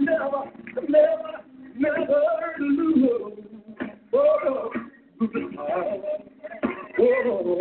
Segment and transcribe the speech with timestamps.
[0.00, 0.50] never,
[0.88, 1.37] never,
[1.78, 2.06] never
[2.58, 3.38] lose.
[4.12, 4.72] Oh.
[6.98, 7.52] Oh.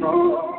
[0.00, 0.53] Come.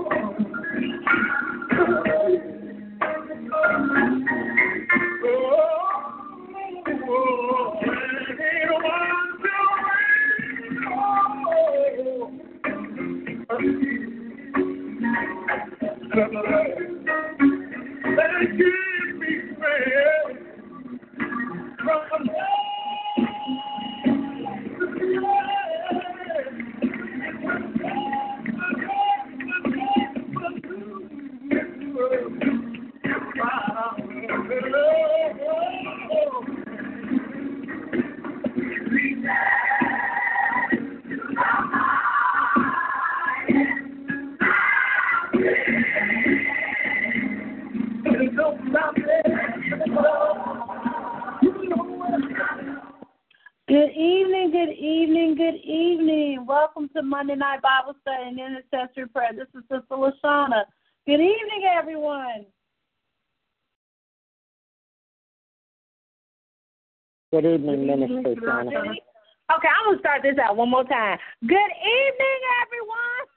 [67.36, 68.70] Good evening, Minister Donna.
[68.72, 71.18] Okay, I'm gonna start this out one more time.
[71.42, 73.28] Good evening, everyone.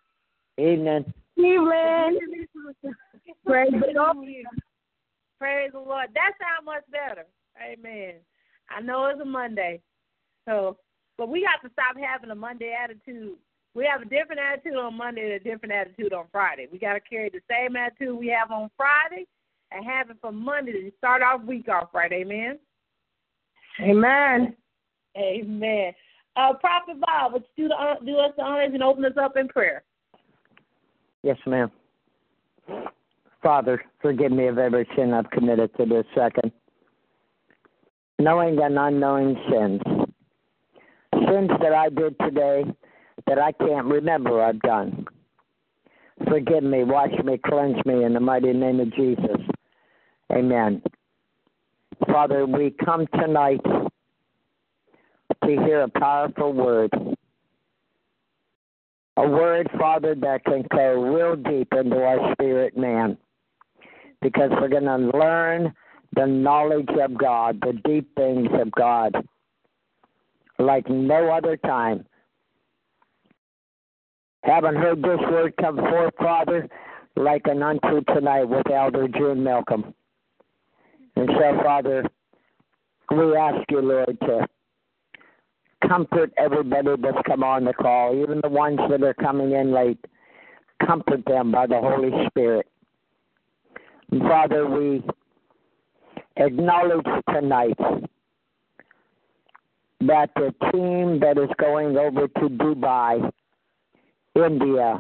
[0.57, 1.15] Evening.
[1.37, 2.47] Evening.
[3.45, 4.29] Praise the Lord.
[5.41, 6.11] Praise the Lord.
[6.15, 7.25] That sounds much better.
[7.61, 8.21] Amen.
[8.71, 9.81] I know it's a Monday,
[10.49, 10.77] so
[11.17, 13.35] but we got to stop having a Monday attitude.
[13.75, 16.69] We have a different attitude on Monday and a different attitude on Friday.
[16.71, 19.27] We got to carry the same attitude we have on Friday
[19.73, 22.13] and have it for Monday to start our week off right.
[22.13, 22.61] Amen.
[23.81, 24.57] Amen.
[25.17, 25.93] Amen.
[26.37, 29.37] Uh, Prophet Bob, would you do, the, do us the honors and open us up
[29.37, 29.83] in prayer?
[31.23, 31.71] Yes, ma'am.
[33.43, 36.53] Father, forgive me of every sin I've committed to this second.
[38.19, 39.81] Knowing and unknowing sins.
[41.15, 42.65] Sins that I did today
[43.27, 45.07] that I can't remember I've done.
[46.29, 49.41] Forgive me, wash me, cleanse me in the mighty name of Jesus.
[50.33, 50.83] Amen.
[52.11, 56.91] Father, we come tonight to hear a powerful word.
[59.19, 63.19] A word, Father, that can go real deep into our spirit man.
[64.23, 65.75] Because we're going to learn
[66.15, 69.15] the knowledge of God, the deep things of God,
[70.59, 72.07] like no other time.
[74.45, 76.69] Haven't heard this word come forth, Father,
[77.17, 79.95] like an unto tonight with Elder June Malcolm.
[81.19, 82.05] And so, Father,
[83.11, 84.47] we ask you, Lord, to
[85.89, 89.99] comfort everybody that's come on the call, even the ones that are coming in late.
[90.87, 92.69] Comfort them by the Holy Spirit.
[94.13, 95.03] And Father, we
[96.37, 97.77] acknowledge tonight
[100.03, 103.29] that the team that is going over to Dubai,
[104.37, 104.97] India,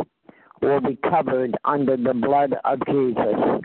[0.62, 3.62] will be covered under the blood of Jesus.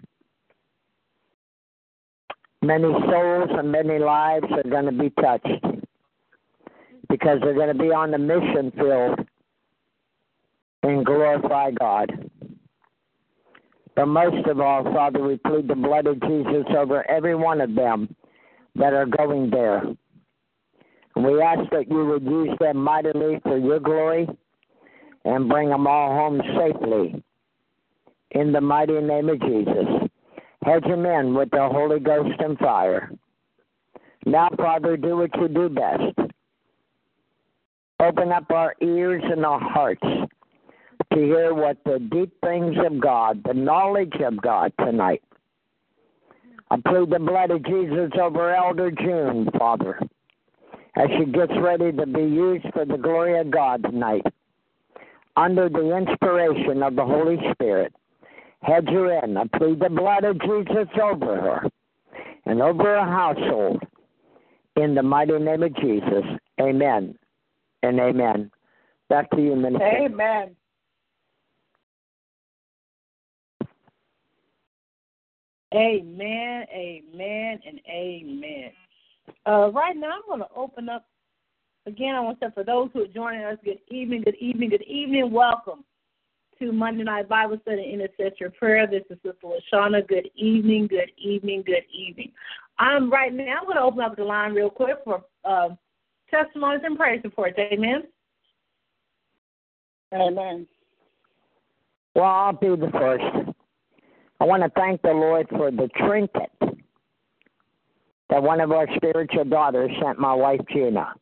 [2.64, 5.66] Many souls and many lives are going to be touched
[7.10, 9.20] because they're going to be on the mission field
[10.84, 12.30] and glorify God.
[13.98, 17.76] But most of all, Father, we plead the blood of Jesus over every one of
[17.76, 18.16] them
[18.76, 19.84] that are going there.
[21.18, 24.26] We ask that you would use them mightily for your glory
[25.26, 27.22] and bring them all home safely.
[28.32, 30.03] In the mighty name of Jesus.
[30.66, 33.12] Hedge them in with the Holy Ghost and fire.
[34.26, 36.32] Now, Father, do what you do best.
[38.00, 40.02] Open up our ears and our hearts
[41.14, 45.22] to hear what the deep things of God, the knowledge of God tonight.
[46.72, 50.00] I plead the blood of Jesus over Elder June, Father,
[50.96, 54.26] as she gets ready to be used for the glory of God tonight,
[55.36, 57.94] under the inspiration of the Holy Spirit.
[58.64, 59.38] Head her in.
[59.38, 61.70] I plead the blood of Jesus over her
[62.46, 63.82] and over her household.
[64.76, 66.24] In the mighty name of Jesus.
[66.60, 67.16] Amen
[67.84, 68.50] and amen.
[69.10, 69.86] Back to you, Minister.
[69.86, 70.56] Amen.
[75.76, 78.72] Amen, amen, and amen.
[79.48, 81.08] Uh, right now, I'm going to open up
[81.88, 82.14] again.
[82.14, 84.84] I want to say for those who are joining us, good evening, good evening, good
[84.84, 85.32] evening.
[85.32, 85.84] Welcome
[86.66, 88.88] to Monday Night Bible Study Intercessory Prayer.
[88.88, 90.08] This is Sister Lashana.
[90.08, 92.32] Good evening, good evening, good evening.
[92.80, 93.58] I'm right now.
[93.60, 95.70] I'm going to open up the line real quick for uh,
[96.30, 97.58] testimonies and praise reports.
[97.60, 98.04] Amen.
[100.14, 100.66] Amen.
[102.16, 103.56] Well, I'll be the first.
[104.40, 106.52] I want to thank the Lord for the trinket
[108.30, 111.14] that one of our spiritual daughters sent my wife Gina.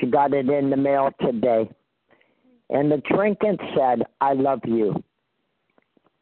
[0.00, 1.68] She got it in the mail today.
[2.70, 5.02] And the trinket said, I love you.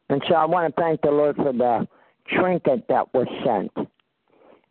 [0.09, 1.87] And so I want to thank the Lord for the
[2.35, 3.87] trinket that was sent.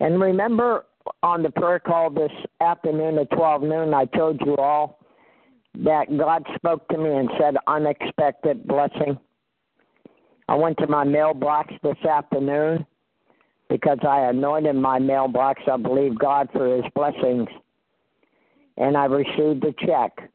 [0.00, 0.86] And remember
[1.22, 4.98] on the prayer call this afternoon at 12 noon, I told you all
[5.84, 9.18] that God spoke to me and said, unexpected blessing.
[10.48, 12.84] I went to my mailbox this afternoon
[13.70, 15.62] because I anointed my mailbox.
[15.70, 17.48] I believe God for his blessings.
[18.76, 20.30] And I received a check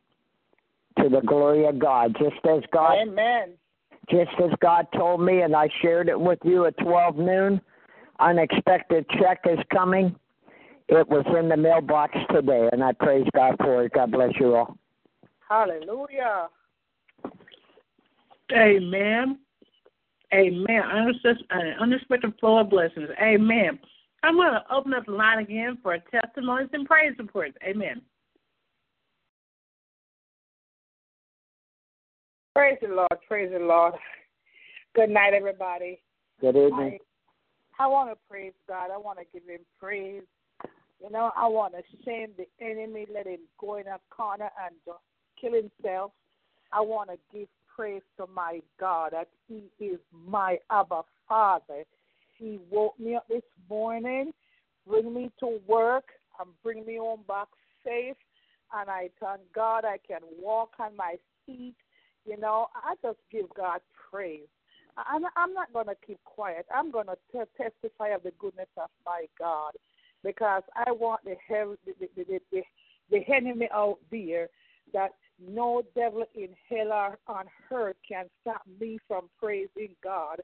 [0.99, 3.53] to the glory of God, just as God Amen.
[4.09, 7.61] just as God told me, and I shared it with you at 12 noon.
[8.19, 10.15] Unexpected check is coming.
[10.89, 13.93] It was in the mailbox today, and I praise God for it.
[13.93, 14.77] God bless you all.
[15.47, 16.49] Hallelujah.
[18.51, 19.39] Amen.
[20.33, 20.81] Amen.
[20.81, 23.09] Unexpected, uh, unexpected flow of blessings.
[23.21, 23.79] Amen.
[24.23, 27.57] I'm going to open up the line again for testimonies and praise reports.
[27.63, 28.01] Amen.
[32.53, 33.09] Praise the Lord.
[33.27, 33.95] Praise the Lord.
[34.93, 35.99] Good night, everybody.
[36.39, 36.99] Good evening.
[37.79, 38.91] I, I want to praise God.
[38.93, 40.21] I want to give him praise.
[41.03, 44.75] You know, I want to shame the enemy, let him go in a corner and
[44.85, 44.99] just
[45.41, 46.11] kill himself.
[46.71, 51.83] I want to give praise to my God that he is my Abba Father.
[52.37, 54.31] He woke me up this morning,
[54.87, 56.05] bring me to work,
[56.39, 57.47] and bring me home back
[57.83, 58.15] safe.
[58.75, 61.15] And I thank God I can walk on my
[61.47, 61.75] feet.
[62.25, 63.79] You know, I just give God
[64.11, 64.47] praise.
[64.97, 66.65] I'm, I'm not going to keep quiet.
[66.73, 67.17] I'm going to
[67.57, 69.73] testify of the goodness of my God
[70.23, 72.61] because I want the, hell, the, the, the,
[73.11, 74.47] the, enemy out there
[74.93, 80.41] that no devil in hell or on earth can stop me from praising God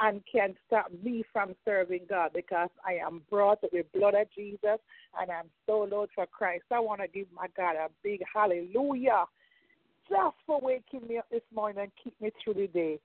[0.00, 4.26] and can stop me from serving God because I am brought with the blood of
[4.34, 4.80] Jesus
[5.20, 6.64] and I'm so Lord for Christ.
[6.70, 9.24] I want to give my God a big hallelujah
[10.08, 12.98] just for waking me up this morning and keep me through the day.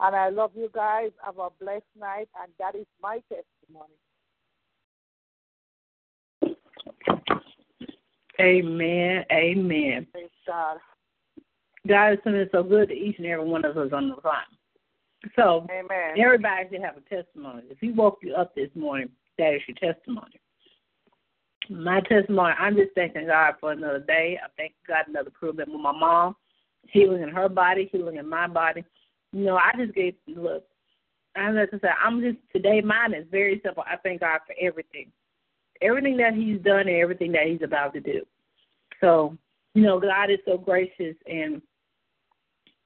[0.00, 1.10] And I love you guys.
[1.24, 3.94] Have a blessed night, and that is my testimony.
[8.40, 9.24] Amen.
[9.32, 10.06] Amen.
[10.12, 10.78] Praise God.
[11.86, 14.44] God is something so good to each and every one of us on the line.
[15.34, 16.18] So, Amen.
[16.18, 17.62] everybody should have a testimony.
[17.70, 20.40] If He woke you up this morning, that is your testimony.
[21.68, 24.38] My testimony, I'm just thanking God for another day.
[24.42, 26.36] I thank God another improvement with my mom,
[26.88, 28.84] healing in her body, healing in my body.
[29.32, 30.64] You know, I just gave look.
[31.34, 32.80] I'm just say I'm just today.
[32.80, 33.84] Mine is very simple.
[33.86, 35.10] I thank God for everything,
[35.82, 38.22] everything that He's done and everything that He's about to do.
[39.00, 39.36] So,
[39.74, 41.60] you know, God is so gracious, and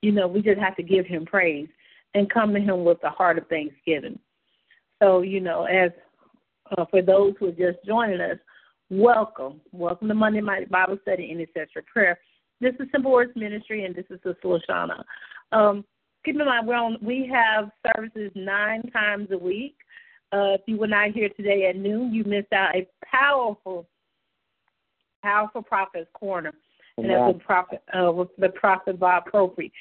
[0.03, 1.69] you know, we just have to give Him praise
[2.15, 4.19] and come to Him with the heart of thanksgiving.
[5.01, 5.93] So, you know, as
[6.77, 8.39] uh, for those who are just joining us,
[8.91, 9.61] welcome.
[9.73, 12.19] Welcome to Monday Night Bible Study and Intercessory Prayer.
[12.61, 15.03] This is Simple Words Ministry, and this is Sister Lashana.
[15.53, 15.85] Um,
[16.25, 19.77] keep in mind, we're on, we have services nine times a week.
[20.33, 23.87] Uh, if you were not here today at noon, you missed out a powerful,
[25.23, 26.53] powerful prophet's corner,
[26.97, 29.73] and that's with prophet uh, with the prophet Bob Propri.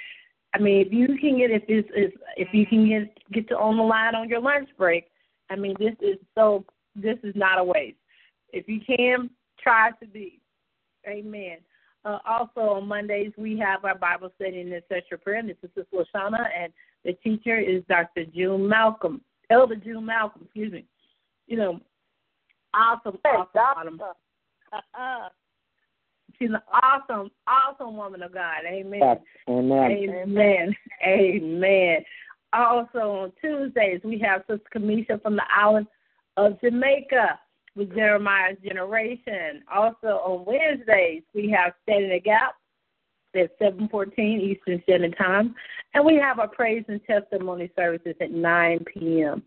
[0.55, 3.57] I mean, if you can get if this is if you can get get to
[3.57, 5.05] on the line on your lunch break,
[5.51, 7.97] I mean, this is so this is not a waste.
[8.51, 9.29] If you can,
[9.61, 10.39] try to be.
[11.07, 11.57] Amen.
[12.05, 15.39] Uh, also on Mondays we have our Bible study and Intercessory Prayer.
[15.39, 16.71] And this is Sister Lashana, and
[17.03, 18.25] the teacher is Dr.
[18.25, 20.43] June Malcolm, Elder June Malcolm.
[20.45, 20.85] Excuse me.
[21.47, 21.79] You know,
[22.73, 23.99] awesome, awesome,
[24.73, 25.31] awesome.
[26.37, 28.63] She's an awesome, awesome woman of God.
[28.65, 28.99] Amen.
[29.01, 29.17] Yes.
[29.49, 29.91] Amen.
[29.91, 30.75] Amen.
[31.05, 31.97] Amen.
[32.53, 35.87] Also on Tuesdays we have Sister Kamisha from the island
[36.37, 37.39] of Jamaica
[37.79, 39.63] with Jeremiah's generation.
[39.73, 42.55] Also on Wednesdays we have Standing the Gap
[43.33, 45.55] at seven fourteen Eastern Standard Time.
[45.93, 49.41] And we have our praise and testimony services at nine PM.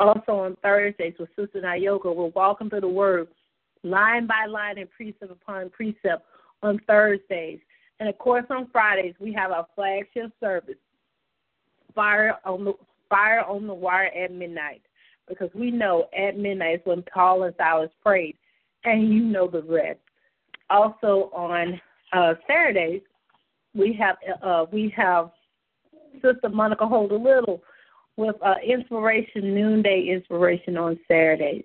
[0.00, 3.28] Also on Thursdays with Sister Nayoka, we're walking through the word
[3.84, 6.26] line by line and precept upon precept
[6.62, 7.60] on Thursdays.
[8.00, 10.74] And of course on Fridays we have our flagship service,
[11.94, 12.72] Fire on the
[13.08, 14.82] Fire on the Wire at midnight.
[15.28, 18.36] Because we know at midnight is when Paul and Silas prayed,
[18.84, 20.00] and you know the rest.
[20.70, 21.80] Also on
[22.12, 23.02] uh, Saturdays,
[23.74, 25.30] we have uh, we have
[26.14, 27.62] Sister Monica Hold a Little
[28.16, 31.64] with uh, inspiration noonday inspiration on Saturdays,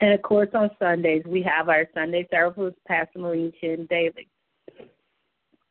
[0.00, 4.28] and of course on Sundays we have our Sunday service with Pastor Maureen Chin Daly.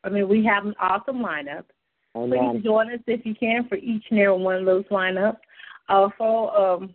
[0.04, 1.64] I mean, we have an awesome lineup.
[2.14, 2.52] Amen.
[2.52, 5.38] Please join us if you can for each and every one of those lineups.
[5.88, 6.94] Also, um,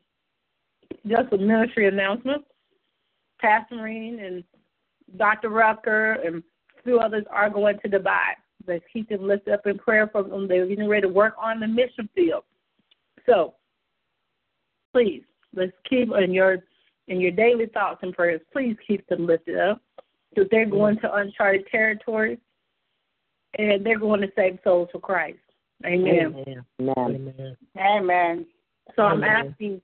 [1.06, 2.44] just a ministry announcement.
[3.40, 4.44] Pastor Maureen and
[5.18, 5.50] Dr.
[5.50, 8.34] Rucker and a few others are going to Dubai.
[8.68, 10.48] Let's keep them lifted up in prayer for them.
[10.48, 12.44] They're getting ready to work on the mission field.
[13.26, 13.54] So,
[14.94, 15.24] please,
[15.56, 16.58] let's keep in your
[17.08, 18.42] in your daily thoughts and prayers.
[18.52, 19.82] Please keep them lifted up
[20.30, 22.40] because they're going to uncharted territories
[23.58, 25.40] and they're going to save souls for Christ.
[25.86, 26.44] Amen.
[26.80, 26.96] Amen.
[27.00, 27.58] Amen.
[27.78, 28.46] Amen.
[28.96, 29.82] So I'm asking,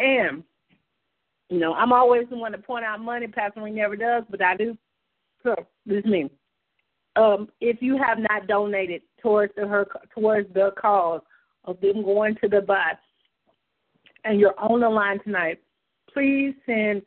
[0.00, 0.42] and
[1.48, 3.26] you know, I'm always the one to point out money.
[3.26, 4.78] Pastor Ring never does, but I do.
[5.42, 5.54] So
[5.84, 6.30] this is me.
[7.16, 11.22] Um, if you have not donated towards the her towards the cause
[11.64, 12.96] of them going to the bus,
[14.24, 15.60] and you're on the line tonight,
[16.12, 17.02] please send.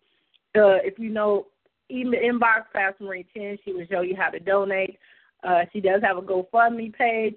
[0.55, 1.47] Uh, if you know,
[1.89, 3.57] email inbox Pastor Marie Chin.
[3.63, 4.97] She will show you how to donate.
[5.43, 7.35] Uh, she does have a GoFundMe page,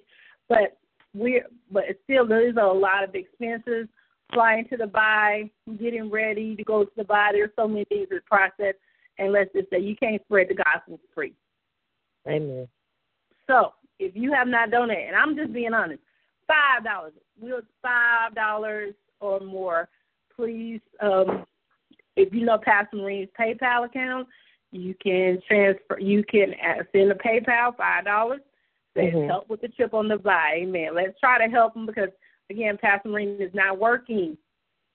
[0.48, 0.78] but
[1.14, 3.88] we but still there is a lot of expenses
[4.32, 7.32] flying to Dubai, getting ready to go to Dubai.
[7.32, 8.74] There's so many things in process,
[9.18, 11.34] and let's just say you can't spread the gospel free.
[12.28, 12.68] Amen.
[13.46, 16.02] So if you have not donated, and I'm just being honest,
[16.46, 19.88] five dollars, we'll five dollars or more.
[20.34, 21.44] Please, um,
[22.16, 24.28] if you know Pastor Maureen's PayPal account,
[24.72, 25.98] you can transfer.
[25.98, 26.54] You can
[26.92, 28.40] send a PayPal five dollars.
[28.94, 29.26] Say Mhm.
[29.28, 30.54] help with the trip on the buy.
[30.56, 30.94] Amen.
[30.94, 32.10] Let's try to help them because
[32.50, 34.36] again, Pastor Maureen is not working.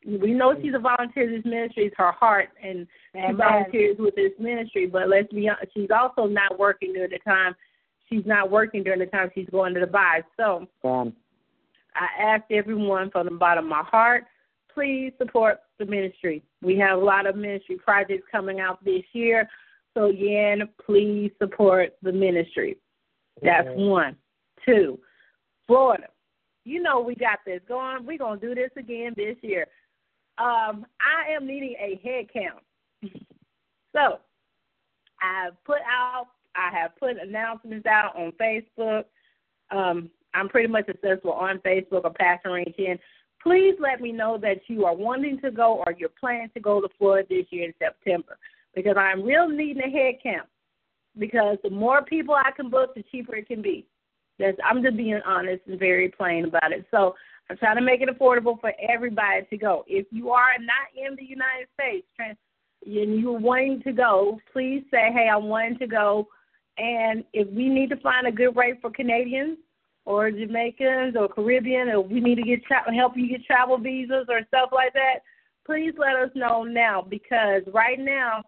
[0.05, 0.63] We know mm-hmm.
[0.63, 1.85] she's a volunteer in this ministry.
[1.85, 4.87] It's her heart, and she volunteers with this ministry.
[4.87, 7.55] But let's be honest, she's also not working during the time.
[8.09, 10.23] She's not working during the time she's going to Dubai.
[10.37, 11.13] So Amen.
[11.95, 14.25] I ask everyone from the bottom of my heart,
[14.73, 16.43] please support the ministry.
[16.61, 19.47] We have a lot of ministry projects coming out this year.
[19.93, 22.77] So again, please support the ministry.
[23.41, 24.15] That's one.
[24.65, 24.99] Two,
[25.67, 26.07] Florida.
[26.63, 28.05] You know we got this going.
[28.05, 29.67] We're gonna do this again this year.
[30.37, 32.63] Um, I am needing a head count.
[33.93, 34.19] so
[35.21, 39.05] I have put out I have put announcements out on Facebook.
[39.71, 42.99] Um, I'm pretty much accessible on Facebook or Pastor Range in.
[43.41, 46.79] Please let me know that you are wanting to go or you're planning to go
[46.79, 48.37] to Florida this year in September
[48.75, 50.47] because I'm real needing a head count.
[51.17, 53.85] Because the more people I can book, the cheaper it can be.
[54.41, 56.85] That's, I'm just being honest and very plain about it.
[56.91, 57.15] So
[57.49, 59.83] I'm trying to make it affordable for everybody to go.
[59.87, 62.37] If you are not in the United States and
[62.85, 66.27] you're wanting to go, please say, hey, I'm wanting to go.
[66.77, 69.57] And if we need to find a good rate for Canadians
[70.05, 74.25] or Jamaicans or Caribbean, or we need to get tra- help you get travel visas
[74.29, 75.19] or stuff like that,
[75.65, 78.41] please let us know now because right now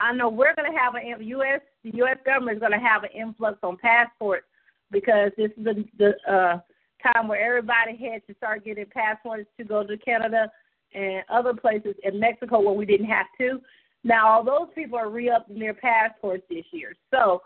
[0.00, 1.60] I know we're going to have a U.S.
[1.84, 2.18] The U.S.
[2.26, 4.47] government is going to have an influx on passports
[4.90, 6.58] because this is the, the uh,
[7.02, 10.50] time where everybody had to start getting passports to go to Canada
[10.94, 13.60] and other places in Mexico where we didn't have to.
[14.04, 16.94] Now, all those people are re-upping their passports this year.
[17.10, 17.42] So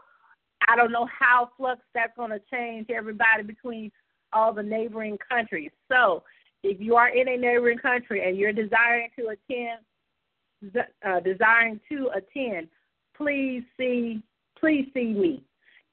[0.68, 3.90] I don't know how flux that's going to change everybody between
[4.32, 5.70] all the neighboring countries.
[5.90, 6.22] So
[6.62, 12.10] if you are in a neighboring country and you're desiring to attend, uh, desiring to
[12.14, 12.68] attend,
[13.16, 14.22] please see,
[14.58, 15.42] please see me.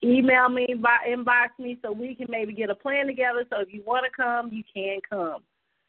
[0.01, 3.45] Email me, by, inbox me, so we can maybe get a plan together.
[3.49, 5.43] So if you want to come, you can come.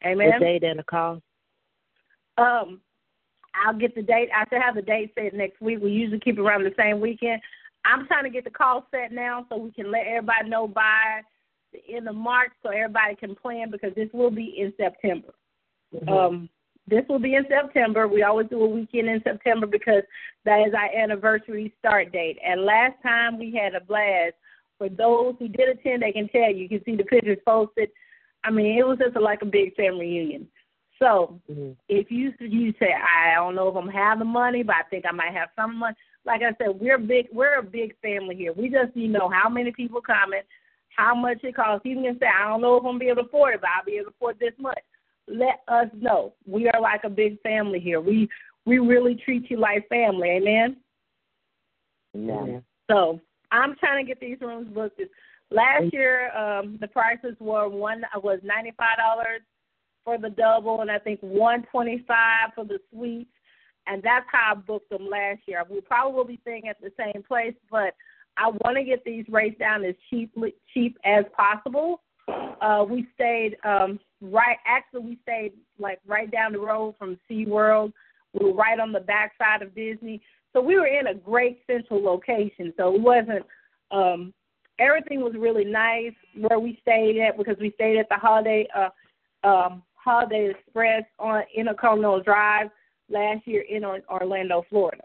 [0.05, 0.31] Amen.
[0.39, 1.21] The date and the cost.
[2.37, 2.81] Um,
[3.65, 4.29] I'll get the date.
[4.35, 5.79] I should have the date set next week.
[5.81, 7.41] We usually keep it around the same weekend.
[7.85, 11.21] I'm trying to get the call set now so we can let everybody know by
[11.73, 15.33] the end of March so everybody can plan because this will be in September.
[15.93, 16.09] Mhm.
[16.09, 16.49] Um,
[16.91, 18.07] this will be in September.
[18.07, 20.03] We always do a weekend in September because
[20.43, 22.37] that is our anniversary start date.
[22.45, 24.33] And last time we had a blast.
[24.77, 26.63] For those who did attend, they can tell you.
[26.63, 27.89] You can see the pictures posted.
[28.43, 30.47] I mean, it was just like a big family reunion.
[30.99, 31.77] So Mhm.
[31.87, 35.05] if you you say I don't know if I'm have the money, but I think
[35.05, 35.95] I might have some money.
[36.25, 37.29] Like I said, we're big.
[37.31, 38.53] We're a big family here.
[38.53, 40.43] We just need to know how many people coming,
[40.95, 41.85] how much it costs.
[41.85, 43.69] You can say I don't know if I'm gonna be able to afford it, but
[43.69, 44.83] I'll be able to afford this much.
[45.27, 46.33] Let us know.
[46.45, 48.01] We are like a big family here.
[48.01, 48.27] We
[48.65, 50.29] we really treat you like family.
[50.29, 50.77] Amen.
[52.15, 52.63] Amen.
[52.89, 53.19] So
[53.51, 55.01] I'm trying to get these rooms booked.
[55.49, 59.41] Last year, um, the prices were one was ninety five dollars
[60.03, 63.27] for the double, and I think one twenty five for the suite.
[63.87, 65.63] And that's how I booked them last year.
[65.69, 67.95] We probably will be staying at the same place, but
[68.37, 72.01] I want to get these rates down as cheaply cheap as possible.
[72.61, 74.57] Uh, we stayed um, right.
[74.65, 77.91] Actually, we stayed like right down the road from SeaWorld.
[78.33, 80.21] We were right on the backside of Disney.
[80.53, 82.73] So we were in a great central location.
[82.77, 83.45] So it wasn't
[83.91, 84.33] um
[84.79, 89.47] everything was really nice where we stayed at because we stayed at the Holiday uh
[89.47, 92.69] um Holiday Express on Intercontinental Drive
[93.09, 95.03] last year in Orlando, Florida.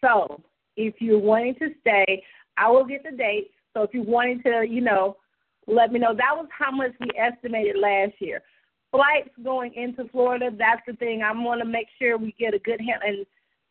[0.00, 0.42] So
[0.76, 2.22] if you're wanting to stay,
[2.56, 3.52] I will get the dates.
[3.74, 5.16] So if you're wanting to, you know,
[5.66, 6.14] let me know.
[6.14, 8.42] That was how much we estimated last year.
[8.90, 11.22] Flights going into Florida, that's the thing.
[11.22, 13.26] I want to make sure we get a good hand and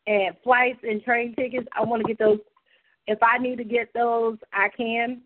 [0.07, 1.67] and flights and train tickets.
[1.77, 2.39] I want to get those.
[3.07, 5.21] If I need to get those, I can.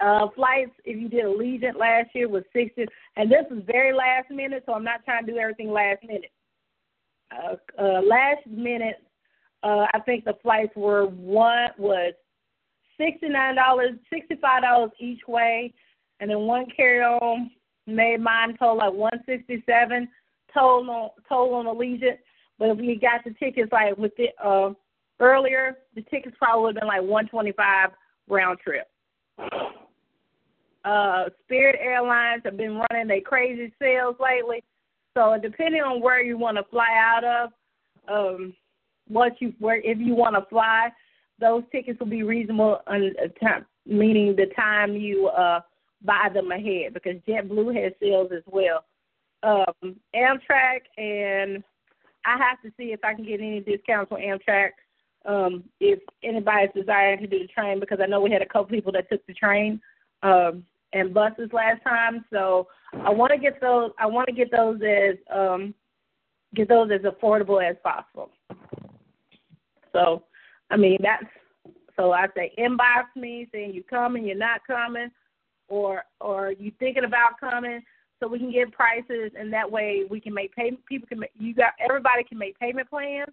[0.00, 4.30] Uh, flights, if you did Allegiant last year, was sixty, and this is very last
[4.30, 6.32] minute, so I'm not trying to do everything last minute.
[7.30, 9.02] Uh, uh, last minute,
[9.62, 12.14] uh, I think the flights were one was
[12.98, 15.72] sixty nine dollars, sixty five dollars each way,
[16.20, 17.50] and then one carry on
[17.86, 20.08] made mine total like one sixty seven
[20.52, 22.18] total on total on Allegiant.
[22.58, 24.70] But if we got the tickets like with it uh
[25.20, 27.90] earlier, the tickets probably would have been like one twenty five
[28.28, 28.88] round trip.
[30.84, 34.62] Uh Spirit Airlines have been running their crazy sales lately.
[35.16, 37.50] So depending on where you want to fly out of,
[38.08, 38.54] um
[39.08, 40.90] what you where if you want to fly,
[41.40, 45.60] those tickets will be reasonable on uh, time, meaning the time you uh
[46.04, 48.84] buy them ahead because JetBlue has sales as well.
[49.42, 51.62] Um, Amtrak and
[52.24, 54.70] I have to see if I can get any discounts on Amtrak.
[55.26, 58.66] Um, if anybody's desiring to do the train, because I know we had a couple
[58.66, 59.80] people that took the train
[60.22, 63.90] um, and buses last time, so I want to get those.
[63.98, 65.74] I want to get those as um,
[66.54, 68.30] get those as affordable as possible.
[69.92, 70.24] So,
[70.70, 71.24] I mean that's
[71.96, 75.10] so I say inbox me saying you're coming, you're not coming,
[75.68, 77.82] or or you thinking about coming,
[78.20, 80.72] so we can get prices, and that way we can make pay.
[80.88, 83.30] People can make you got everybody can make payment plans,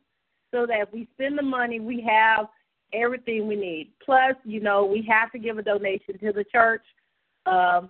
[0.51, 2.47] so that if we spend the money, we have
[2.93, 3.91] everything we need.
[4.03, 6.83] Plus, you know, we have to give a donation to the church,
[7.45, 7.89] um,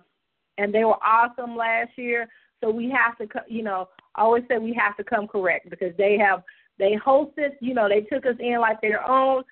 [0.58, 2.28] and they were awesome last year.
[2.62, 6.16] So we have to, you know, always say we have to come correct because they
[6.18, 6.42] have
[6.78, 9.42] they hosted, you know, they took us in like their own,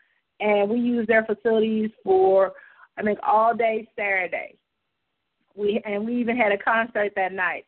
[0.40, 2.52] and we used their facilities for
[2.96, 4.56] I think all day Saturday.
[5.54, 7.66] We and we even had a concert that night.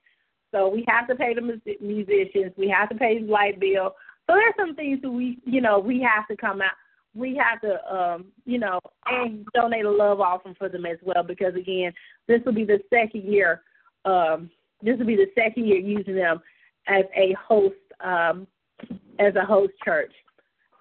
[0.52, 2.52] So we have to pay the mus- musicians.
[2.56, 3.94] We have to pay the light bill.
[4.26, 6.72] So there's some things that we, you know, we have to come out.
[7.14, 11.22] We have to, um, you know, and donate a love offering for them as well
[11.22, 11.92] because again,
[12.28, 13.62] this will be the second year.
[14.04, 14.50] Um,
[14.82, 16.40] this will be the second year using them
[16.86, 18.46] as a host, um,
[19.18, 20.12] as a host church.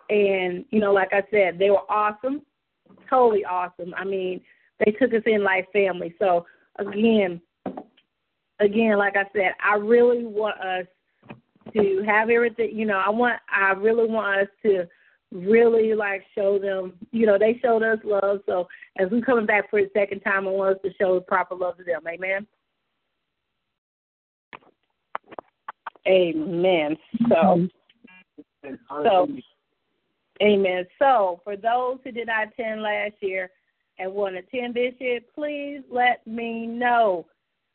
[0.10, 2.42] And you know, like I said, they were awesome,
[3.10, 3.94] totally awesome.
[3.96, 4.42] I mean,
[4.84, 6.16] they took us in like family.
[6.20, 6.46] So
[6.78, 7.42] again,
[8.60, 10.86] again, like I said, I really want us
[11.74, 12.78] to have everything.
[12.78, 14.86] You know, I want, I really want us to
[15.32, 16.94] really like show them.
[17.12, 18.40] You know, they showed us love.
[18.46, 18.68] So
[19.00, 21.78] as we coming back for the second time, I want us to show proper love
[21.78, 22.02] to them.
[22.08, 22.48] Amen.
[26.08, 26.98] Amen.
[27.30, 27.66] So, mm-hmm.
[28.90, 29.28] So,
[30.42, 30.86] amen.
[31.00, 33.50] So, for those who did not attend last year
[34.00, 37.26] and want to attend this year, please let me know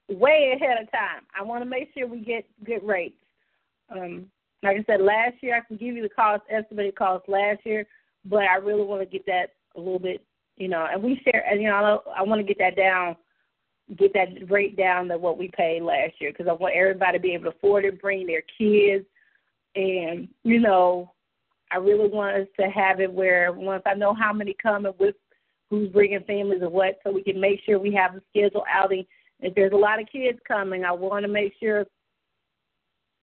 [0.09, 1.23] way ahead of time.
[1.39, 3.17] I want to make sure we get good rates.
[3.91, 4.27] Um,
[4.63, 7.87] like I said, last year I can give you the cost estimated cost last year,
[8.25, 10.25] but I really want to get that a little bit,
[10.57, 10.87] you know.
[10.91, 13.17] And we share, and you know, I, I want to get that down,
[13.97, 17.23] get that rate down to what we paid last year because I want everybody to
[17.23, 19.05] be able to afford it, bring their kids,
[19.77, 21.13] and you know,
[21.71, 25.15] I really want us to have it where once I know how many coming with
[25.69, 29.05] who's bringing families and what, so we can make sure we have a schedule outing.
[29.41, 31.87] If there's a lot of kids coming, I want to make sure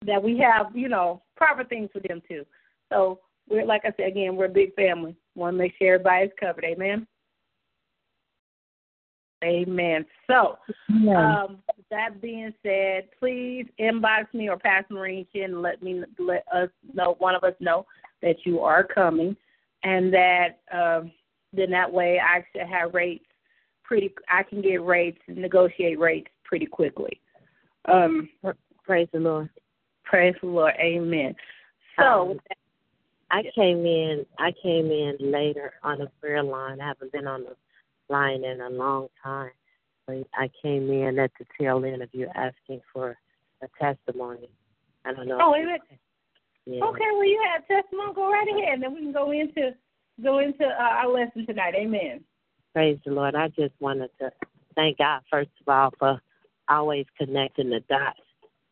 [0.07, 2.45] that we have, you know, proper things for them too.
[2.93, 5.17] So we're like I said again, we're a big family.
[5.35, 6.65] Want to make sure everybody's covered.
[6.65, 7.07] Amen.
[9.45, 10.07] Amen.
[10.29, 10.59] So,
[11.11, 11.59] um,
[11.90, 17.16] that being said, please inbox me or Pastor Maureen and let me let us know
[17.18, 17.87] one of us know
[18.22, 19.37] that you are coming,
[19.83, 21.12] and that um,
[21.53, 23.25] then that way I should have rates
[23.85, 24.12] pretty.
[24.29, 27.20] I can get rates and negotiate rates pretty quickly.
[27.87, 28.29] Um,
[28.85, 29.51] Praise the Lord.
[30.05, 30.75] praise the Lord.
[30.79, 31.35] Amen.
[31.99, 32.40] So, Um,
[33.31, 34.25] I came in.
[34.38, 36.81] I came in later on the prayer line.
[36.81, 37.57] I haven't been on the
[38.09, 39.51] line in a long time.
[40.07, 43.16] But I came in at the tail end of you asking for
[43.62, 44.49] a testimony.
[45.05, 45.38] I don't know.
[45.40, 45.81] oh, if wait, you- wait.
[46.66, 46.85] yeah.
[46.85, 48.14] Okay, well you have testimony.
[48.14, 49.75] Go right ahead, and then we can go into
[50.23, 51.75] go into uh, our lesson tonight.
[51.75, 52.25] Amen.
[52.73, 53.35] Praise the Lord.
[53.35, 54.31] I just wanted to
[54.75, 56.21] thank God first of all for
[56.69, 58.21] always connecting the dots.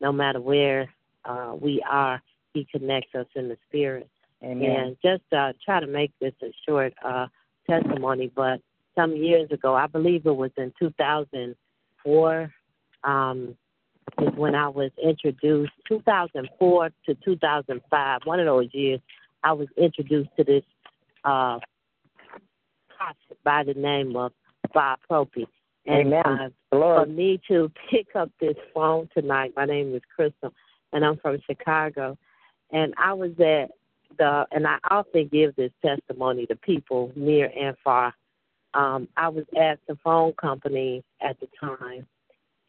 [0.01, 0.89] No matter where
[1.23, 2.21] uh, we are,
[2.53, 4.09] He connects us in the spirit.
[4.43, 4.69] Amen.
[4.69, 7.27] And just uh, try to make this a short uh,
[7.69, 8.61] testimony, but
[8.95, 12.53] some years ago, I believe it was in 2004,
[13.03, 13.55] um,
[14.21, 15.73] is when I was introduced.
[15.87, 18.99] 2004 to 2005, one of those years,
[19.43, 20.63] I was introduced to this
[21.23, 21.59] uh,
[22.95, 24.31] prophet by the name of
[24.73, 25.45] Bob Propey.
[25.87, 26.23] And Amen.
[26.25, 29.53] uh, for me to pick up this phone tonight.
[29.55, 30.53] My name is Crystal,
[30.93, 32.17] and I'm from Chicago.
[32.71, 33.69] And I was at
[34.17, 38.13] the, and I often give this testimony to people near and far.
[38.75, 42.05] Um, I was at the phone company at the time,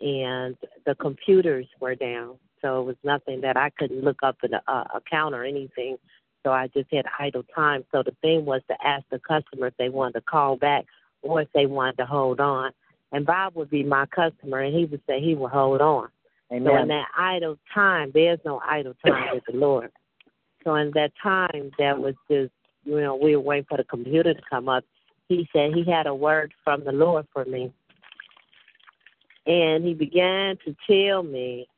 [0.00, 4.54] and the computers were down, so it was nothing that I couldn't look up in
[4.54, 5.96] a, a account or anything.
[6.44, 7.84] So I just had idle time.
[7.90, 10.84] So the thing was to ask the customer if they wanted to call back
[11.22, 12.70] or if they wanted to hold on.
[13.10, 16.08] And Bob would be my customer, and he would say he would hold on.
[16.50, 19.90] So in that idle time, there's no idle time with the Lord.
[20.62, 22.52] So in that time, that was just,
[22.84, 24.84] you know, we were waiting for the computer to come up.
[25.28, 27.72] He said he had a word from the Lord for me.
[29.46, 31.68] And he began to tell me,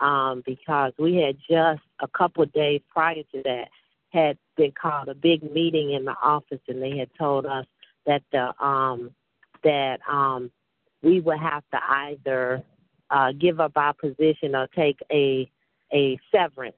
[0.00, 3.68] um, because we had just a couple of days prior to that
[4.10, 7.66] had been called a big meeting in the office, and they had told us
[8.06, 9.10] that the um,
[9.62, 10.50] that um,
[11.02, 12.62] we would have to either
[13.10, 15.50] uh, give up our position or take a
[15.92, 16.76] a severance,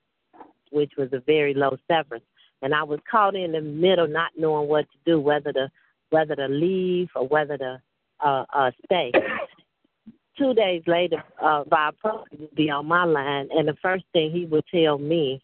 [0.70, 2.24] which was a very low severance.
[2.62, 5.70] And I was caught in the middle, not knowing what to do, whether to
[6.10, 7.80] whether to leave or whether to
[8.24, 9.12] uh, uh, stay.
[10.38, 14.30] Two days later, uh, Bob Prophet would be on my line, and the first thing
[14.30, 15.40] he would tell me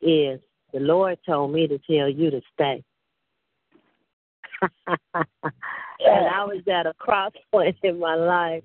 [0.00, 0.40] is,
[0.72, 2.82] "The Lord told me to tell you to stay."
[4.86, 8.64] and I was at a cross point in my life,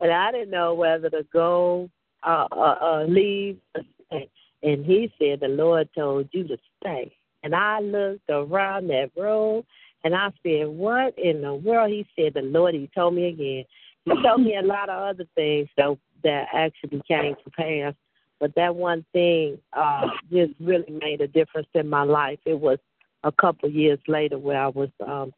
[0.00, 1.90] and I didn't know whether to go,
[2.22, 3.58] uh, uh, uh, leave,
[4.06, 4.30] stay.
[4.62, 9.64] And he said, "The Lord told you to stay." And I looked around that room,
[10.04, 13.64] and I said, "What in the world?" He said, "The Lord." He told me again.
[14.04, 17.94] He told me a lot of other things though that actually came to pass,
[18.38, 22.38] but that one thing uh, just really made a difference in my life.
[22.44, 22.78] It was
[23.24, 25.32] a couple years later where I was um,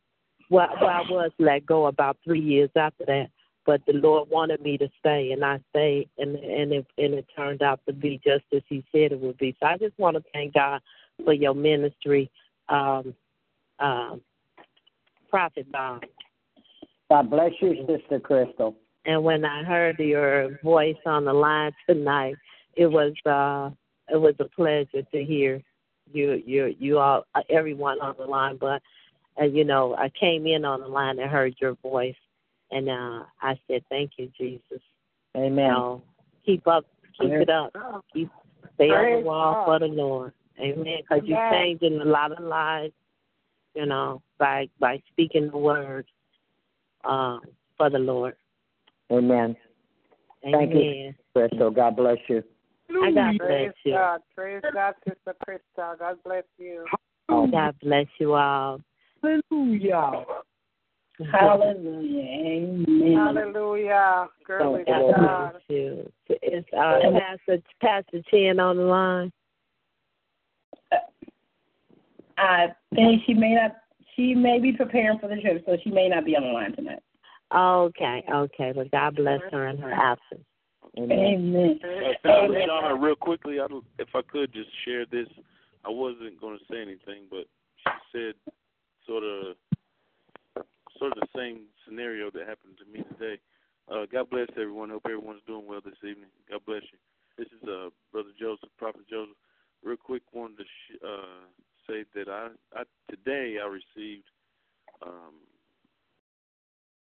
[0.52, 3.30] well, I was let go about three years after that.
[3.64, 7.26] But the Lord wanted me to stay, and I stayed, and and it and it
[7.34, 9.56] turned out to be just as He said it would be.
[9.60, 10.80] So I just want to thank God
[11.24, 12.30] for your ministry,
[12.68, 13.14] um,
[13.78, 14.20] um,
[15.32, 16.02] Prophet Bob.
[17.10, 18.76] God bless you, Sister Crystal.
[19.06, 22.36] And when I heard your voice on the line tonight,
[22.76, 23.70] it was uh,
[24.12, 25.60] it was a pleasure to hear
[26.12, 28.58] you you you all uh, everyone on the line.
[28.60, 28.82] But
[29.40, 32.14] uh, you know, I came in on the line and heard your voice,
[32.70, 34.82] and uh, I said, "Thank you, Jesus."
[35.34, 35.70] Amen.
[35.70, 36.02] So
[36.44, 36.84] keep up,
[37.18, 37.74] keep it up,
[38.12, 38.30] keep
[38.74, 39.64] stay on the wall God.
[39.64, 40.32] for the Lord.
[40.60, 40.98] Amen.
[41.00, 42.92] Because you're changing a lot of lives,
[43.74, 46.06] you know, by by speaking the word
[47.04, 47.38] uh,
[47.76, 48.36] for the Lord.
[49.10, 49.56] Amen.
[50.42, 50.80] Thank you.
[50.80, 51.14] Amen.
[51.34, 52.42] Crystal, God bless you.
[52.90, 53.92] I God Praise bless you.
[53.92, 54.20] God.
[54.34, 55.98] Praise God, Sister Krista.
[55.98, 56.84] God bless you.
[57.28, 58.80] God bless you all.
[59.22, 60.24] Hallelujah.
[61.30, 62.22] Hallelujah.
[62.22, 63.16] Amen.
[63.16, 64.28] Hallelujah.
[64.46, 65.50] Glory to God God.
[65.52, 66.12] bless you.
[66.42, 69.32] Is uh, Pastor Pastor Chin on the line?
[72.42, 73.76] I think she may not.
[74.16, 76.76] She may be preparing for the trip, so she may not be on the line
[76.76, 77.02] tonight.
[77.54, 78.72] Okay, okay.
[78.74, 80.44] Well, God bless her in her absence.
[80.98, 81.18] Amen.
[81.18, 81.80] Amen.
[81.82, 83.66] Uh, Pastor Shauna, real quickly, I,
[83.98, 85.28] if I could just share this,
[85.84, 87.46] I wasn't going to say anything, but
[87.78, 88.34] she said
[89.06, 89.56] sort of
[90.98, 93.40] sort of the same scenario that happened to me today.
[93.90, 94.90] Uh, God bless everyone.
[94.90, 96.30] Hope everyone's doing well this evening.
[96.50, 96.98] God bless you.
[97.38, 99.36] this is uh brother Joseph, Prophet Joseph.
[99.82, 101.48] Real quick, wanted to sh- uh,
[101.88, 104.28] say that I, I today I received
[105.02, 105.34] um,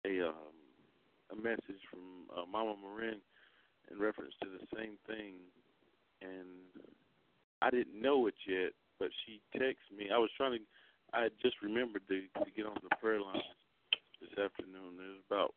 [0.06, 0.56] a um,
[1.32, 3.20] a message from uh, Mama Marin
[3.92, 5.36] in reference to the same thing,
[6.22, 6.70] and
[7.62, 10.10] I didn't know it yet, but she texted me.
[10.14, 10.64] I was trying to.
[11.14, 13.42] I just remembered to, to get on the prayer line
[14.20, 15.00] this afternoon.
[15.00, 15.54] It was about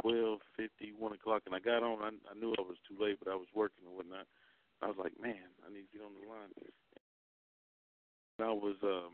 [0.00, 2.00] twelve fifty, one o'clock, and I got on.
[2.02, 4.26] I, I knew I was too late, but I was working and whatnot.
[4.82, 6.52] I was like, man, I need to get on the line.
[8.40, 9.12] I was um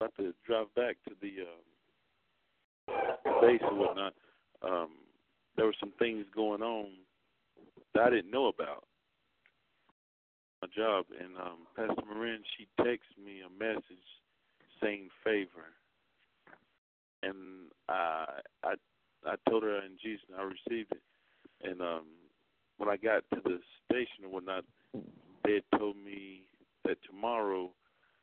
[0.00, 1.32] about to drive back to the
[2.88, 4.14] um, base and whatnot.
[4.62, 4.90] Um,
[5.56, 6.88] there were some things going on
[7.94, 8.84] that I didn't know about.
[10.62, 13.82] My job, and um, Pastor Marin she texted me a message
[14.82, 15.74] saying favor,
[17.22, 18.74] and I I
[19.26, 21.02] I told her in Jesus I received it,
[21.62, 22.06] and um,
[22.78, 24.64] when I got to the station or whatnot,
[25.44, 26.42] they had told me
[26.84, 27.70] that tomorrow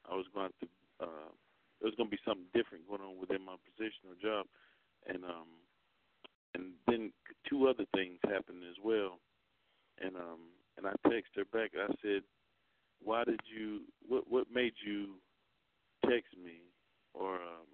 [0.09, 0.67] I was going to
[1.01, 1.31] uh,
[1.79, 4.45] there was going to be something different going on within my position or job,
[5.07, 5.49] and um,
[6.53, 7.11] and then
[7.49, 9.19] two other things happened as well,
[9.99, 11.71] and um, and I texted her back.
[11.75, 12.21] I said,
[13.03, 13.81] "Why did you?
[14.07, 15.15] What what made you
[16.05, 16.61] text me
[17.13, 17.67] or um,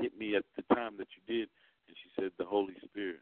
[0.00, 1.48] hit me at the time that you did?"
[1.88, 3.20] And she said, "The Holy Spirit."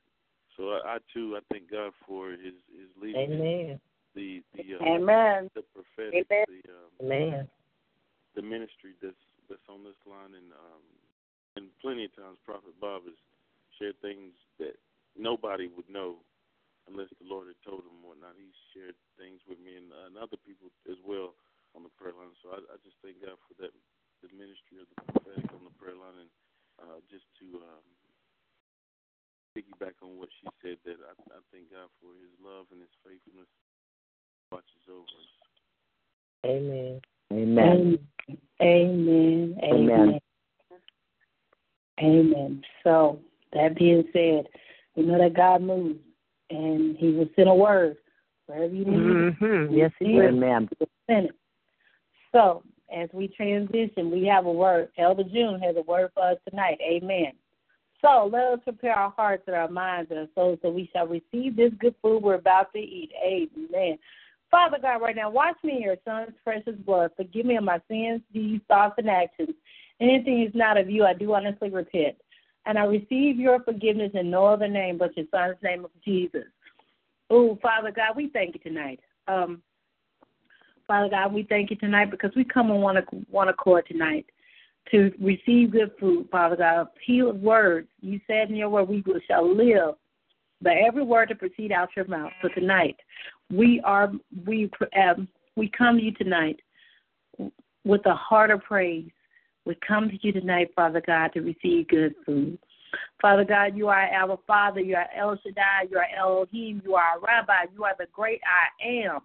[0.60, 3.40] So I, I too, I thank God for His His leading.
[3.40, 3.80] Amen.
[4.12, 5.48] The the uh, Amen.
[5.56, 6.44] the prophetic, Amen.
[6.52, 7.48] the um, Amen.
[8.36, 10.84] the ministry that's that's on this line, and um,
[11.56, 13.16] and plenty of times Prophet Bob has
[13.80, 14.76] shared things that
[15.16, 16.20] nobody would know
[16.92, 18.36] unless the Lord had told him whatnot.
[18.36, 21.32] He's shared things with me and, and other people as well
[21.72, 22.36] on the prayer line.
[22.44, 23.72] So I, I just thank God for that,
[24.20, 26.32] the ministry of the prophetic on the prayer line, and
[26.82, 27.86] uh, just to um,
[29.60, 32.90] piggyback on what she said, that I, I thank God for His love and His
[33.04, 33.48] faithfulness
[34.52, 35.30] watches over us.
[36.46, 37.00] Amen.
[37.32, 37.98] Amen.
[38.62, 39.56] Amen.
[39.62, 39.90] Amen.
[39.90, 40.20] Amen.
[42.00, 42.62] Amen.
[42.82, 43.20] So
[43.52, 44.46] that being said,
[44.96, 45.98] we know that God moves
[46.50, 47.96] and He will send a word
[48.46, 49.00] wherever you need
[49.40, 49.76] Mm-hmm.
[49.76, 50.28] Yes, he will.
[50.28, 50.68] Amen.
[51.08, 51.34] send it.
[52.32, 52.62] So
[52.94, 54.88] as we transition, we have a word.
[54.98, 56.78] Elder June has a word for us tonight.
[56.82, 57.32] Amen.
[58.02, 61.06] So let us prepare our hearts and our minds and our souls so we shall
[61.06, 63.10] receive this good food we're about to eat.
[63.22, 63.98] Amen.
[64.50, 67.10] Father God, right now, wash me in your son's precious blood.
[67.16, 69.50] Forgive me of my sins, deeds, thoughts, and actions.
[70.00, 72.16] Anything is not of you, I do honestly repent.
[72.66, 76.44] And I receive your forgiveness in no other name but your son's name of Jesus.
[77.28, 79.00] Oh, Father God, we thank you tonight.
[79.28, 79.62] Um,
[80.86, 84.26] Father God, we thank you tonight because we come on one, ac- one accord tonight
[84.90, 86.88] to receive good food, Father God.
[87.04, 87.88] Healed words.
[88.00, 89.94] You said in your word, we shall live
[90.62, 92.32] by every word to proceed out your mouth.
[92.42, 92.96] So tonight,
[93.50, 94.12] we are
[94.46, 96.60] we um, we come to you tonight
[97.84, 99.10] with a heart of praise.
[99.64, 102.58] We come to you tonight, Father God, to receive good food.
[103.20, 107.20] Father God, you are our Father, you are El Shaddai, you are Elohim, you are
[107.20, 109.20] Rabbi, you are the great I am.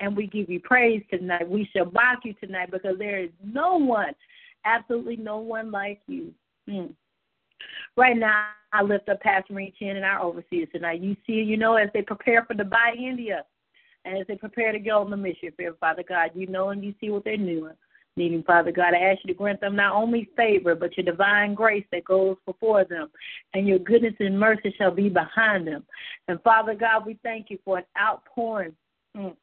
[0.00, 1.48] And we give you praise tonight.
[1.48, 4.14] We shall mock you tonight because there is no one,
[4.64, 6.32] absolutely no one like you.
[6.68, 6.86] Hmm.
[7.96, 11.00] Right now, I lift up Pastor Marie Chin and our overseers tonight.
[11.00, 13.44] You see, you know, as they prepare for the Dubai, India,
[14.04, 16.84] and as they prepare to go on the mission field, Father God, you know and
[16.84, 17.72] you see what they're doing.
[18.16, 21.54] Needing, Father God, I ask you to grant them not only favor, but your divine
[21.54, 23.08] grace that goes before them,
[23.54, 25.84] and your goodness and mercy shall be behind them.
[26.28, 28.74] And Father God, we thank you for an outpouring,
[29.16, 29.34] mm,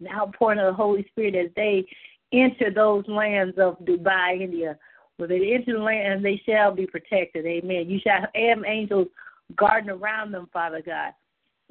[0.00, 1.86] an outpouring of the Holy Spirit as they
[2.32, 4.78] enter those lands of Dubai, India.
[5.16, 7.44] Where they enter the land, and they shall be protected.
[7.44, 7.90] Amen.
[7.90, 9.08] You shall have angels
[9.56, 11.12] guarding around them, Father God,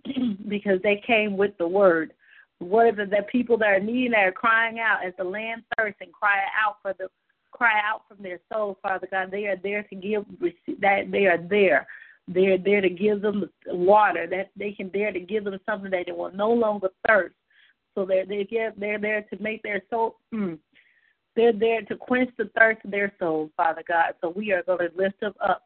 [0.50, 2.14] because they came with the word.
[2.60, 6.02] What it that people that are needing that are crying out as the land thirsts
[6.02, 7.08] and cry out for the
[7.52, 9.32] cry out from their souls, Father God.
[9.32, 10.26] They are there to give
[10.82, 11.88] that they are there.
[12.28, 14.28] They're there to give them water.
[14.28, 17.36] That they can there to give them something that they will no longer thirst.
[17.98, 20.60] So they're they get they're there to make their soul mm,
[21.36, 24.14] they're there to quench the thirst of their souls, Father God.
[24.22, 25.64] So we are going to lift them up,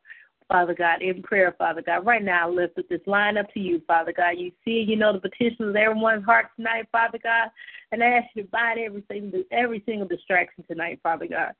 [0.48, 2.06] Father God, in prayer, Father God.
[2.06, 4.32] Right now, I lift up this line up to you, Father God.
[4.38, 7.50] You see, you know the petitions of everyone's heart tonight, Father God.
[7.92, 11.52] And I ask you to bind every single, every single distraction tonight, Father God.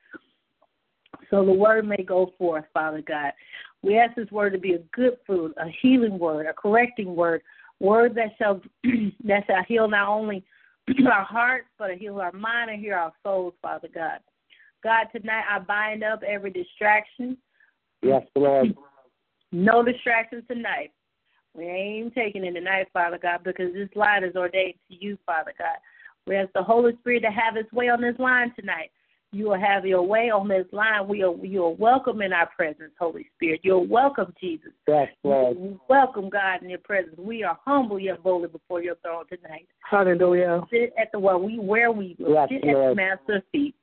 [1.30, 3.34] So the word may go forth, Father God.
[3.82, 7.42] We ask this word to be a good food, a healing word, a correcting word,
[7.82, 8.62] word that shall
[9.26, 10.46] that shall heal not only
[11.12, 14.20] our hearts, but heal our mind and heal our souls, Father God.
[14.84, 17.38] God, tonight I bind up every distraction.
[18.02, 18.76] Yes, Lord.
[19.54, 20.94] No distractions tonight.
[21.54, 25.54] We ain't taking it tonight, Father God, because this line is ordained to you, Father
[25.60, 25.76] God.
[26.26, 28.92] We ask the Holy Spirit to have its way on this line tonight.
[29.34, 31.08] You will have your way on this line.
[31.08, 33.62] We are you are welcome in our presence, Holy Spirit.
[33.64, 34.74] You're welcome, Jesus.
[34.88, 35.58] Yes, Lord.
[35.58, 37.16] You welcome God in your presence.
[37.18, 39.68] We are humble yet boldly before your throne tonight.
[39.90, 40.62] Hallelujah.
[40.70, 43.74] Sit at the well, we where we will Yes, sit at the master's feet.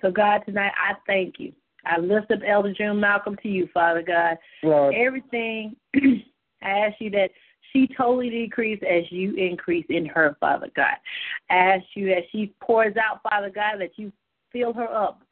[0.00, 1.52] So God, tonight I thank you.
[1.84, 4.36] I lift up Elder June Malcolm to you, Father God.
[4.62, 4.94] Lord.
[4.94, 5.74] Everything
[6.62, 7.30] I ask you that
[7.72, 10.96] she totally decrease as you increase in her, Father God.
[11.50, 14.12] I ask you as she pours out, Father God, that you
[14.52, 15.22] fill her up.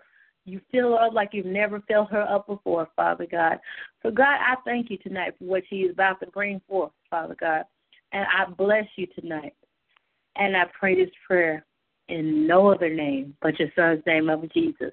[0.47, 3.59] You fill her up like you've never filled her up before, Father God.
[4.03, 7.37] So, God, I thank you tonight for what she is about to bring forth, Father
[7.39, 7.65] God.
[8.13, 9.55] And I bless you tonight.
[10.37, 11.65] And I pray this prayer
[12.09, 14.93] in no other name but your son's name of Jesus.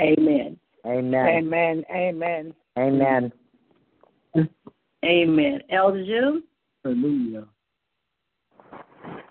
[0.00, 0.58] Amen.
[0.86, 1.26] Amen.
[1.26, 1.84] Amen.
[1.94, 2.54] Amen.
[2.78, 3.32] Amen.
[5.04, 5.60] Amen.
[5.70, 6.42] Elder June?
[6.84, 7.44] Hallelujah.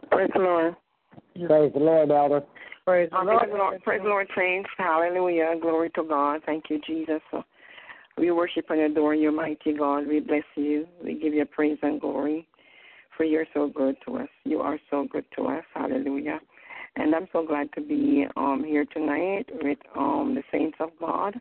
[0.09, 0.75] Praise the Lord.
[1.47, 2.43] Praise the Lord, Elder.
[2.85, 3.39] Praise the Lord.
[3.39, 3.83] praise the Lord.
[3.83, 4.69] Praise the Lord, saints.
[4.77, 5.55] Hallelujah.
[5.61, 6.41] Glory to God.
[6.45, 7.21] Thank you, Jesus.
[8.17, 10.07] We worship and adore you, mighty God.
[10.07, 10.87] We bless you.
[11.03, 12.47] We give you praise and glory,
[13.15, 14.29] for you're so good to us.
[14.43, 15.63] You are so good to us.
[15.73, 16.39] Hallelujah.
[16.97, 21.35] And I'm so glad to be um, here tonight with um, the saints of God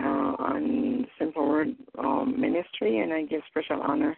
[0.00, 4.16] uh, on Simple Word um, Ministry, and I give special honor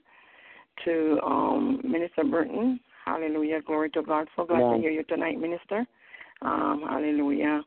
[0.84, 2.80] to um, Minister Burton.
[3.04, 3.60] Hallelujah.
[3.66, 4.28] Glory to God.
[4.36, 4.76] So glad Amen.
[4.76, 5.86] to hear you tonight, Minister.
[6.42, 7.62] Um, hallelujah.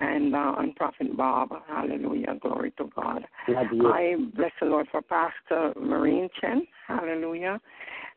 [0.00, 1.50] And uh, and Prophet Bob.
[1.68, 2.36] Hallelujah.
[2.40, 3.24] Glory to God.
[3.92, 6.66] I bless the Lord for Pastor Maureen Chen.
[6.86, 7.60] Hallelujah.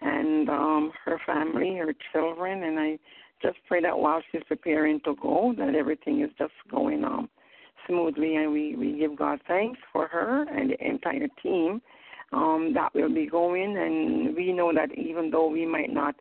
[0.01, 2.63] And um, her family, her children.
[2.63, 2.99] And I
[3.41, 7.27] just pray that while she's preparing to go, that everything is just going on
[7.87, 8.35] smoothly.
[8.35, 11.81] And we, we give God thanks for her and the entire team
[12.31, 13.77] um, that will be going.
[13.77, 16.15] And we know that even though we might not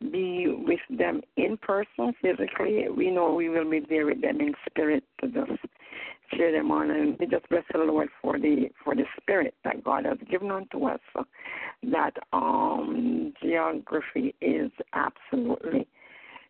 [0.00, 4.54] be with them in person physically, we know we will be there with them in
[4.68, 5.60] spirit to just
[6.34, 9.84] cheer them on and we just bless the Lord for the for the spirit that
[9.84, 11.00] God has given unto us.
[11.14, 11.24] So
[11.90, 15.86] that um geography is absolutely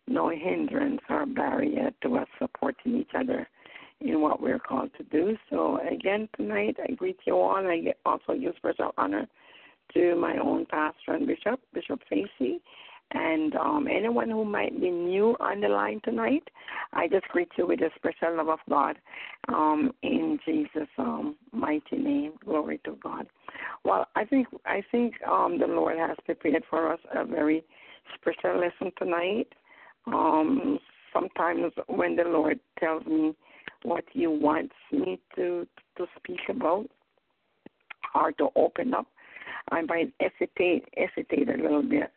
[0.07, 3.47] no hindrance or barrier to us supporting each other
[4.01, 5.37] in what we're called to do.
[5.49, 7.55] So again tonight I greet you all.
[7.55, 9.27] I also give special honor
[9.93, 12.61] to my own pastor and bishop, Bishop Facey.
[13.11, 16.43] And um, anyone who might be new on the line tonight,
[16.91, 18.97] I just greet you with the special love of God
[19.47, 22.33] um, in Jesus' um, mighty name.
[22.43, 23.27] Glory to God.
[23.85, 27.63] Well, I think I think um, the Lord has prepared for us a very
[28.15, 29.47] special lesson tonight.
[30.07, 30.77] Um,
[31.13, 33.33] sometimes when the Lord tells me
[33.87, 36.87] what He wants me to to speak about
[38.13, 39.07] or to open up,
[39.71, 42.11] I might hesitate hesitate a little bit.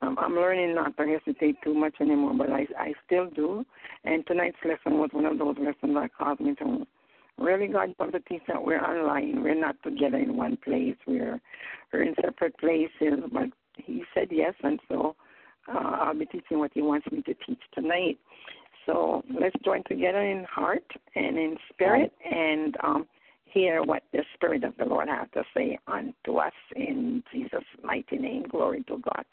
[0.00, 3.64] Um, I'm learning not to hesitate too much anymore, but I I still do.
[4.04, 6.86] And tonight's lesson was one of those lessons that caused me to
[7.38, 9.42] really God wants to teach that we're online.
[9.42, 10.96] We're not together in one place.
[11.06, 11.40] We're
[11.92, 13.20] we're in separate places.
[13.32, 15.14] But He said yes, and so
[15.68, 18.18] uh, I'll be teaching what He wants me to teach tonight.
[18.86, 23.06] So let's join together in heart and in spirit and um,
[23.44, 28.16] hear what the Spirit of the Lord has to say unto us in Jesus' mighty
[28.16, 28.44] name.
[28.50, 29.24] Glory to God.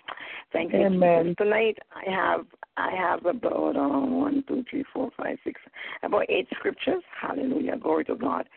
[0.52, 0.82] Thank you.
[0.82, 1.24] Amen.
[1.24, 1.36] Jesus.
[1.38, 2.46] Tonight I have
[2.78, 5.60] I have about um, one, two, three, four, five, six,
[6.04, 7.02] about eight scriptures.
[7.20, 7.78] Hallelujah.
[7.78, 8.48] Glory to God.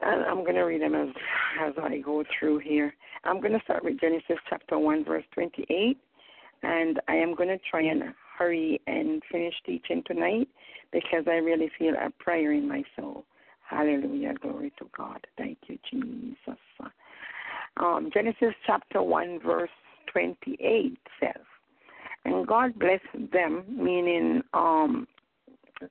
[0.00, 1.08] And I'm going to read them as
[1.60, 2.94] as I go through here.
[3.24, 5.98] I'm going to start with Genesis chapter one, verse twenty-eight,
[6.62, 10.48] and I am going to try and hurry and finish teaching tonight
[10.92, 13.24] because I really feel a prayer in my soul.
[13.68, 14.34] Hallelujah.
[14.40, 15.26] Glory to God.
[15.36, 16.58] Thank you, Jesus.
[17.76, 19.70] Um, Genesis chapter 1, verse
[20.12, 21.42] 28 says,
[22.24, 25.06] And God blessed them, meaning um,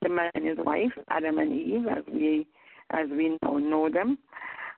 [0.02, 2.48] the man and his wife, Adam and Eve, as we
[2.92, 4.18] as we now know them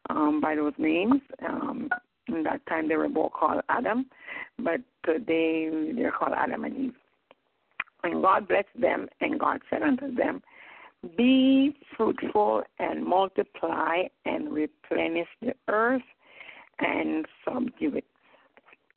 [0.10, 1.22] um, by those names.
[1.48, 1.90] Um,
[2.28, 4.08] in that time, they were both called Adam,
[4.58, 6.94] but today they're called Adam and Eve.
[8.04, 10.42] And God blessed them, and God said unto them,
[11.18, 16.02] Be fruitful and multiply and replenish the earth
[16.80, 18.06] and subdue it.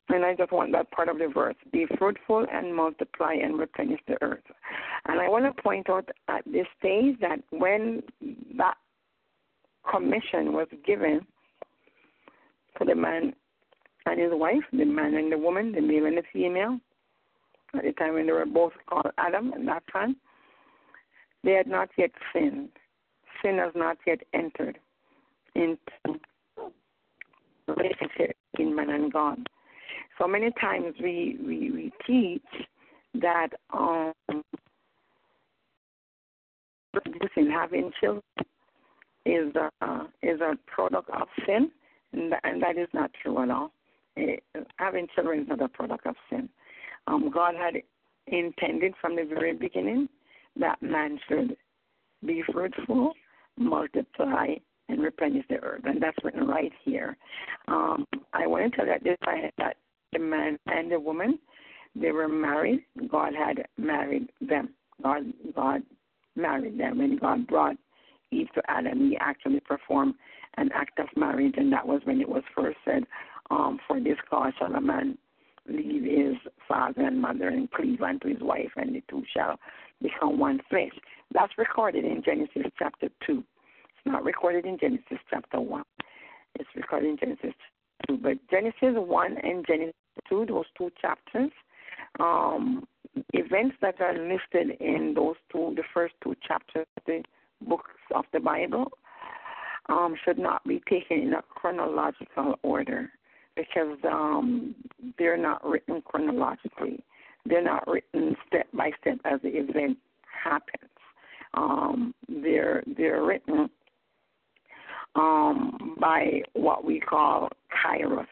[0.09, 4.01] And I just want that part of the verse be fruitful and multiply and replenish
[4.07, 4.43] the earth.
[5.05, 8.03] And I want to point out at this stage that when
[8.57, 8.75] that
[9.89, 11.25] commission was given
[12.77, 13.33] to the man
[14.05, 16.79] and his wife, the man and the woman, the male and the female,
[17.75, 20.15] at the time when they were both called Adam and time,
[21.43, 22.69] they had not yet sinned.
[23.41, 24.77] Sin has not yet entered
[25.55, 25.77] into
[27.67, 29.37] relationship in man and God.
[30.17, 32.67] So many times we we, we teach
[33.15, 34.13] that um
[37.51, 38.23] having children
[39.25, 41.71] is a is a product of sin,
[42.11, 43.71] and that, and that is not true at all.
[44.15, 44.43] It,
[44.77, 46.49] having children is not a product of sin.
[47.07, 47.75] Um, God had
[48.27, 50.07] intended from the very beginning
[50.59, 51.57] that man should
[52.25, 53.13] be fruitful,
[53.57, 54.55] multiply,
[54.89, 57.17] and replenish the earth, and that's written right here.
[57.67, 59.77] Um, I want to tell you this: I that
[60.11, 61.39] the man and the woman,
[61.95, 62.85] they were married.
[63.09, 64.69] God had married them.
[65.01, 65.23] God,
[65.55, 65.81] God
[66.35, 67.75] married them, and God brought
[68.31, 69.09] Eve to Adam.
[69.09, 70.15] He actually performed
[70.57, 73.05] an act of marriage, and that was when it was first said,
[73.49, 75.17] um, "For this cause shall a man
[75.67, 76.35] leave his
[76.67, 79.59] father and mother and cleave unto his wife, and the two shall
[80.01, 80.93] become one flesh."
[81.31, 83.43] That's recorded in Genesis chapter two.
[83.89, 85.85] It's not recorded in Genesis chapter one.
[86.55, 87.53] It's recorded in Genesis
[88.07, 89.95] two, but Genesis one and Genesis
[90.29, 91.51] two, those two chapters,
[92.19, 92.85] um,
[93.33, 97.23] events that are listed in those two, the first two chapters of the
[97.67, 98.91] books of the Bible,
[99.89, 103.11] um, should not be taken in a chronological order
[103.55, 104.75] because um,
[105.17, 107.03] they're not written chronologically.
[107.45, 109.97] They're not written step by step as the event
[110.43, 110.89] happens.
[111.53, 113.69] Um, they're they're written
[115.15, 117.49] um, by what we call
[117.85, 118.25] kairos.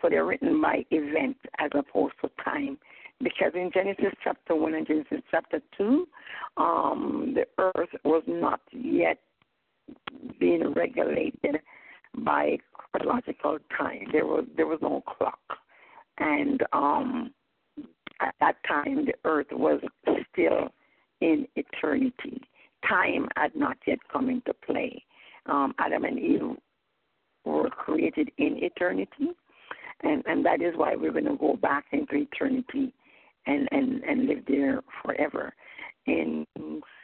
[0.00, 2.78] So they're written by event as opposed to time.
[3.20, 6.06] Because in Genesis chapter 1 and Genesis chapter 2,
[6.56, 9.18] um, the earth was not yet
[10.38, 11.60] being regulated
[12.16, 14.06] by chronological time.
[14.12, 15.40] There was there was no clock,
[16.18, 17.32] and um,
[18.20, 19.80] at that time the earth was
[20.32, 20.68] still
[21.20, 22.40] in eternity.
[22.88, 25.02] Time had not yet come into play.
[25.46, 26.56] Um, Adam and Eve
[27.44, 29.30] were created in eternity,
[30.02, 32.92] and and that is why we're going to go back into eternity
[33.46, 35.52] and and and live there forever
[36.08, 36.46] in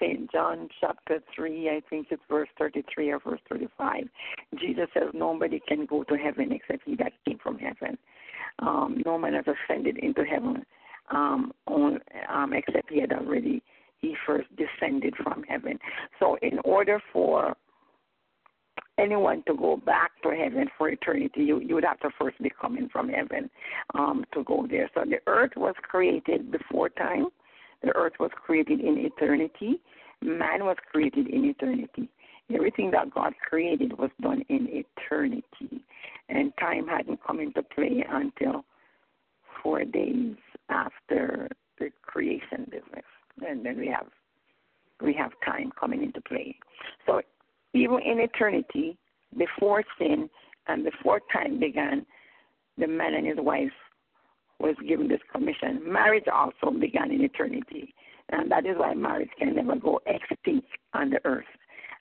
[0.01, 0.31] St.
[0.33, 4.05] John chapter 3, I think it's verse 33 or verse 35,
[4.59, 7.99] Jesus says, Nobody can go to heaven except he that came from heaven.
[8.61, 10.65] Um, no man has ascended into heaven
[11.11, 11.99] um, on,
[12.33, 13.63] um, except he had already,
[14.01, 15.79] he first descended from heaven.
[16.21, 17.55] So, in order for
[18.99, 22.51] anyone to go back to heaven for eternity, you, you would have to first be
[22.61, 23.51] coming from heaven
[23.95, 24.91] um, to go there.
[24.95, 27.27] So, the earth was created before time
[27.85, 29.81] the earth was created in eternity.
[30.23, 32.09] Man was created in eternity.
[32.53, 35.83] Everything that God created was done in eternity.
[36.29, 38.65] And time hadn't come into play until
[39.63, 40.35] four days
[40.69, 43.05] after the creation business.
[43.47, 44.07] And then we have
[45.03, 46.57] we have time coming into play.
[47.05, 47.21] So
[47.75, 48.97] even in eternity,
[49.37, 50.31] before sin
[50.69, 52.07] and before time began,
[52.79, 53.73] the man and his wife
[54.59, 55.81] was given this commission.
[55.85, 57.95] Marriage also began in eternity,
[58.31, 61.47] and that is why marriage can never go extinct on the earth.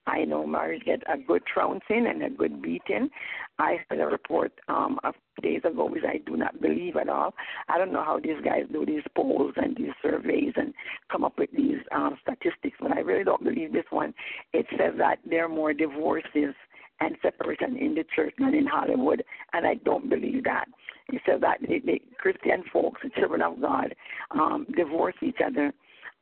[0.06, 3.10] I know marriage get a good trouncing and a good beating.
[3.58, 7.10] I heard a report um, a few days ago which I do not believe at
[7.10, 7.34] all.
[7.70, 10.74] I don't know how these guys do these polls and these surveys and
[11.12, 14.14] come up with these um, statistics, but I really don't believe this one.
[14.52, 16.54] It says that there are more divorces
[17.00, 19.24] and separation in the church than in Hollywood,
[19.54, 20.66] and I don't believe that.
[21.12, 23.94] He said that the, the Christian folks, the children of God,
[24.32, 25.74] um, divorce each other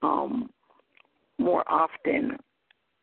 [0.01, 0.49] um,
[1.37, 2.37] more often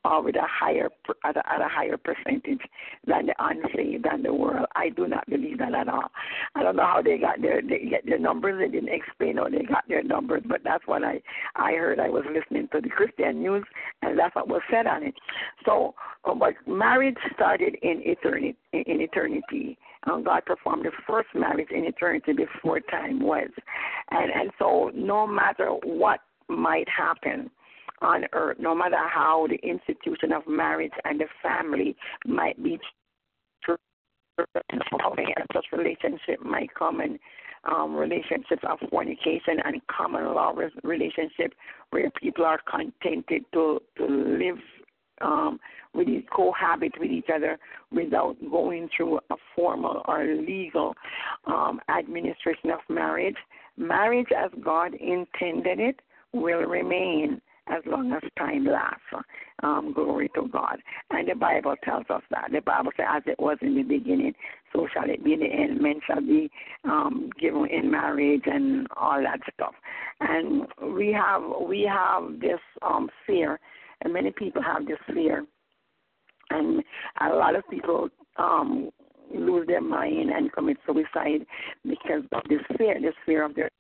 [0.05, 0.90] or a higher
[1.24, 2.61] at a, at a higher percentage
[3.07, 4.66] than the unsaved than the world.
[4.76, 6.11] I do not believe that at all.
[6.55, 8.59] I don't know how they got their they get their numbers.
[8.59, 11.20] They didn't explain how they got their numbers, but that's what I
[11.57, 12.01] I heard.
[12.01, 13.64] I was listening to the Christian news,
[14.03, 15.14] and that's what was said on it.
[15.64, 15.94] So,
[16.24, 18.57] uh, but marriage started in eternity.
[18.72, 23.51] In eternity, um, God performed the first marriage in eternity before time was,
[24.11, 27.51] and and so no matter what might happen
[28.03, 31.96] on earth, no matter how the institution of marriage and the family
[32.26, 32.78] might be
[35.53, 37.18] such relationship might come and
[37.64, 41.55] um, relationships of fornication and common law relationship
[41.90, 44.59] where people are contented to to live
[45.20, 45.59] um,
[45.94, 47.59] with cohabit with each other
[47.90, 50.94] without going through a formal or legal
[51.46, 53.36] um, administration of marriage.
[53.76, 56.01] Marriage, as God intended it,
[56.32, 57.40] will remain
[57.71, 59.27] as long as time lasts.
[59.62, 60.79] Um, glory to God.
[61.11, 62.49] And the Bible tells us that.
[62.53, 64.35] The Bible says, as it was in the beginning,
[64.73, 65.81] so shall it be in the end.
[65.81, 66.51] Men shall be
[66.85, 69.75] um, given in marriage and all that stuff.
[70.21, 73.59] And we have we have this um, fear,
[74.03, 75.45] and many people have this fear,
[76.51, 76.83] and
[77.21, 78.91] a lot of people um,
[79.35, 81.45] lose their mind and commit suicide
[81.85, 83.71] because of this fear, this fear of their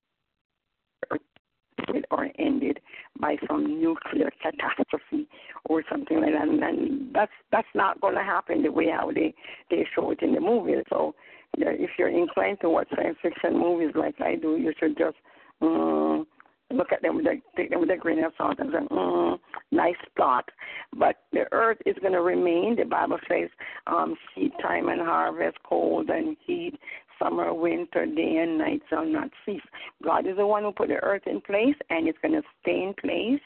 [2.10, 2.80] or ended
[3.20, 5.28] by some nuclear catastrophe
[5.64, 6.48] or something like that.
[6.48, 9.34] And, and that's that's not going to happen the way how they
[9.70, 10.74] they show it in the movie.
[10.90, 11.14] So
[11.56, 15.16] yeah, if you're inclined to watch science fiction movies like I do, you should just
[15.60, 16.26] um,
[16.70, 19.38] look at them with a, take them with a grain of salt and say, mm,
[19.70, 20.48] nice plot.
[20.96, 22.76] But the earth is going to remain.
[22.76, 23.48] The Bible says,
[23.86, 26.78] um, seed time and harvest, cold and heat,
[27.18, 29.60] summer, winter, day and night shall not cease.
[30.02, 32.82] God is the one who put the earth in place, and it's going to stay
[32.82, 33.40] in place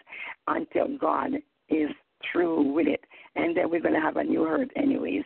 [0.46, 1.32] until God
[1.68, 1.90] is
[2.30, 3.04] through with it.
[3.36, 5.24] And then we're going to have a new earth, anyways.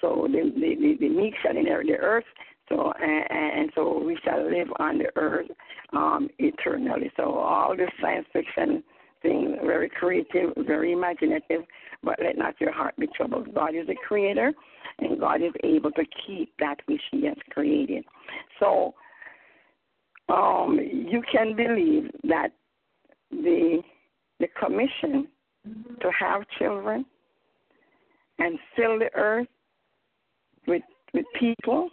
[0.00, 2.24] So the the, the, the meek shall inherit the earth.
[2.68, 5.48] So and, and so we shall live on the earth
[5.92, 7.10] um, eternally.
[7.16, 8.82] So all this science fiction
[9.22, 11.62] thing, very creative, very imaginative,
[12.02, 13.54] but let not your heart be troubled.
[13.54, 14.52] God is the creator,
[14.98, 18.04] and God is able to keep that which He has created.
[18.58, 18.94] So
[20.28, 22.48] um, you can believe that
[23.30, 23.82] the
[24.40, 25.28] the commission
[26.00, 27.04] to have children
[28.38, 29.46] and fill the earth
[30.66, 30.82] with
[31.14, 31.88] with people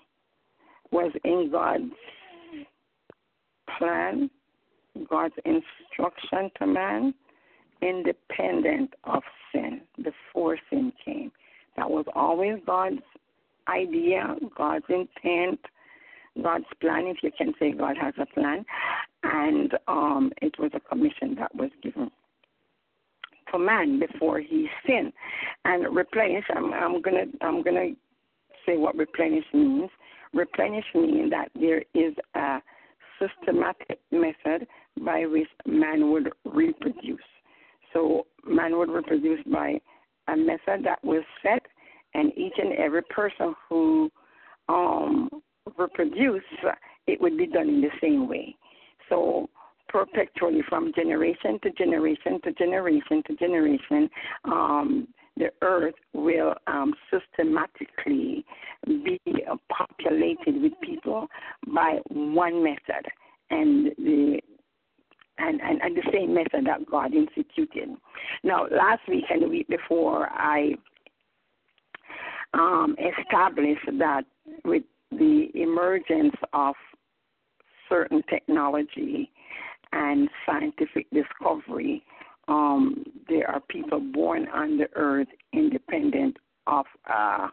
[0.92, 1.92] was in God's
[3.78, 4.30] plan,
[5.10, 7.14] God's instruction to man,
[7.82, 11.32] independent of sin, before sin came.
[11.78, 13.02] That was always God's
[13.68, 15.60] idea, God's intent,
[16.42, 18.66] God's plan, if you can say God has a plan.
[19.24, 22.10] And um, it was a commission that was given
[23.52, 25.14] to man before he sinned.
[25.66, 27.90] And replenish, I'm, I'm gonna I'm gonna
[28.66, 29.90] say what replenish means.
[30.34, 32.60] Replenish means that there is a
[33.20, 34.68] systematic method
[35.04, 37.20] by which man would reproduce.
[37.94, 39.80] So man would reproduce by
[40.28, 41.66] a method that was set,
[42.14, 44.12] and each and every person who
[44.68, 45.30] um,
[47.08, 48.56] it would be done in the same way.
[49.10, 49.50] So
[49.88, 54.10] perpetually, from generation to generation to generation to generation,
[54.46, 58.46] um, the earth will um, systematically
[58.86, 59.20] be
[59.70, 61.28] populated with people
[61.74, 63.06] by one method,
[63.50, 64.40] and the
[65.40, 67.90] and, and, and the same method that God instituted.
[68.44, 70.74] Now, last week and the week before, I
[72.54, 74.24] um, established that
[74.66, 76.76] with the emergence of
[77.88, 79.32] certain technology
[79.92, 82.04] and scientific discovery,
[82.48, 86.38] um, there are people born on the earth independent
[86.68, 87.48] of uh,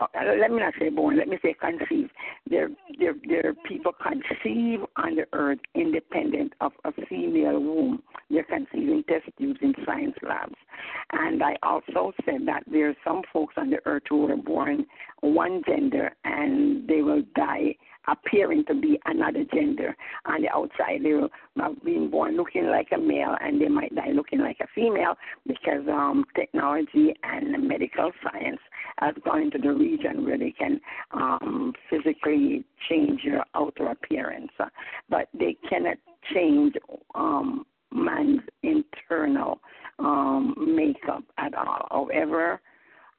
[0.00, 0.06] uh,
[0.40, 2.08] let me not say born, let me say conceive.
[2.48, 2.68] There,
[2.98, 8.02] there, there are people conceive on the earth independent of a female womb.
[8.30, 10.54] They're conceiving test tubes in science labs.
[11.12, 14.86] And I also said that there are some folks on the earth who are born
[15.20, 17.74] one gender and they will die
[18.10, 19.96] appearing to be another gender.
[20.26, 21.14] On the outside, they
[21.60, 25.14] have been born looking like a male and they might die looking like a female
[25.46, 28.60] because um, technology and medical science
[28.98, 30.80] has gone into the region where they can
[31.12, 34.50] um, physically change your outer appearance.
[35.08, 35.96] But they cannot
[36.34, 36.74] change
[37.14, 39.60] um, man's internal
[39.98, 41.88] um, makeup at all.
[41.90, 42.60] However,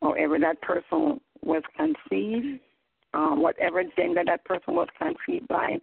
[0.02, 2.60] however that person was conceived
[3.14, 5.78] um, whatever gender that person was conceived by,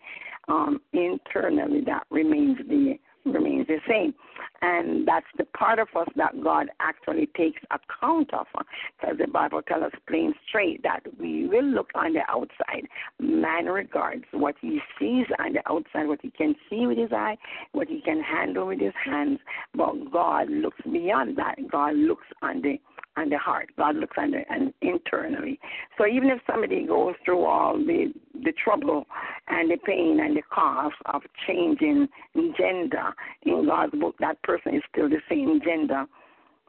[0.49, 4.15] um, internally that remains the remains the same,
[4.63, 8.47] and that's the part of us that God actually takes account of,
[9.01, 12.87] because the Bible tells us plain straight that we will look on the outside.
[13.19, 17.37] Man regards what he sees on the outside, what he can see with his eye,
[17.73, 19.41] what he can handle with his hands,
[19.75, 21.57] but God looks beyond that.
[21.69, 22.79] God looks on the
[23.17, 23.71] and the heart.
[23.77, 25.59] God looks under and internally.
[25.99, 28.13] So even if somebody goes through all the
[28.45, 29.07] the trouble
[29.49, 32.09] and the pain and the cost of changing
[32.57, 36.05] gender in God's book, that person is still the same gender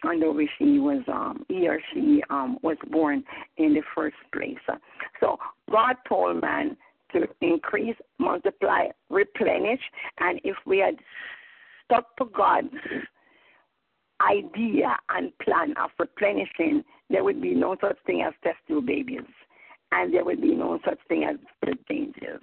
[0.08, 3.24] under which he was um he or she um was born
[3.58, 4.58] in the first place.
[5.20, 5.38] So
[5.72, 6.78] God told man
[7.14, 9.80] to increase, multiply, replenish,
[10.20, 10.96] and if we had
[11.86, 12.68] stuck to God's
[14.22, 19.22] idea and plan of replenishing, there would be no such thing as test tube babies.
[19.92, 21.38] And there would be no such thing as
[21.90, 22.42] changes.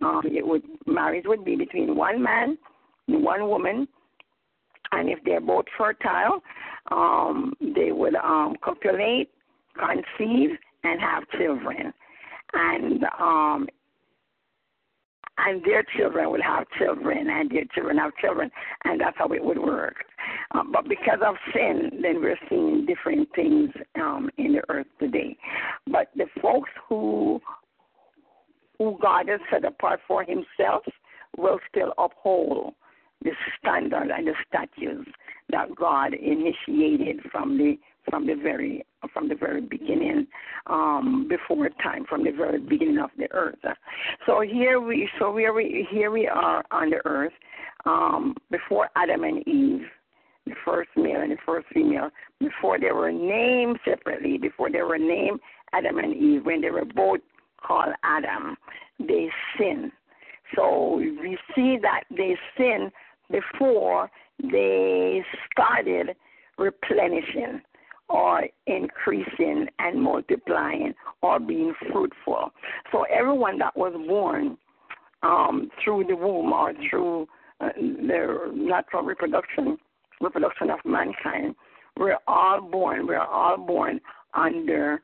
[0.00, 2.56] Um, it would marriage would be between one man
[3.08, 3.86] and one woman,
[4.92, 6.42] and if they're both fertile,
[6.90, 9.30] um, they would um, copulate,
[9.78, 10.50] conceive,
[10.84, 11.92] and have children.
[12.54, 13.68] And um,
[15.38, 18.50] and their children would have children, and their children have children,
[18.84, 19.96] and that's how it would work.
[20.52, 25.36] Um, but because of sin, then we're seeing different things um, in the earth today.
[25.86, 27.40] But the folks who
[28.78, 30.84] who God has set apart for Himself
[31.36, 32.74] will still uphold
[33.22, 35.10] the standard and the statutes
[35.50, 37.76] that God initiated from the
[38.08, 40.26] from the very from the very beginning,
[40.66, 43.58] um, before time, from the very beginning of the earth.
[44.26, 47.32] So here we so we here we are on the earth,
[47.84, 49.86] um, before Adam and Eve,
[50.48, 54.98] the first male and the first female, before they were named separately, before they were
[54.98, 55.40] named
[55.72, 57.20] Adam and Eve, when they were both
[57.64, 58.56] called Adam,
[58.98, 59.28] they
[59.58, 59.92] sinned.
[60.56, 62.90] So we see that they sinned
[63.30, 64.10] before
[64.42, 65.22] they
[65.52, 66.16] started
[66.56, 67.60] replenishing
[68.08, 72.52] or increasing and multiplying or being fruitful.
[72.90, 74.56] So everyone that was born
[75.22, 77.28] um, through the womb or through
[77.60, 79.76] uh, the natural reproduction
[80.20, 81.54] reproduction of mankind,
[81.96, 83.06] we're all born.
[83.06, 84.00] We're all born
[84.34, 85.02] under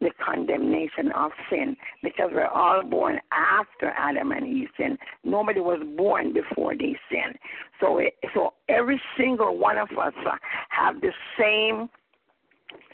[0.00, 4.98] the condemnation of sin because we're all born after Adam and Eve sinned.
[5.24, 7.38] Nobody was born before they sinned.
[7.80, 10.36] So, it, so every single one of us uh,
[10.70, 11.88] have the same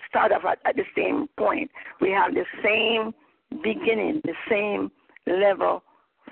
[0.08, 1.70] start off at, at the same point.
[2.00, 3.14] We have the same
[3.62, 4.90] beginning, the same
[5.26, 5.82] level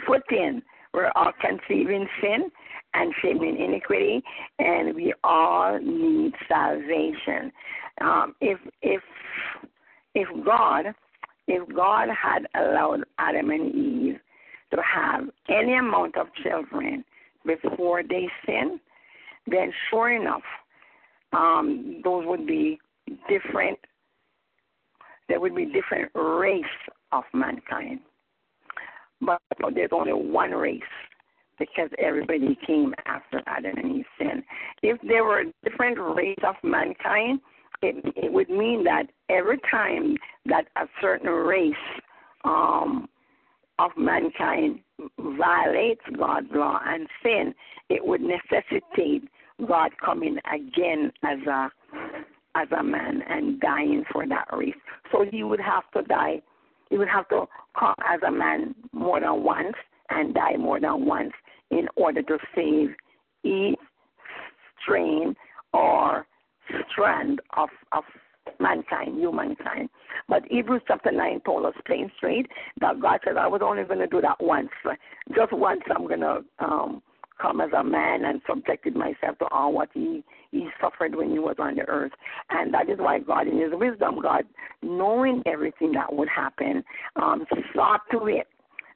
[0.07, 0.63] footing.
[0.93, 2.51] We're all conceiving sin
[2.97, 4.23] and shaping iniquity,
[4.59, 7.53] and we all need salvation.
[8.01, 9.03] Um, if if
[10.15, 10.87] if God
[11.47, 14.19] if God had allowed Adam and Eve
[14.73, 17.05] to have any amount of children
[17.45, 18.81] before they sinned,
[19.47, 20.43] then sure enough,
[21.33, 22.81] um, those would be
[23.29, 23.79] different.
[25.29, 26.65] There would be different race
[27.13, 28.01] of mankind,
[29.21, 29.41] but
[29.75, 30.83] there's only one race
[31.59, 34.43] because everybody came after Adam and Eve sin.
[34.83, 37.41] If there were a different race of mankind,
[37.83, 41.75] it, it would mean that every time that a certain race
[42.45, 43.09] um,
[43.79, 44.81] of mankind
[45.19, 47.55] violates God's law and sin,
[47.89, 49.29] it would necessitate
[49.67, 51.69] God coming again as a
[52.55, 54.75] as a man and dying for that race.
[55.13, 56.41] So he would have to die.
[56.89, 57.45] He would have to
[57.79, 59.75] come as a man more than once
[60.09, 61.33] and die more than once
[61.71, 62.91] in order to save
[63.45, 63.79] each
[64.83, 65.35] strain
[65.73, 66.27] or
[66.91, 68.05] strand of, of
[68.61, 69.89] mankind, humankind.
[70.29, 72.47] But Hebrews chapter 9 told us plain straight
[72.81, 74.71] that God said, I was only going to do that once.
[75.35, 77.03] Just once I'm going to um,
[77.41, 81.39] come as a man and subjected myself to all what he, he suffered when he
[81.39, 82.13] was on the earth.
[82.51, 84.45] And that is why God, in his wisdom, God,
[84.83, 86.83] knowing everything that would happen,
[87.17, 88.47] um, to it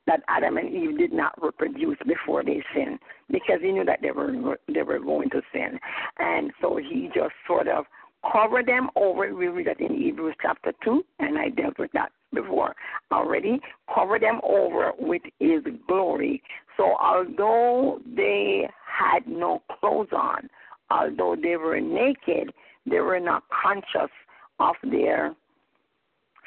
[0.07, 2.99] that Adam and Eve did not reproduce before they sinned
[3.31, 5.79] because he knew that they were they were going to sin,
[6.19, 7.85] and so he just sort of
[8.33, 9.33] covered them over.
[9.35, 12.75] We read that in Hebrews chapter two, and I dealt with that before
[13.13, 13.61] already.
[13.95, 16.43] Covered them over with His glory.
[16.77, 20.49] So although they had no clothes on,
[20.91, 22.53] although they were naked,
[22.87, 24.11] they were not conscious
[24.59, 25.35] of their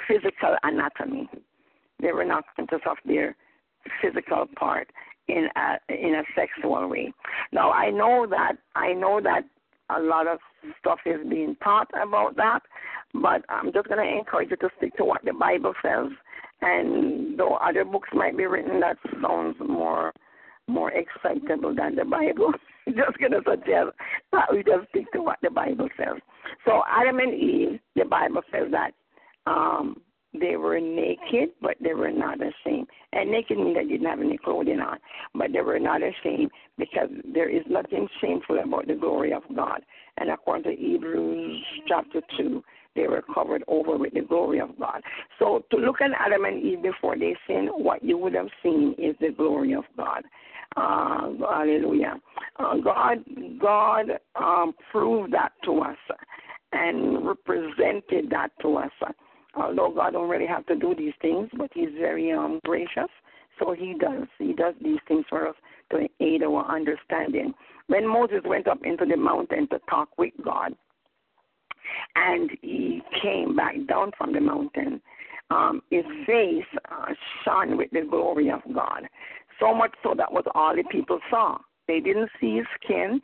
[0.07, 1.29] physical anatomy.
[2.01, 3.35] They were not conscious of their
[4.01, 4.89] physical part
[5.27, 7.13] in a in a sexual way.
[7.51, 9.43] Now I know that I know that
[9.89, 10.39] a lot of
[10.79, 12.61] stuff is being taught about that,
[13.13, 16.09] but I'm just going to encourage you to stick to what the Bible says.
[16.61, 20.13] And though other books might be written that sounds more
[20.67, 22.53] more excitable than the Bible,
[22.87, 23.89] just going to suggest
[24.31, 26.21] that we just stick to what the Bible says.
[26.65, 28.91] So Adam and Eve, the Bible says that
[29.45, 30.01] um,
[30.39, 32.87] they were naked, but they were not ashamed.
[33.11, 34.97] And naked means they didn't have any clothing on,
[35.35, 39.81] but they were not ashamed because there is nothing shameful about the glory of God.
[40.17, 42.63] And according to Hebrews chapter 2,
[42.95, 45.01] they were covered over with the glory of God.
[45.39, 48.95] So to look at Adam and Eve before they sinned, what you would have seen
[48.97, 50.23] is the glory of God.
[50.75, 52.19] Uh, hallelujah.
[52.57, 53.23] Uh, God,
[53.59, 54.05] God
[54.35, 55.97] um, proved that to us
[56.71, 58.91] and represented that to us
[59.55, 63.09] although God don't really have to do these things, but He's very um, gracious.
[63.59, 64.27] So He does.
[64.39, 65.55] He does these things for us
[65.91, 67.53] to aid our understanding.
[67.87, 70.73] When Moses went up into the mountain to talk with God,
[72.15, 75.01] and he came back down from the mountain,
[75.49, 79.03] um, his face uh, shone with the glory of God.
[79.59, 81.57] So much so that was all the people saw.
[81.87, 83.21] They didn't see his skin,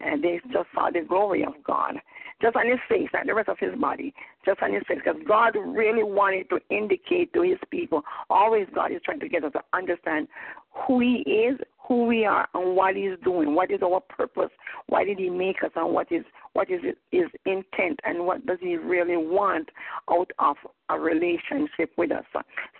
[0.00, 1.94] and they just saw the glory of God
[2.42, 4.12] just on his face, not the rest of his body,
[4.44, 8.02] just on his face, because God really wanted to indicate to his people.
[8.28, 10.26] Always, God is trying to get us to understand
[10.72, 11.58] who He is,
[11.88, 13.54] who we are, and what He's doing.
[13.54, 14.50] What is our purpose?
[14.86, 18.58] Why did He make us, and what is what is His intent, and what does
[18.60, 19.68] He really want
[20.10, 20.56] out of
[20.88, 22.24] a relationship with us?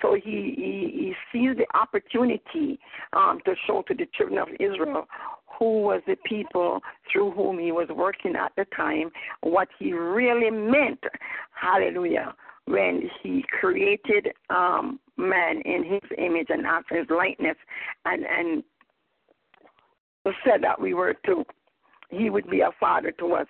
[0.01, 2.79] So He He, he sees the opportunity
[3.13, 5.07] um, to show to the children of Israel
[5.59, 6.81] who was the people
[7.11, 9.11] through whom he was working at the time,
[9.43, 11.01] what he really meant.
[11.53, 12.35] Hallelujah.
[12.67, 17.57] When he created um, man in his image and after his likeness,
[18.05, 18.65] and and
[20.45, 21.45] said that we were to,
[22.11, 23.47] he would be a father to us,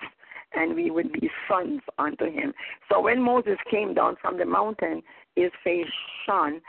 [0.55, 2.53] and we would be sons unto him.
[2.91, 5.03] So when Moses came down from the mountain,
[5.37, 5.87] his face
[6.27, 6.61] shone,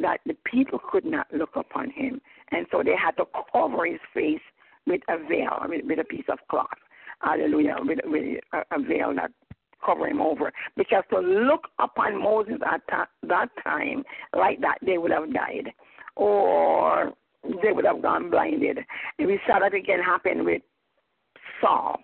[0.00, 2.20] that the people could not look upon him,
[2.50, 4.40] and so they had to cover his face
[4.86, 6.68] with a veil, with, with a piece of cloth.
[7.20, 9.30] Hallelujah, with, with a, a veil that
[9.84, 10.52] cover him over.
[10.76, 12.82] Because to look upon Moses at
[13.28, 14.04] that time
[14.36, 15.70] like that, they would have died.
[16.16, 17.12] Or
[17.62, 18.78] they would have gone blinded.
[19.18, 20.62] And we saw that again happen with
[21.60, 21.98] Saul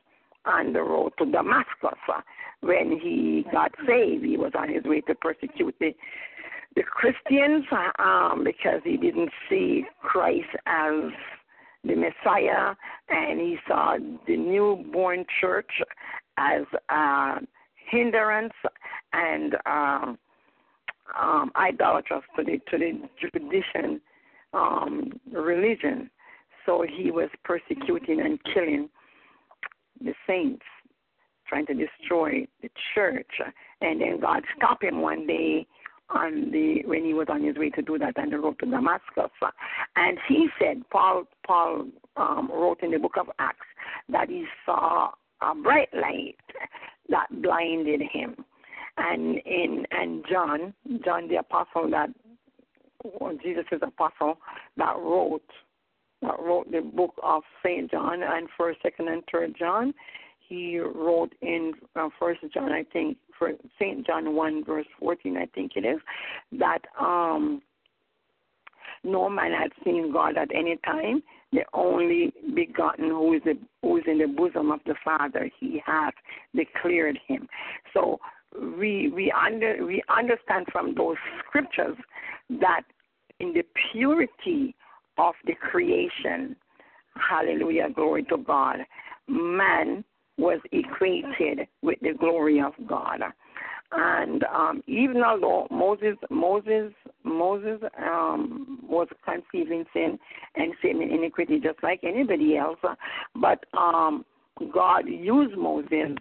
[0.44, 1.98] on the road to Damascus.
[2.08, 2.20] Uh,
[2.60, 5.94] when he got saved, he was on his way to persecute the
[6.76, 11.10] the Christians uh, um, because he didn't see Christ as
[11.82, 12.74] the Messiah,
[13.08, 15.70] and he saw the newborn church
[16.38, 17.38] as a
[17.90, 18.52] hindrance
[19.12, 20.18] and um,
[21.20, 24.00] um, idolatrous to the to the tradition
[24.52, 26.10] um, religion.
[26.66, 28.88] So he was persecuting and killing
[30.00, 30.64] the saints,
[31.48, 33.30] trying to destroy the church.
[33.80, 35.66] And then God stopped him one day
[36.10, 38.66] on the when he was on his way to do that on the road to
[38.66, 39.30] Damascus.
[39.96, 41.86] And he said, Paul Paul
[42.16, 43.66] um, wrote in the book of Acts
[44.10, 45.10] that he saw
[45.42, 46.36] a bright light
[47.10, 48.44] that blinded him.
[48.96, 52.10] And in and John, John the apostle that
[53.04, 54.38] well, Jesus is apostle
[54.76, 55.42] that wrote
[56.22, 59.94] that wrote the book of Saint John and First, Second, and Third John.
[60.46, 65.46] He wrote in uh, First John, I think, for Saint John one verse fourteen, I
[65.54, 66.00] think it is,
[66.58, 67.62] that um,
[69.02, 71.22] no man had seen God at any time.
[71.52, 73.42] The only begotten who is
[73.82, 76.14] who is in the bosom of the Father, He hath
[76.54, 77.48] declared Him.
[77.92, 78.20] So
[78.78, 81.96] we we under we understand from those scriptures
[82.60, 82.82] that
[83.40, 84.74] in the purity
[85.18, 86.54] of the creation,
[87.16, 88.78] hallelujah, glory to God,
[89.28, 90.04] man
[90.38, 93.20] was equated with the glory of God.
[93.92, 96.92] And um, even although Moses, Moses,
[97.24, 100.18] Moses um, was conceiving sin
[100.54, 102.78] and sin in iniquity just like anybody else,
[103.34, 104.24] but um,
[104.72, 106.16] God used Moses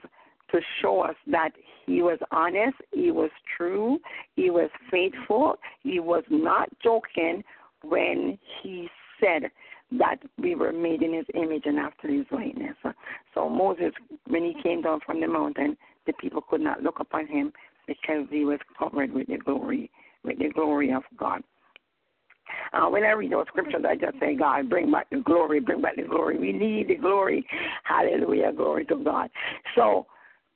[0.52, 1.52] to show us that
[1.86, 4.00] he was honest, he was true,
[4.36, 7.44] he was faithful, he was not joking
[7.84, 8.88] when he
[9.20, 9.52] said
[9.92, 12.76] that we were made in his image and after his likeness.
[13.34, 13.92] So Moses,
[14.28, 17.52] when he came down from the mountain, the people could not look upon him
[17.88, 19.90] because he was covered with the glory,
[20.24, 21.42] with the glory of God.
[22.74, 25.82] Uh, when I read those scriptures, I just say, God, bring back the glory, bring
[25.82, 26.38] back the glory.
[26.38, 27.46] We need the glory.
[27.84, 29.30] Hallelujah, glory to God.
[29.76, 30.06] So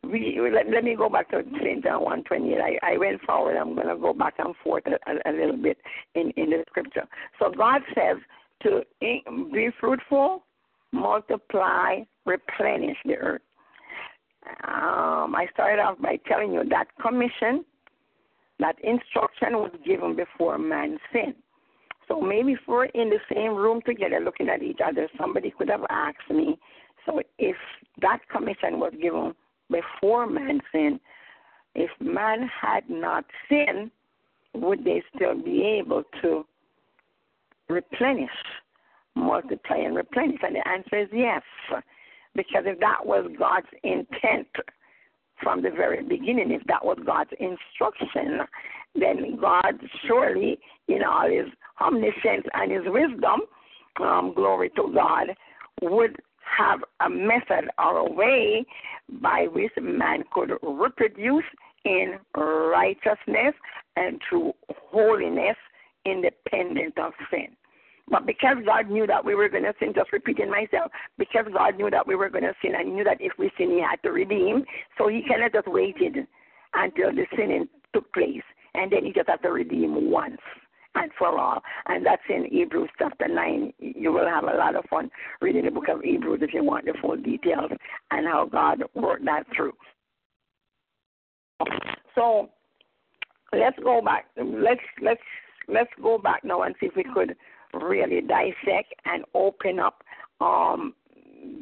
[0.03, 1.84] we let, let me go back to St.
[1.84, 2.79] John one twenty eight.
[2.84, 3.57] I, I went forward.
[3.57, 5.77] I'm going to go back and forth a, a, a little bit
[6.15, 7.07] in in the scripture.
[7.39, 8.17] So God says
[8.64, 10.43] to be fruitful,
[10.91, 13.41] multiply, replenish the earth.
[14.66, 17.64] Um, I started off by telling you that commission,
[18.59, 21.36] that instruction was given before man sinned.
[22.07, 25.70] So maybe if we're in the same room together looking at each other, somebody could
[25.70, 26.59] have asked me,
[27.05, 27.55] so if
[28.01, 29.34] that commission was given
[29.72, 30.99] before man sinned,
[31.76, 33.91] if man had not sinned,
[34.53, 36.45] would they still be able to
[37.70, 38.30] replenish,
[39.16, 40.39] multiply, and replenish?
[40.43, 41.41] And the answer is yes.
[42.36, 44.47] Because if that was God's intent
[45.41, 48.39] from the very beginning, if that was God's instruction,
[48.95, 51.47] then God surely, in all his
[51.82, 53.41] omniscience and his wisdom,
[54.01, 55.28] um, glory to God,
[55.82, 56.18] would
[56.57, 58.66] have a method or a way
[59.22, 61.43] by which man could reproduce
[61.86, 63.53] in righteousness
[63.95, 65.57] and through holiness
[66.06, 67.56] independent of sin.
[68.10, 71.78] But because God knew that we were going to sin, just repeating myself, because God
[71.78, 74.01] knew that we were going to sin and knew that if we sin, He had
[74.04, 74.66] to redeem,
[74.97, 76.28] so He kind of just waited
[76.74, 78.43] until the sinning took place,
[78.74, 80.41] and then He just had to redeem once
[80.95, 81.62] and for all.
[81.88, 83.74] And that's in Hebrews chapter 9.
[83.80, 85.10] You will have a lot of fun
[85.41, 87.72] reading the book of Hebrews if you want the full details
[88.12, 89.74] and how God worked that through.
[92.16, 92.49] So
[93.54, 94.26] let's go back.
[94.38, 95.22] Let's let's
[95.68, 97.36] let's go back now and see if we could
[97.74, 100.03] really dissect and open up
[100.41, 100.93] um,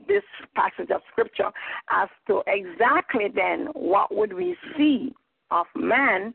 [0.08, 0.24] this
[0.56, 1.52] passage of scripture
[1.92, 5.14] as to exactly then what would we see
[5.52, 6.34] of man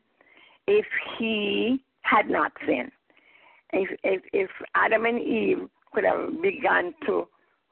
[0.67, 0.85] if
[1.17, 2.91] he had not sinned.
[3.73, 7.27] If, if, if Adam and Eve could have begun to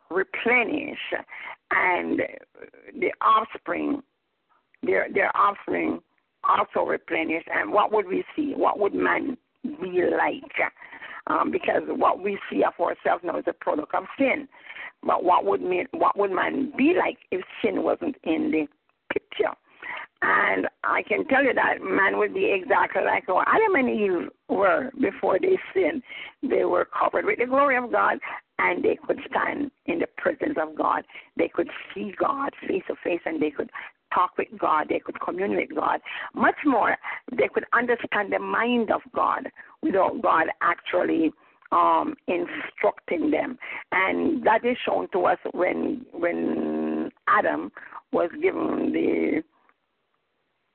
[0.09, 0.99] replenish
[1.71, 2.21] and
[2.99, 4.01] the offspring,
[4.83, 5.99] their, their offspring
[6.43, 8.53] also replenish, and what would we see?
[8.55, 9.37] What would man
[9.81, 10.71] be like?
[11.27, 14.47] Um, because what we see of ourselves now is a product of sin.
[15.03, 18.67] But what would mean, what would man be like if sin wasn't in the
[19.11, 19.53] picture?
[20.21, 24.29] And I can tell you that man would be exactly like how Adam and Eve
[24.49, 26.01] were before they sinned.
[26.41, 28.17] They were covered with the glory of God
[28.57, 31.03] and they could stand in the presence of God.
[31.37, 33.69] They could see God face to face and they could
[34.15, 34.87] talk with God.
[34.89, 35.99] They could commune with God.
[36.33, 36.95] Much more,
[37.31, 39.49] they could understand the mind of God
[39.83, 41.31] without God actually
[41.71, 43.57] um, instructing them.
[43.91, 47.71] And that is shown to us when when Adam
[48.11, 49.43] was given the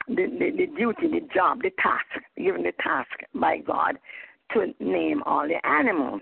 [0.09, 3.97] the, the, the duty, the job, the task, given the task by God
[4.55, 6.20] to name all the animals.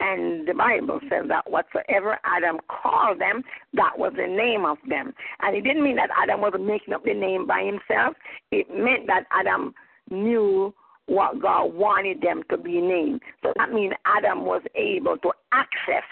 [0.00, 3.42] And the Bible says that whatsoever Adam called them,
[3.74, 5.12] that was the name of them.
[5.40, 8.16] And it didn't mean that Adam was making up the name by himself.
[8.50, 9.74] It meant that Adam
[10.10, 10.74] knew
[11.06, 13.20] what God wanted them to be named.
[13.42, 16.04] So that means Adam was able to access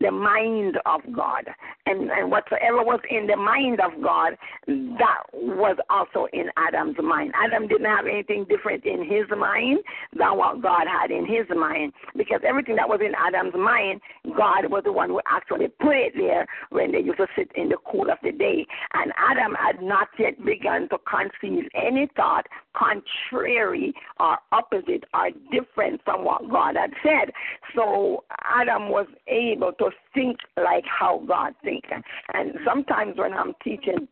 [0.00, 1.44] the mind of God.
[1.86, 4.36] And, and whatsoever was in the mind of God,
[4.66, 7.32] that was also in Adam's mind.
[7.34, 9.78] Adam didn't have anything different in his mind
[10.16, 11.92] than what God had in his mind.
[12.16, 14.00] Because everything that was in Adam's mind,
[14.36, 17.68] God was the one who actually put it there when they used to sit in
[17.68, 18.66] the cool of the day.
[18.92, 26.00] And Adam had not yet begun to conceive any thought contrary or opposite or different
[26.04, 27.32] from what God had said.
[27.74, 31.88] So Adam was able to think like how God thinks.
[32.34, 34.08] And sometimes when I'm teaching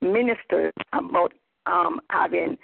[0.00, 1.32] ministers about
[1.66, 2.56] um, having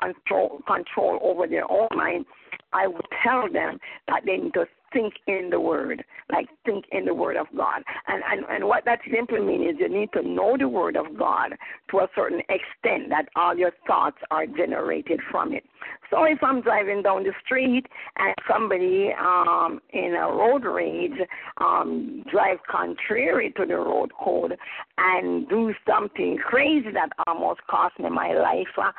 [0.00, 2.24] control control over their own mind,
[2.72, 7.04] I would tell them that they need to think in the word, like think in
[7.04, 7.82] the word of God.
[8.08, 11.16] And, and, and what that simply means is you need to know the word of
[11.18, 11.54] God
[11.90, 15.64] to a certain extent that all your thoughts are generated from it.
[16.10, 17.86] So if I'm driving down the street
[18.18, 21.18] and somebody um, in a road rage
[21.58, 24.56] um, drive contrary to the road code
[24.98, 28.90] and do something crazy that almost cost me my life, uh,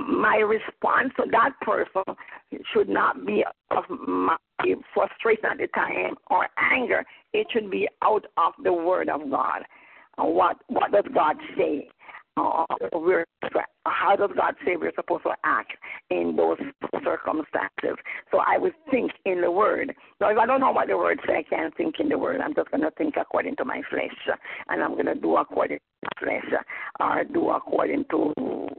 [0.00, 2.16] my response to that person
[2.72, 4.36] should not be of my
[4.94, 7.04] frustration at the time or anger.
[7.32, 9.62] It should be out of the word of God.
[10.18, 11.88] What what does God say?
[12.40, 13.26] Uh, we're,
[13.86, 15.72] how does God say we're supposed to act
[16.10, 16.58] in those
[17.04, 17.96] circumstances?
[18.30, 19.94] So I would think in the Word.
[20.20, 22.40] Now, if I don't know what the Word says, I can't think in the Word.
[22.40, 24.36] I'm just going to think according to my flesh,
[24.68, 26.60] and I'm going to do according to my flesh,
[27.00, 28.32] or do according to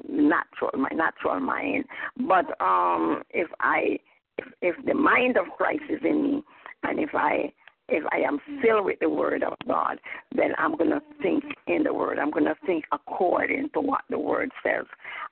[0.10, 1.86] natural my natural mind.
[2.28, 3.98] But um, if I
[4.38, 6.44] if, if the mind of Christ is in me,
[6.84, 7.52] and if I
[7.92, 10.00] if I am filled with the Word of God,
[10.36, 12.20] then I'm going to think in the Word.
[12.20, 14.86] I'm going to think according to what the Word says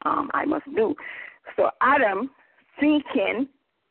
[0.06, 0.94] um, I must do.
[1.56, 2.30] So Adam
[2.80, 3.48] thinking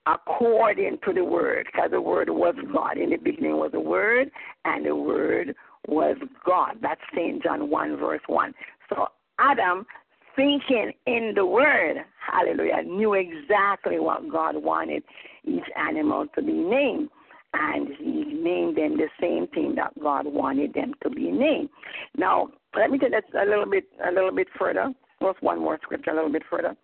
[0.06, 2.98] according to the Word, because the Word was God.
[2.98, 4.30] In the beginning was the Word,
[4.64, 5.54] and the Word
[5.86, 6.16] was
[6.46, 6.76] God.
[6.80, 7.42] That's St.
[7.42, 8.54] John 1, verse 1.
[8.88, 9.08] So
[9.38, 9.86] Adam
[10.34, 11.96] thinking in the Word,
[12.30, 15.02] hallelujah, knew exactly what God wanted
[15.44, 17.10] each animal to be named
[17.54, 21.70] and he named them the same thing that God wanted them to be named.
[22.16, 24.92] Now, let me take that a little bit a little bit further.
[25.22, 26.76] Just one more scripture a little bit further.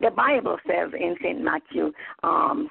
[0.00, 1.40] The Bible says in St.
[1.40, 1.92] Matthew
[2.22, 2.68] um,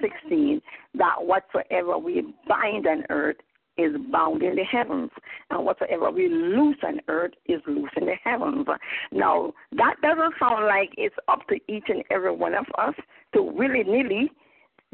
[0.00, 0.60] 16
[0.94, 3.36] that whatsoever we bind on earth
[3.78, 5.10] is bound in the heavens,
[5.50, 8.66] and whatsoever we loose on earth is loose in the heavens.
[9.12, 12.94] Now, that doesn't sound like it's up to each and every one of us
[13.34, 14.30] to willy nilly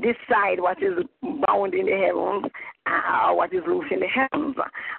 [0.01, 1.05] decide what is
[1.46, 2.51] bound in the heavens
[2.86, 4.57] or what is loose in the heavens.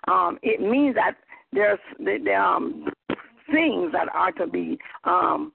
[0.08, 1.16] Um, it means that
[1.52, 2.88] there's the, the um,
[3.52, 5.52] things that are to be um,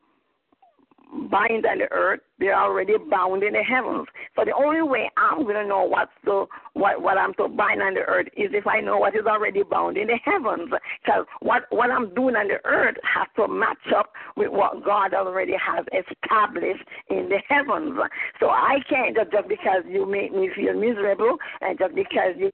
[1.31, 4.07] bind on the earth, they're already bound in the heavens.
[4.37, 7.83] So the only way I'm going to know what's the, what, what I'm to bind
[7.83, 10.71] on the earth is if I know what is already bound in the heavens.
[11.05, 15.15] Because what, what I'm doing on the earth has to match up with what God
[15.15, 17.99] already has established in the heavens.
[18.41, 22.51] So I can't just, just because you make me feel miserable and just because you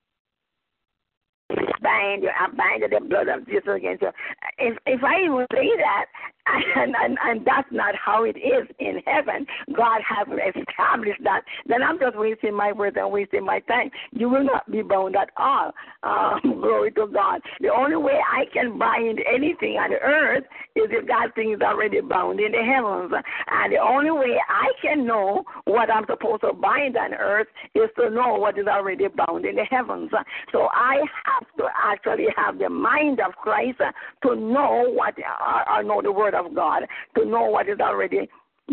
[1.82, 4.10] bind you, I bind the blood of Jesus against you.
[4.58, 6.06] If if I even say that,
[6.76, 9.46] and, and and that's not how it is in heaven.
[9.76, 11.42] God has established that.
[11.66, 13.90] Then I'm just wasting my words and wasting my time.
[14.12, 15.72] You will not be bound at all.
[16.02, 17.40] Um, glory to God.
[17.60, 20.44] The only way I can bind anything on earth
[20.74, 23.12] is if that thing is already bound in the heavens.
[23.48, 27.90] And the only way I can know what I'm supposed to bind on earth is
[27.98, 30.10] to know what is already bound in the heavens.
[30.52, 35.14] So I have to actually have the mind of Christ to know what,
[35.70, 36.82] or know the word of God,
[37.16, 38.28] to know what is already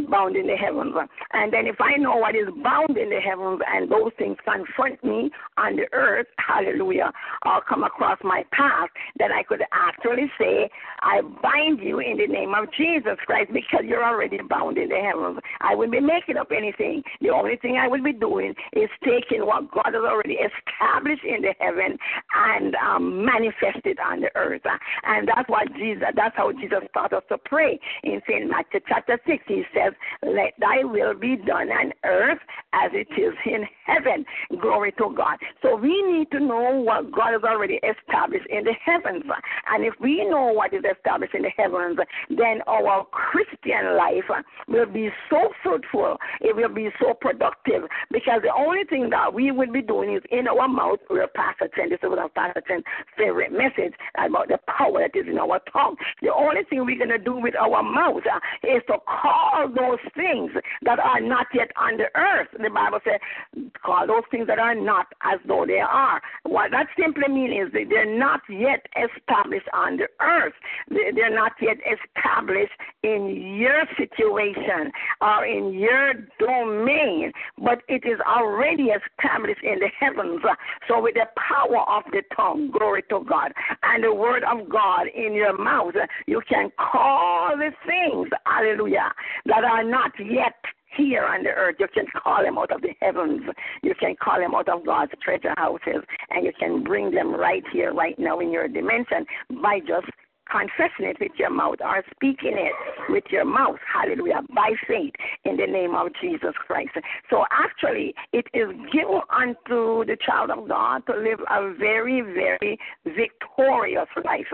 [0.09, 0.93] bound in the heavens.
[1.33, 5.03] And then if I know what is bound in the heavens and those things confront
[5.03, 7.11] me on the earth, hallelujah,
[7.45, 10.69] or come across my path, then I could actually say,
[11.01, 14.99] I bind you in the name of Jesus Christ because you're already bound in the
[14.99, 15.39] heavens.
[15.61, 17.03] I will be making up anything.
[17.21, 21.41] The only thing I will be doing is taking what God has already established in
[21.41, 21.97] the heaven
[22.35, 24.61] and um, manifest it on the earth.
[25.03, 28.49] And that's what Jesus, that's how Jesus taught us to pray in St.
[28.49, 29.43] Matthew chapter 6.
[29.47, 32.39] He said, says, Let thy will be done on earth
[32.83, 34.25] as it is in heaven.
[34.61, 35.37] Glory to God.
[35.61, 39.23] So we need to know what God has already established in the heavens.
[39.71, 41.97] And if we know what is established in the heavens,
[42.29, 44.29] then our Christian life
[44.67, 49.51] will be so fruitful, it will be so productive, because the only thing that we
[49.51, 51.89] will be doing is in our mouth, we're Pastor Chen.
[51.89, 52.83] This is what Pastor Chen's
[53.17, 55.95] favorite message about the power that is in our tongue.
[56.21, 58.23] The only thing we're going to do with our mouth
[58.63, 60.51] is to call those things
[60.83, 62.47] that are not yet on the earth.
[62.67, 66.21] The Bible says, call those things that are not as though they are.
[66.43, 70.53] What that simply means is that they're not yet established on the earth.
[70.89, 74.91] They're not yet established in your situation
[75.21, 80.41] or in your domain, but it is already established in the heavens.
[80.89, 83.53] So, with the power of the tongue, glory to God,
[83.83, 85.93] and the word of God in your mouth,
[86.25, 89.13] you can call the things, hallelujah,
[89.45, 90.55] that are not yet
[90.97, 91.75] here on the earth.
[91.79, 93.41] You can call them out of the heavens.
[93.83, 97.63] You can call them out of God's treasure houses, and you can bring them right
[97.71, 99.25] here, right now in your dimension
[99.61, 100.07] by just
[100.49, 102.71] confessing it with your mouth or speaking it
[103.09, 106.91] with your mouth, hallelujah, by faith in the name of Jesus Christ.
[107.29, 112.77] So actually, it is given unto the child of God to live a very, very
[113.05, 114.47] victorious life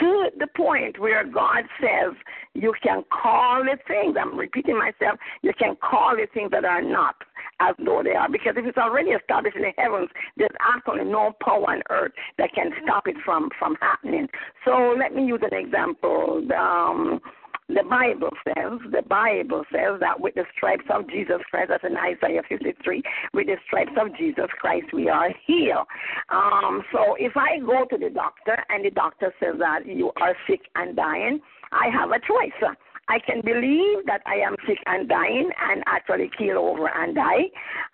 [0.00, 2.14] to the point where God says
[2.54, 6.82] you can call the things, I'm repeating myself, you can call the things that are
[6.82, 7.16] not
[7.60, 8.28] as though they are.
[8.30, 12.52] Because if it's already established in the heavens, there's absolutely no power on earth that
[12.54, 14.28] can stop it from, from happening.
[14.64, 16.46] So let me use an example.
[16.56, 17.20] Um,
[17.68, 21.96] the Bible says, the Bible says that with the stripes of Jesus Christ, that's in
[21.96, 23.02] Isaiah 53,
[23.34, 25.86] with the stripes of Jesus Christ we are healed.
[26.28, 30.34] Um, so if I go to the doctor and the doctor says that you are
[30.48, 31.40] sick and dying,
[31.72, 32.76] I have a choice.
[33.08, 37.44] I can believe that I am sick and dying and actually keel over and die.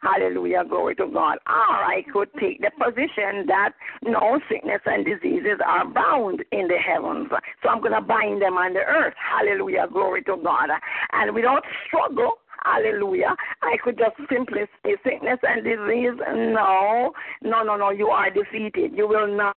[0.00, 1.38] Hallelujah, glory to God.
[1.46, 6.78] Or I could take the position that no sickness and diseases are bound in the
[6.78, 7.28] heavens.
[7.62, 9.14] So I'm going to bind them on the earth.
[9.16, 10.70] Hallelujah, glory to God.
[11.12, 13.34] And without struggle, Hallelujah.
[13.62, 16.16] I could just simply say sickness and disease.
[16.32, 17.90] No, no, no, no.
[17.90, 18.92] You are defeated.
[18.94, 19.56] You will not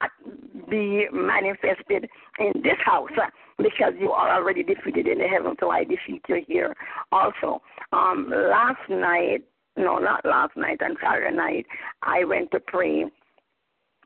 [0.69, 3.11] be manifested in this house
[3.57, 5.55] because you are already defeated in the heaven.
[5.59, 6.75] So I defeat you here
[7.11, 7.61] also.
[7.93, 9.43] Um, last night,
[9.77, 11.65] no, not last night, on Saturday night,
[12.01, 13.05] I went to pray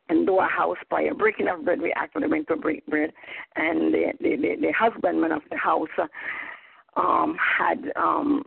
[0.10, 1.82] and do a house prayer, breaking of bread.
[1.82, 3.12] We actually went to break bread,
[3.56, 5.88] and the the, the, the husbandman of the house
[6.96, 8.44] um, had um,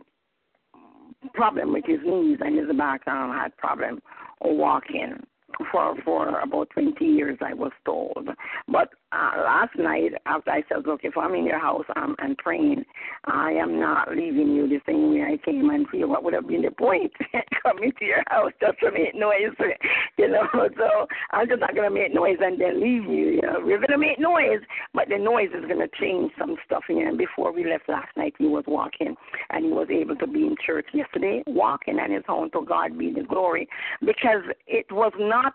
[1.33, 3.07] problem with his knees and his back.
[3.07, 4.01] Um, had problem
[4.41, 5.23] walking
[5.71, 8.29] for for about 20 years, I was told.
[8.67, 12.37] But uh, last night, after I said, look, if I'm in your house um, and
[12.37, 12.83] praying,
[13.25, 16.47] I am not leaving you the same way I came and feel what would have
[16.47, 17.11] been the point
[17.63, 19.53] coming to your house just to make noise,
[20.17, 20.47] you know.
[20.75, 23.35] So I'm just not going to make noise and then leave you.
[23.35, 24.59] You know, we're going to make noise,
[24.93, 26.83] but the noise is going to change some stuff.
[26.89, 29.15] You know, and before we left last night, he was walking
[29.49, 32.97] and he was able to be in church yesterday, walking and his home To God
[32.97, 33.67] be the glory,
[34.01, 35.53] because it was not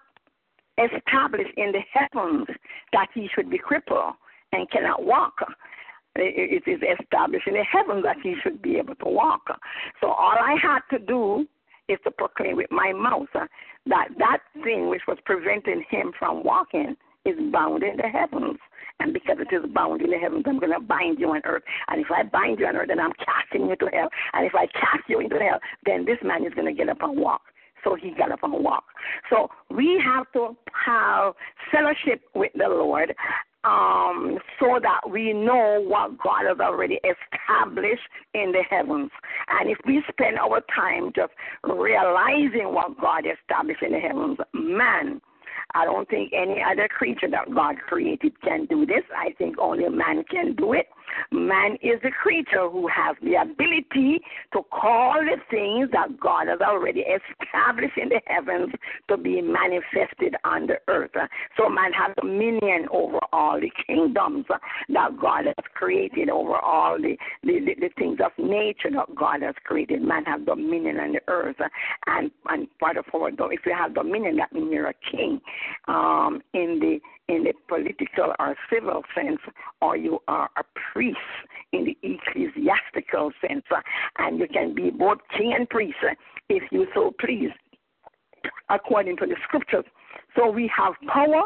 [0.79, 2.47] established in the heavens
[2.93, 4.15] that he should be crippled
[4.53, 5.35] and cannot walk.
[6.17, 9.43] It is established in the heavens that he should be able to walk.
[10.01, 11.47] So all I had to do
[11.89, 16.97] is to proclaim with my mouth that that thing which was preventing him from walking
[17.25, 18.59] is bound in the heavens.
[19.01, 21.63] And because it is bound in the heavens, I'm going to bind you on earth.
[21.89, 24.09] And if I bind you on earth, then I'm casting you to hell.
[24.33, 27.03] And if I cast you into hell, then this man is going to get up
[27.03, 27.43] and walk.
[27.89, 28.91] So he got up and walked.
[29.31, 31.35] So we have to have
[31.73, 33.15] fellowship with the Lord
[33.65, 38.03] um, so that we know what God has already established
[38.35, 39.11] in the heavens.
[39.49, 41.33] And if we spend our time just
[41.65, 45.21] realizing what God established in the heavens, man,
[45.75, 49.03] I don't think any other creature that God created can do this.
[49.17, 50.87] I think only man can do it.
[51.31, 54.21] Man is a creature who has the ability
[54.53, 58.73] to call the things that God has already established in the heavens
[59.09, 61.11] to be manifested on the earth.
[61.57, 64.47] So man has dominion over all the kingdoms
[64.89, 69.43] that God has created, over all the, the, the, the things of nature that God
[69.43, 70.03] has created.
[70.03, 71.57] Man has dominion on the earth.
[72.07, 75.41] And, and part of our, if you have dominion, that means you're a king
[75.87, 79.41] um, in the in the political or civil sense,
[79.81, 80.63] or you are a
[80.93, 81.19] priest
[81.73, 83.65] in the ecclesiastical sense,
[84.19, 85.97] and you can be both king and priest
[86.49, 87.51] if you so please,
[88.71, 89.85] according to the scriptures.
[90.37, 91.43] So we have power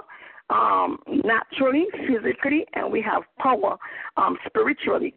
[0.51, 3.77] um, naturally, physically, and we have power
[4.17, 5.15] um, spiritually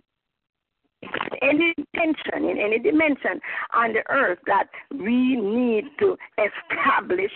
[1.41, 3.39] any tension in any dimension
[3.74, 7.32] on the earth that we need to establish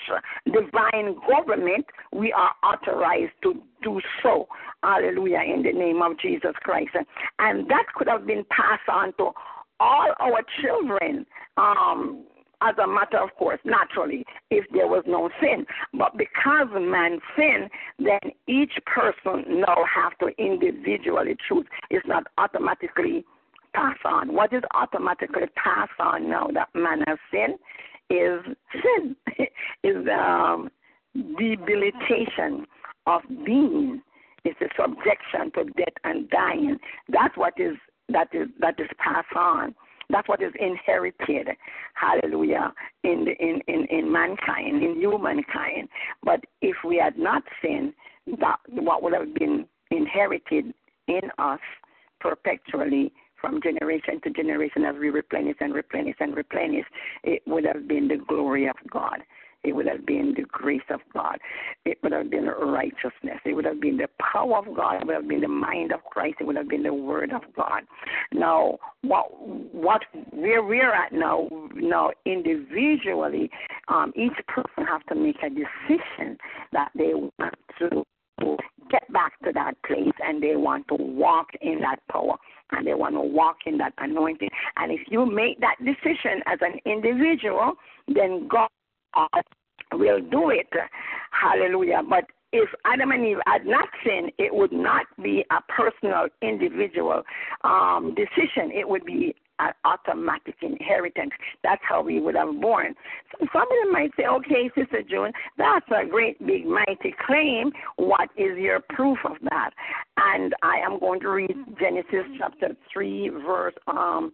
[0.45, 4.47] divine government, we are authorized to do so.
[4.84, 6.91] Hallelujah, in the name of Jesus Christ.
[7.39, 9.32] And that could have been passed on to
[9.80, 11.26] all our children.
[11.57, 12.26] Um,
[12.62, 15.66] as a matter of course, naturally, if there was no sin.
[15.93, 21.66] But because man sinned, then each person now have to individually choose.
[21.89, 23.24] It's not automatically
[23.80, 24.34] pass on.
[24.34, 27.59] What is automatically passed on now that man has sinned
[28.09, 29.15] is sin,
[29.84, 30.69] is um,
[31.13, 32.65] debilitation
[33.07, 34.01] of being.
[34.45, 36.77] It's a subjection to death and dying.
[37.09, 37.75] That's what is
[38.09, 39.75] that is that is passed on.
[40.09, 41.49] That's what is inherited.
[41.93, 42.73] Hallelujah.
[43.03, 45.89] In the in, in, in mankind, in humankind.
[46.23, 47.93] But if we had not sinned,
[48.39, 50.73] that what would have been inherited
[51.07, 51.59] in us
[52.19, 53.11] perpetually
[53.41, 56.85] from generation to generation as we replenish and replenish and replenish,
[57.23, 59.19] it would have been the glory of God.
[59.63, 61.37] It would have been the grace of God.
[61.83, 63.39] It would have been righteousness.
[63.43, 65.01] It would have been the power of God.
[65.01, 66.37] It would have been the mind of Christ.
[66.39, 67.83] It would have been the word of God.
[68.31, 69.25] Now, what
[69.73, 73.49] what where we're at now, now individually,
[73.89, 76.37] um, each person has to make a decision
[76.71, 78.05] that they want to
[78.89, 82.35] get back to that place and they want to walk in that power
[82.71, 84.49] and they want to walk in that anointing.
[84.77, 87.73] And if you make that decision as an individual,
[88.07, 88.69] then God
[89.93, 90.69] will do it.
[91.31, 92.01] Hallelujah.
[92.07, 97.23] But if Adam and Eve had not sinned, it would not be a personal, individual
[97.63, 98.71] um, decision.
[98.73, 101.32] It would be an automatic inheritance.
[101.64, 102.95] That's how we would have born.
[103.32, 107.72] So somebody might say, okay, Sister June, that's a great, big, mighty claim.
[107.97, 109.72] What is your proof of that?
[110.18, 114.32] And I am going to read Genesis chapter 3, verse um,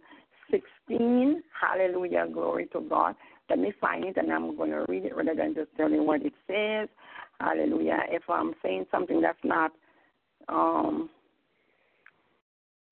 [0.50, 1.42] 16.
[1.60, 3.14] Hallelujah, glory to God.
[3.48, 6.22] Let me find it and I'm going to read it rather than just telling what
[6.22, 6.88] it says.
[7.40, 7.98] Hallelujah.
[8.08, 9.72] If I'm saying something that's not
[10.48, 11.10] um,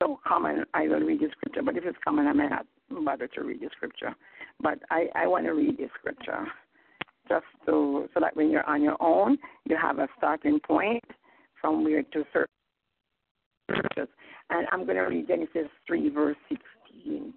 [0.03, 1.63] so common, I will read the scripture.
[1.63, 4.15] But if it's common, I may not bother to read the scripture.
[4.61, 6.47] But I, I want to read the scripture
[7.29, 11.05] just to, so that when you're on your own, you have a starting point
[11.61, 12.51] from where to search.
[14.51, 17.33] And I'm going to read Genesis 3, verse 16.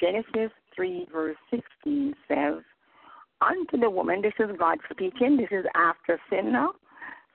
[0.00, 2.62] Genesis 3, verse 16 says,
[3.40, 6.72] Unto the woman, this is God speaking, this is after sin now.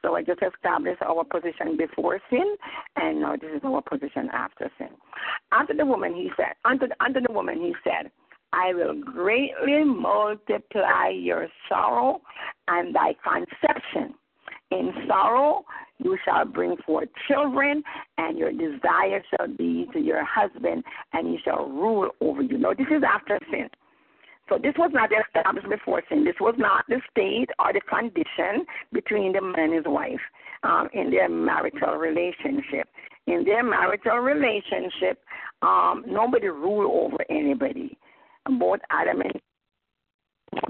[0.04, 2.56] So I just established our position before sin,
[2.98, 4.90] and now this is our position after sin.
[5.58, 8.12] Unto the woman, he said, unto unto the woman, he said,
[8.52, 12.22] I will greatly multiply your sorrow
[12.68, 14.14] and thy conception.
[14.72, 15.64] In sorrow
[16.00, 17.82] you shall bring forth children,
[18.18, 20.84] and your desire shall be to your husband,
[21.14, 22.58] and he shall rule over you.
[22.58, 23.70] Now, this is after sin.
[24.50, 26.26] So this was not the established before sin.
[26.26, 30.20] This was not the state or the condition between the man and his wife
[30.64, 32.88] um, in their marital relationship.
[33.28, 35.20] In their marital relationship,
[35.62, 37.98] um, nobody ruled over anybody.
[38.60, 39.40] Both Adam and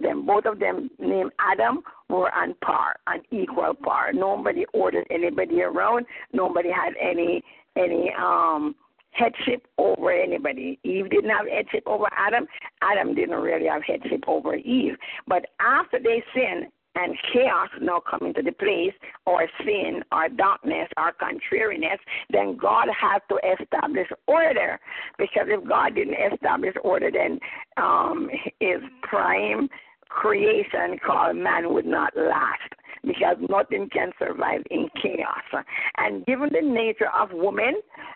[0.02, 4.14] them, both of them named Adam, were on par, on equal par.
[4.14, 6.06] Nobody ordered anybody around.
[6.32, 7.44] Nobody had any
[7.76, 8.76] any um
[9.14, 10.80] headship over anybody.
[10.84, 12.46] Eve didn't have headship over Adam.
[12.82, 14.96] Adam didn't really have headship over Eve.
[15.28, 18.94] But after they sinned and chaos now come into the place,
[19.26, 22.00] or sin, or darkness, or contrariness,
[22.30, 24.80] then God has to establish order.
[25.18, 27.40] Because if God didn't establish order, then
[27.78, 28.30] um,
[28.60, 29.70] his prime
[30.10, 32.74] creation called man would not last.
[33.06, 35.64] Because nothing can survive in chaos.
[35.98, 37.76] And given the nature of women,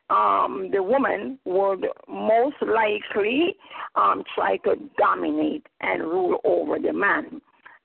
[0.10, 3.56] um, the woman would most likely
[3.96, 7.42] um, try to dominate and rule over the man.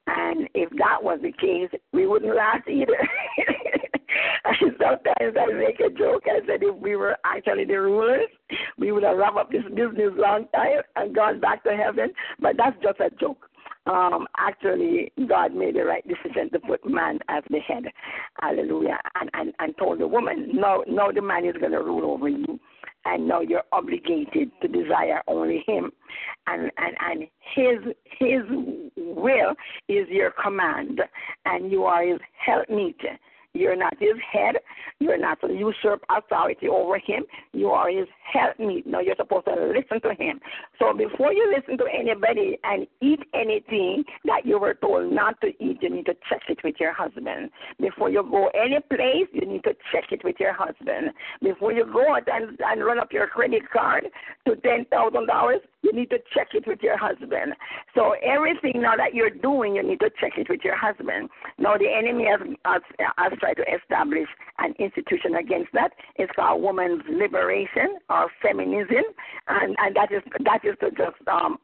[0.06, 3.08] And if that was the case, we wouldn't last either.
[4.60, 6.24] Sometimes I make a joke.
[6.26, 8.28] I said if we were actually the rulers,
[8.76, 12.12] we would have wrapped up this business long time and gone back to heaven.
[12.40, 13.48] But that's just a joke.
[13.86, 17.84] Um, actually, God made the right decision to put man as the head.
[18.40, 18.98] Hallelujah.
[19.20, 22.28] And, and, and told the woman, no, no, the man is going to rule over
[22.28, 22.60] you.
[23.04, 25.90] And now you're obligated to desire only him.
[26.46, 27.22] And, and, and
[27.54, 28.42] his, his
[28.96, 29.54] will
[29.88, 31.00] is your command.
[31.44, 33.00] And you are his helpmeet.
[33.54, 34.56] You're not his head.
[34.98, 37.24] You're not to usurp authority over him.
[37.52, 38.86] You are his helpmeet.
[38.86, 40.40] No, you're supposed to listen to him.
[40.78, 45.48] So before you listen to anybody and eat anything that you were told not to
[45.62, 47.50] eat, you need to check it with your husband.
[47.80, 51.10] Before you go any place, you need to check it with your husband.
[51.42, 54.04] Before you go out and, and run up your credit card
[54.46, 57.54] to ten thousand dollars, you need to check it with your husband.
[57.94, 61.28] So everything now that you're doing, you need to check it with your husband.
[61.58, 62.82] Now the enemy has, has,
[63.18, 64.28] has tried to establish
[64.58, 65.92] an institution against that.
[66.16, 69.04] It's called women's liberation or feminism,
[69.48, 71.58] and, and that is that is to just um,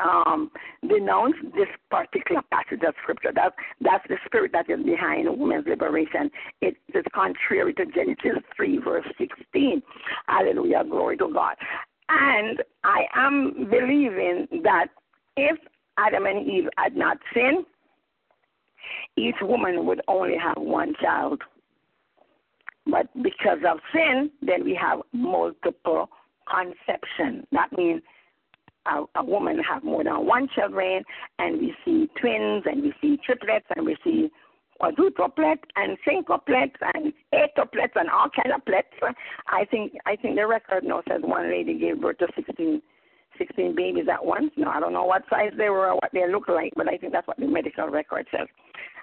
[0.00, 0.50] um,
[0.88, 3.32] denounce this particular passage of scripture.
[3.34, 6.30] That that's the spirit that is behind women's liberation.
[6.60, 9.82] It is contrary to Genesis three verse sixteen.
[10.26, 11.56] Hallelujah, glory to God.
[12.10, 14.88] And I am believing that
[15.36, 15.56] if
[15.96, 17.64] Adam and Eve had not sinned,
[19.16, 21.40] each woman would only have one child.
[22.86, 26.10] But because of sin, then we have multiple
[26.50, 27.46] conception.
[27.52, 28.02] That means
[28.86, 31.04] a, a woman have more than one children,
[31.38, 34.30] and we see twins, and we see triplets, and we see
[34.80, 39.14] quadruplets and quintuplets and eighttuplets and all kind of plets.
[39.48, 42.82] I think I think the record now says one lady gave birth to 16,
[43.38, 44.50] 16 babies at once.
[44.56, 46.96] No, I don't know what size they were or what they look like, but I
[46.96, 48.48] think that's what the medical record says.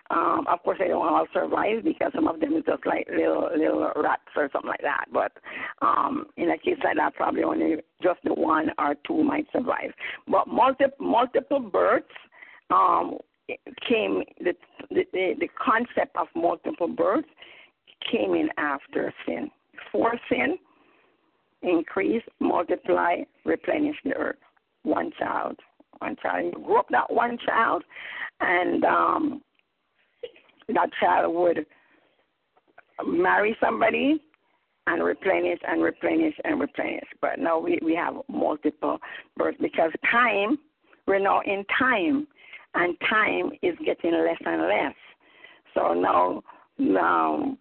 [0.10, 3.50] Um, of course, they don't all survive because some of them is just like little
[3.56, 5.06] little rats or something like that.
[5.12, 5.34] But
[5.82, 9.92] um, in a case like that, probably only just the one or two might survive.
[10.28, 12.08] But multi, multiple births
[12.70, 13.18] um,
[13.88, 14.54] came the,
[14.90, 17.28] the the concept of multiple births
[18.12, 19.50] came in after sin.
[19.92, 20.58] For sin,
[21.62, 24.38] increase, multiply, replenish the earth.
[24.84, 25.58] One child,
[26.00, 26.46] one child.
[26.46, 27.84] You grew up that one child,
[28.42, 29.42] and um,
[30.70, 31.66] that child would
[33.06, 34.22] marry somebody
[34.88, 37.08] and replenish and replenish and replenish.
[37.22, 39.00] But now we, we have multiple
[39.36, 40.58] births because time,
[41.06, 42.28] we're now in time
[42.76, 44.96] and time is getting less and less.
[45.74, 46.42] So now,
[46.78, 47.58] now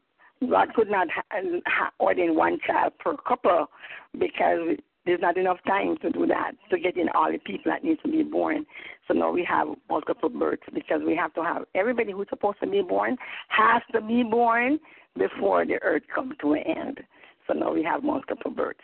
[0.48, 3.70] God could not ha- ha- ordain one child per couple
[4.18, 4.76] because
[5.06, 7.98] there's not enough time to do that to get in all the people that need
[8.04, 8.66] to be born.
[9.06, 12.66] So now we have multiple births because we have to have everybody who's supposed to
[12.66, 13.16] be born
[13.48, 14.80] has to be born
[15.16, 17.00] before the earth comes to an end.
[17.46, 18.80] So now we have multiple births.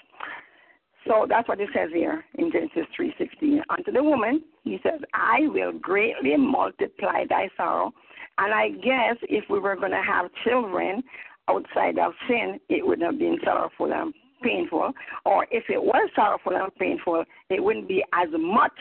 [1.06, 3.62] So that's what it says here in Genesis 3:16.
[3.68, 7.92] Unto the woman, he says, "I will greatly multiply thy sorrow."
[8.38, 11.02] And I guess if we were going to have children
[11.48, 14.94] outside of sin, it would have been sorrowful and painful.
[15.24, 18.78] Or if it was sorrowful and painful, it wouldn't be as much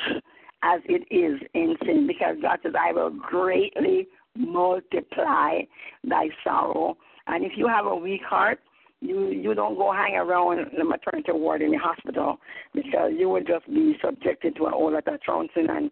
[0.64, 5.64] as it is in sin, because God says, "I will greatly multiply
[6.04, 8.60] thy sorrow." And if you have a weak heart,
[9.02, 12.38] you you don't go hang around the maternity ward in the hospital
[12.74, 15.92] because you would just be subjected to a whole lot trouncing and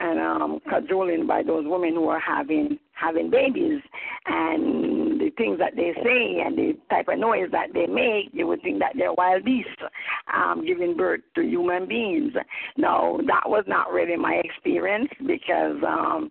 [0.00, 3.80] and um cajoling by those women who are having having babies.
[4.26, 8.46] And the things that they say and the type of noise that they make you
[8.46, 9.70] would think that they're wild beasts
[10.32, 12.32] um giving birth to human beings.
[12.76, 16.30] No that was not really my experience because um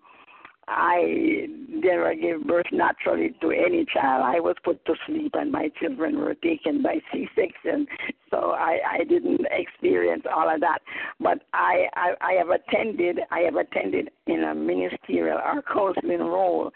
[0.72, 4.23] I never gave birth naturally to any child.
[4.23, 7.88] I was put to sleep, and my children were taken by C-section,
[8.30, 10.80] so I, I didn't experience all of that.
[11.19, 13.19] But I, I, I have attended.
[13.31, 16.72] I have attended in a ministerial or counseling role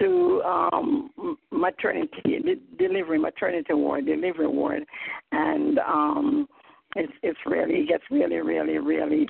[0.00, 4.84] to um, maternity delivery, maternity ward, delivery ward,
[5.32, 6.48] and um,
[6.96, 9.28] it's it's really it gets really, really, really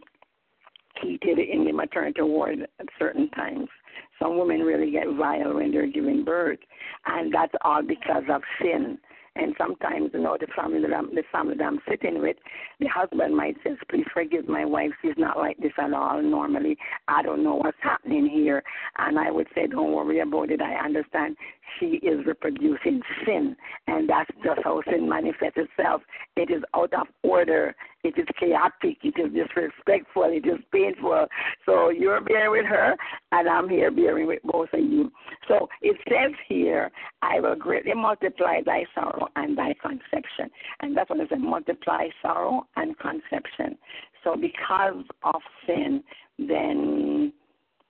[1.02, 3.68] heated in the maternity ward at certain times.
[4.19, 6.59] Some women really get vile when they're giving birth,
[7.07, 8.99] and that's all because of sin.
[9.36, 12.36] And sometimes, you know, the family that I'm, the family that I'm sitting with,
[12.81, 14.90] the husband might say, "Please forgive my wife.
[15.01, 16.20] She's not like this at all.
[16.20, 16.77] Normally,
[17.07, 18.65] I don't know what's happening here."
[18.97, 20.61] And I would say, "Don't worry about it.
[20.61, 21.36] I understand.
[21.78, 26.03] She is reproducing sin, and that's just how sin manifests itself.
[26.35, 27.77] It is out of order.
[28.05, 28.99] It is chaotic.
[29.03, 30.25] It is disrespectful.
[30.25, 31.27] It is painful.
[31.66, 32.97] So you're bearing with her,
[33.33, 35.11] and I'm here bearing with both of you.
[35.49, 36.91] So it says here,
[37.23, 40.51] I will greatly multiply thy sorrow and thy conception.
[40.81, 43.77] And that's what it says, multiply sorrow and conception.
[44.23, 46.03] So because of sin,
[46.39, 47.33] then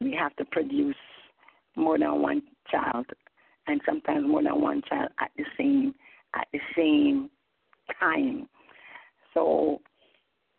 [0.01, 0.97] we have to produce
[1.77, 3.07] more than one child
[3.67, 5.95] and sometimes more than one child at the same
[6.35, 7.31] at the same
[7.99, 8.49] time.
[9.35, 9.81] So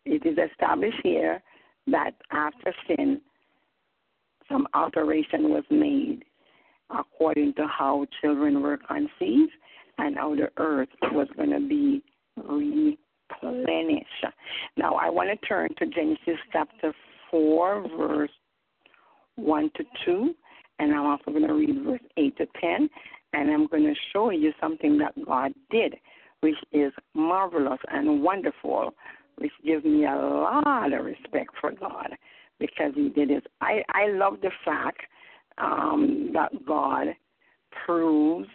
[0.04, 1.42] it is established here
[1.86, 3.20] that after sin,
[4.50, 6.24] some alteration was made
[6.90, 9.52] according to how children were conceived
[9.98, 12.02] and how the earth was going to be
[12.36, 14.24] replenished.
[14.76, 16.92] Now, I want to turn to Genesis chapter
[17.30, 18.30] 4, verse
[19.36, 20.34] 1 to 2,
[20.78, 22.88] and I'm also going to read verse 8 to 10,
[23.32, 25.94] and I'm going to show you something that God did,
[26.40, 28.94] which is marvelous and wonderful,
[29.38, 32.10] which gives me a lot of respect for God
[32.58, 33.46] because He did it.
[33.60, 35.00] I, I love the fact
[35.58, 37.08] um, that God
[37.84, 38.48] proves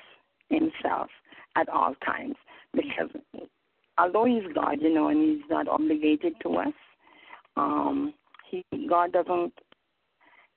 [0.49, 1.09] Himself
[1.55, 2.35] at all times
[2.73, 3.09] because
[3.97, 6.73] although He's God, you know, and He's not obligated to us,
[7.57, 8.13] um,
[8.49, 9.53] he, God doesn't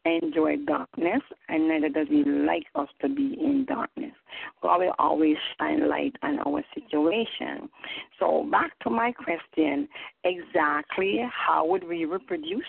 [0.09, 4.13] enjoy darkness, and neither does He like us to be in darkness.
[4.63, 7.69] God will always shine light on our situation.
[8.19, 9.89] So, back to my question
[10.25, 12.65] exactly how would we reproduce?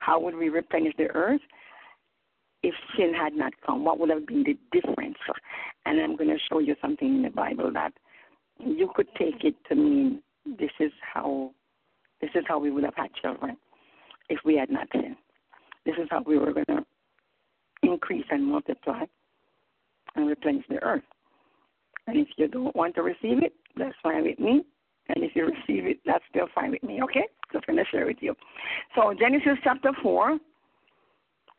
[0.00, 1.40] How would we replenish the earth?
[2.62, 5.18] If sin had not come, what would have been the difference?
[5.84, 7.92] And I'm going to show you something in the Bible that
[8.58, 10.22] you could take it to mean
[10.58, 11.50] this is how
[12.20, 13.56] this is how we would have had children
[14.28, 15.16] if we had not sinned.
[15.86, 16.84] This is how we were going to
[17.82, 19.04] increase and multiply
[20.16, 21.02] and replenish the earth.
[22.06, 24.62] And if you don't want to receive it, that's fine with me.
[25.08, 27.00] And if you receive it, that's still fine with me.
[27.02, 27.26] Okay?
[27.52, 28.34] Just going to share with you.
[28.94, 30.38] So Genesis chapter four.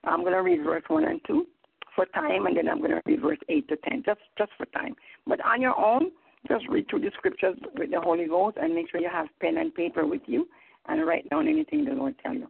[0.04, 1.48] I'm going to read verse one and two
[1.96, 4.66] for time, and then I'm going to read verse eight to ten, just just for
[4.68, 4.96] time.
[5.26, 6.12] But on your own,
[6.48, 9.58] just read through the scriptures with the Holy Ghost, and make sure you have pen
[9.58, 10.48] and paper with you,
[10.88, 12.48] and write down anything the Lord tell you.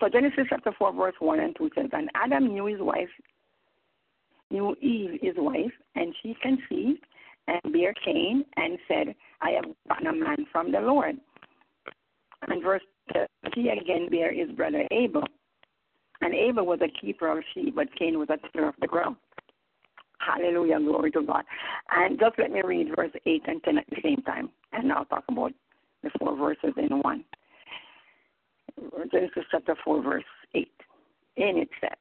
[0.00, 3.08] So Genesis chapter 4, verse 1 and 2 says, And Adam knew his wife,
[4.50, 7.04] knew Eve his wife, and she conceived
[7.46, 11.16] and bare Cain and said, I have gotten a man from the Lord.
[12.48, 12.82] And verse
[13.12, 13.24] 2,
[13.54, 15.24] he again bare his brother Abel.
[16.20, 19.16] And Abel was a keeper of sheep, but Cain was a tiller of the ground.
[20.18, 21.44] Hallelujah, glory to God.
[21.90, 25.04] And just let me read verse 8 and 10 at the same time, and I'll
[25.04, 25.52] talk about
[26.02, 27.24] the four verses in one.
[29.10, 30.24] Genesis chapter 4, verse
[30.54, 30.68] 8.
[31.36, 31.96] And it says,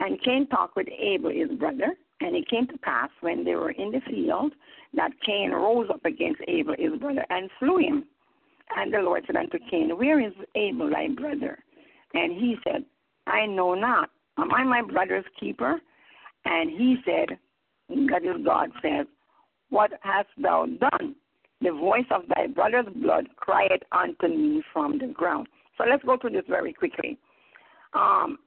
[0.00, 3.72] And Cain talked with Abel, his brother, and it came to pass when they were
[3.72, 4.52] in the field
[4.94, 8.04] that Cain rose up against Abel, his brother, and slew him.
[8.76, 11.58] And the Lord said unto Cain, Where is Abel, thy brother?
[12.14, 12.84] And he said,
[13.26, 14.10] I know not.
[14.38, 15.80] Am I my brother's keeper?
[16.44, 17.38] And he said,
[17.88, 19.06] That is God says,
[19.70, 21.16] What hast thou done?
[21.60, 25.48] The voice of thy brother's blood cried unto me from the ground.
[25.78, 27.18] So let's go through this very quickly.
[27.94, 28.38] Um,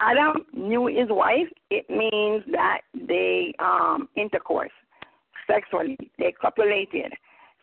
[0.00, 1.48] Adam knew his wife.
[1.70, 4.70] It means that they um, intercourse
[5.50, 5.96] sexually.
[6.18, 7.12] They copulated.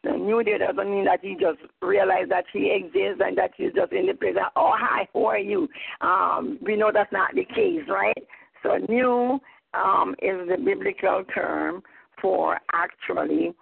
[0.03, 3.73] So knew there doesn't mean that he just realized that she exists and that she's
[3.73, 4.36] just in the place.
[4.56, 5.68] Oh, hi, who are you?
[6.02, 8.23] Um, we know that's not the case, right?
[8.61, 9.40] So new
[9.73, 11.82] um, is the biblical term
[12.22, 13.53] for actually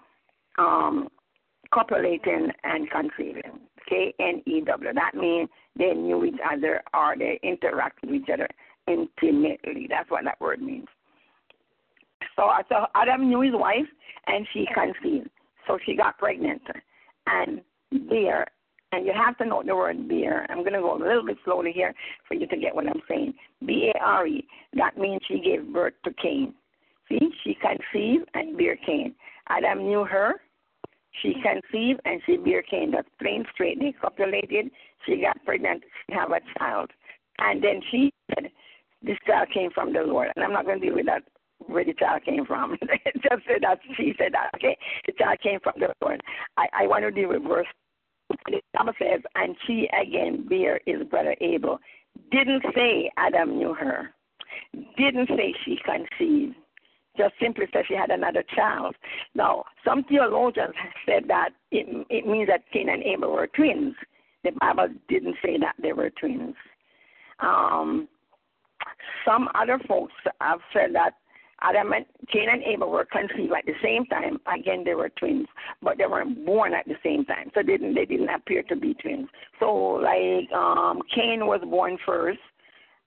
[0.58, 1.08] um,
[1.74, 3.60] copulating and conceiving.
[3.94, 4.94] K N E W.
[4.94, 8.48] That means they knew each other or they interacted with each other
[8.88, 9.88] intimately.
[9.90, 10.88] That's what that word means.
[12.36, 13.86] So, so Adam knew his wife
[14.28, 15.30] and she conceived.
[15.68, 16.62] So she got pregnant.
[17.28, 17.62] And
[18.10, 18.48] bear,
[18.92, 20.46] and you have to know the word bear.
[20.50, 21.94] I'm going to go a little bit slowly here
[22.28, 23.34] for you to get what I'm saying.
[23.66, 24.46] B A R E.
[24.74, 26.54] That means she gave birth to Cain.
[27.08, 29.14] See, she conceived and bear Cain.
[29.50, 30.42] Adam knew her
[31.22, 32.38] she conceived and she
[32.70, 32.92] Cain.
[32.92, 33.80] That's plain straight.
[33.80, 34.72] They copulated.
[35.06, 35.84] She got pregnant.
[36.08, 36.90] She have a child.
[37.40, 38.50] And then she said,
[39.02, 40.30] this child came from the Lord.
[40.36, 41.24] And I'm not going to deal with that
[41.68, 42.78] where the child came from.
[43.16, 44.78] Just say that she said that, okay?
[45.06, 46.22] The child came from the Lord.
[46.58, 47.68] I, I want to deal with verse.
[48.48, 51.80] The Bible says, and she again bare his brother Abel.
[52.32, 54.10] Didn't say Adam knew her.
[54.98, 56.56] Didn't say she conceived.
[57.18, 58.96] Just simply said she had another child.
[59.36, 60.74] Now, some theologians
[61.06, 63.96] said that it, it means that Cain and Abel were twins.
[64.44, 66.56] The Bible didn't say that they were twins.
[67.40, 68.08] Um,
[69.26, 71.14] some other folks have said that
[71.62, 74.38] Adam and Cain and Abel were conceived at the same time.
[74.54, 75.48] Again, they were twins,
[75.82, 78.76] but they weren't born at the same time, so they didn't they didn't appear to
[78.76, 79.30] be twins.
[79.60, 82.40] So, like um, Cain was born first,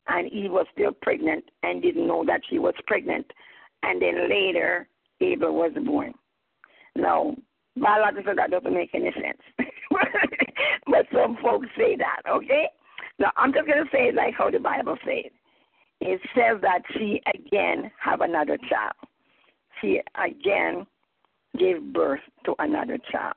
[0.08, 3.26] and Eve was still pregnant and didn't know that she was pregnant,
[3.86, 4.88] and then later
[5.20, 6.12] Abel was born.
[6.94, 7.34] Now,
[7.76, 9.40] biologically, that doesn't make any sense,
[10.86, 12.22] but some folks say that.
[12.28, 12.68] Okay.
[13.18, 15.32] Now, I'm just gonna say it like how the Bible says
[16.00, 18.94] it says that she again have another child.
[19.80, 20.86] She again
[21.58, 23.34] gave birth to another child.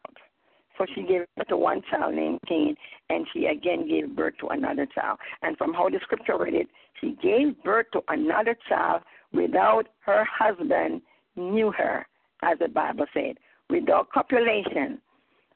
[0.77, 2.75] So she gave birth to one child named Cain,
[3.09, 5.19] and she again gave birth to another child.
[5.41, 6.67] And from how the scripture read it,
[6.99, 9.01] she gave birth to another child
[9.33, 11.01] without her husband
[11.35, 12.05] knew her,
[12.43, 13.37] as the Bible said.
[13.69, 14.99] Without copulation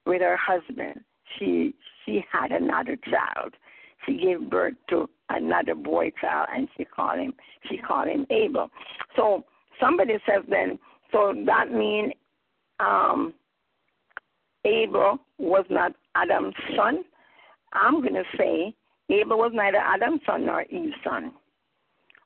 [0.06, 1.02] with her husband,
[1.38, 1.74] she
[2.06, 3.54] she had another child.
[4.06, 7.34] She gave birth to another boy child, and she called him
[7.70, 8.70] she called him Abel.
[9.16, 9.44] So
[9.80, 10.78] somebody says then,
[11.12, 12.14] so that means
[12.80, 13.34] um,
[14.66, 17.04] Abel was not Adam's son.
[17.74, 18.76] I'm to say
[19.10, 21.32] Abel was neither Adam's son nor Eve's son.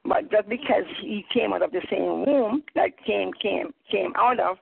[0.07, 4.39] But just because he came out of the same womb that Cain came came out
[4.39, 4.57] of,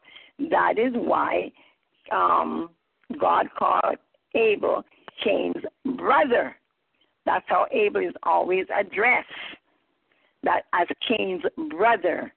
[0.50, 1.52] that is why
[2.12, 2.70] um,
[3.20, 3.98] God called
[4.34, 4.84] Abel
[5.24, 5.64] Cain's
[5.98, 6.56] brother.
[7.26, 9.28] That's how Abel is always addressed,
[10.44, 12.34] that as Cain's brother,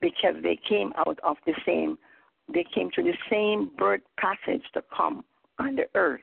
[0.00, 1.98] because they came out of the same,
[2.52, 5.24] they came through the same birth passage to come
[5.58, 6.20] on the earth.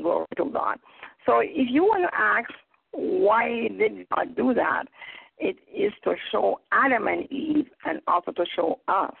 [0.00, 0.78] Glory to God.
[1.24, 2.50] So if you want to ask
[2.92, 4.84] why did God do that,
[5.38, 9.14] it is to show Adam and Eve and also to show us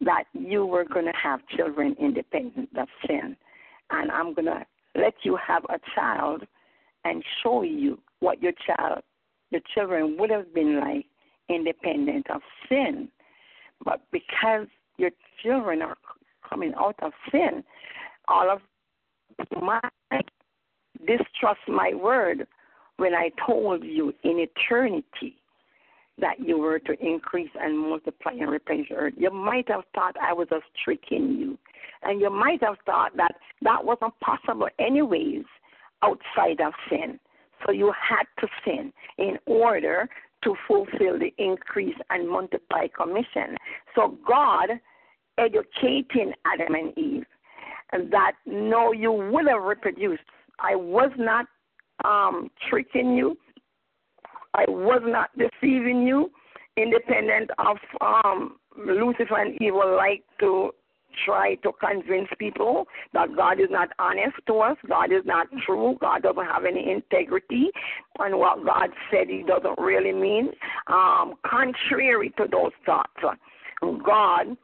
[0.00, 3.36] that you were going to have children independent of sin.
[3.90, 4.64] And I'm going to
[4.94, 6.42] let you have a child
[7.04, 9.02] and show you what your child,
[9.50, 11.06] your children would have been like
[11.48, 13.08] independent of sin.
[13.84, 14.66] But because
[14.98, 15.10] your
[15.42, 15.96] children are
[16.48, 17.64] coming out of sin,
[18.28, 18.60] all of
[19.60, 19.80] my
[21.06, 22.46] distrust my word
[23.02, 25.34] when I told you in eternity
[26.18, 29.14] that you were to increase and multiply and replenish the earth.
[29.16, 31.58] You might have thought I was just tricking you.
[32.04, 35.42] And you might have thought that that wasn't possible anyways
[36.04, 37.18] outside of sin.
[37.66, 40.08] So you had to sin in order
[40.44, 43.56] to fulfill the increase and multiply commission.
[43.96, 44.68] So God
[45.38, 47.26] educating Adam and Eve
[48.12, 50.22] that no, you would have reproduced.
[50.60, 51.46] I was not
[52.04, 53.36] um, tricking you.
[54.54, 56.30] I was not deceiving you,
[56.76, 60.72] independent of um, Lucifer and evil like to
[61.24, 65.96] try to convince people that God is not honest to us, God is not true,
[66.00, 67.70] God doesn't have any integrity,
[68.18, 70.50] and what God said He doesn't really mean.
[70.86, 73.38] Um, contrary to those thoughts,
[73.82, 74.56] God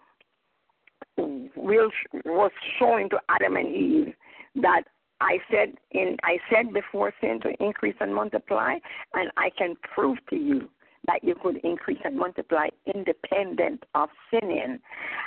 [1.16, 1.90] will,
[2.24, 4.14] was showing to Adam and Eve
[4.56, 4.82] that
[5.20, 8.74] I said in I said before sin to increase and multiply,
[9.14, 10.68] and I can prove to you
[11.06, 14.78] that you could increase and multiply independent of sinning.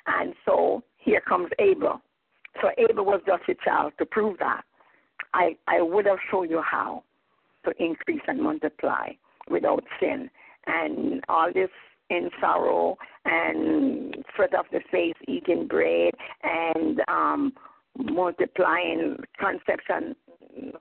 [0.07, 2.01] And so here comes Abel.
[2.61, 4.61] So Abel was just a child to prove that.
[5.33, 7.03] I, I would have shown you how
[7.65, 9.09] to increase and multiply
[9.49, 10.29] without sin.
[10.67, 11.69] And all this
[12.09, 16.13] in sorrow and sweat of the face, eating bread
[16.43, 17.53] and um,
[17.97, 20.15] multiplying concepts and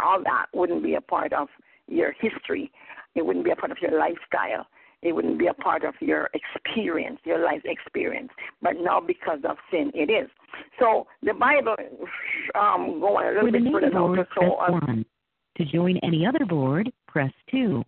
[0.05, 1.49] all that wouldn't be a part of
[1.87, 2.71] your history.
[3.15, 4.67] It wouldn't be a part of your lifestyle.
[5.03, 8.29] It wouldn't be a part of your experience, your life experience.
[8.61, 10.29] But now, because of sin, it is.
[10.79, 11.75] So the Bible,
[12.55, 15.05] um, going a little the bit further down to show us 1.
[15.57, 17.83] To join any other board, press 2.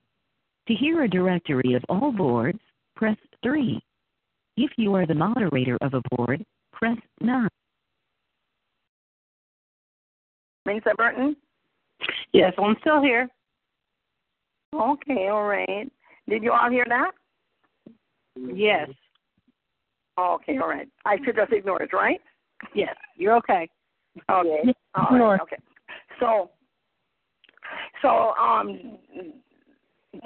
[0.69, 2.59] To hear a directory of all boards,
[2.97, 3.81] press 3.
[4.57, 7.49] If you are the moderator of a board, press 9.
[10.67, 11.37] Minister Burton.
[12.33, 13.29] Yes, I'm still here.
[14.75, 15.91] Okay, all right.
[16.29, 17.13] Did you all hear that?
[18.55, 18.89] Yes,
[20.19, 20.89] Okay, all right.
[21.07, 22.21] I should just ignore it, right?
[22.75, 23.69] yes, you're okay.
[24.31, 24.75] Okay.
[24.95, 25.41] All right.
[25.41, 25.57] Okay.
[26.21, 26.51] So,
[28.03, 28.99] so um,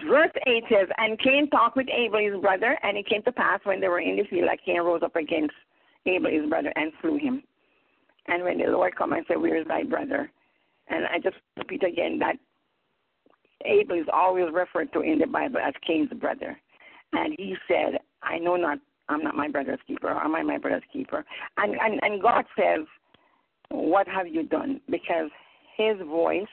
[0.09, 3.61] verse eight says, and Cain talked with Abel his brother, and it came to pass
[3.65, 5.55] when they were in the field that Cain rose up against
[6.05, 7.43] Abel his brother and slew him.
[8.29, 10.31] And when the Lord come and said, Where is thy brother?
[10.89, 12.37] And I just repeat again that
[13.65, 16.59] Abel is always referred to in the Bible as Cain's brother.
[17.13, 18.79] And he said, I know not
[19.09, 20.09] I'm not my brother's keeper.
[20.09, 21.25] I am I my brother's keeper?
[21.57, 22.87] And and and God says,
[23.71, 24.81] What have you done?
[24.91, 25.31] Because
[25.77, 26.49] His voice,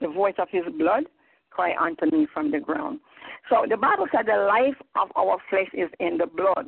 [0.00, 1.04] the voice of His blood,
[1.50, 3.00] cry unto me from the ground.
[3.48, 6.66] So the Bible said the life of our flesh is in the blood.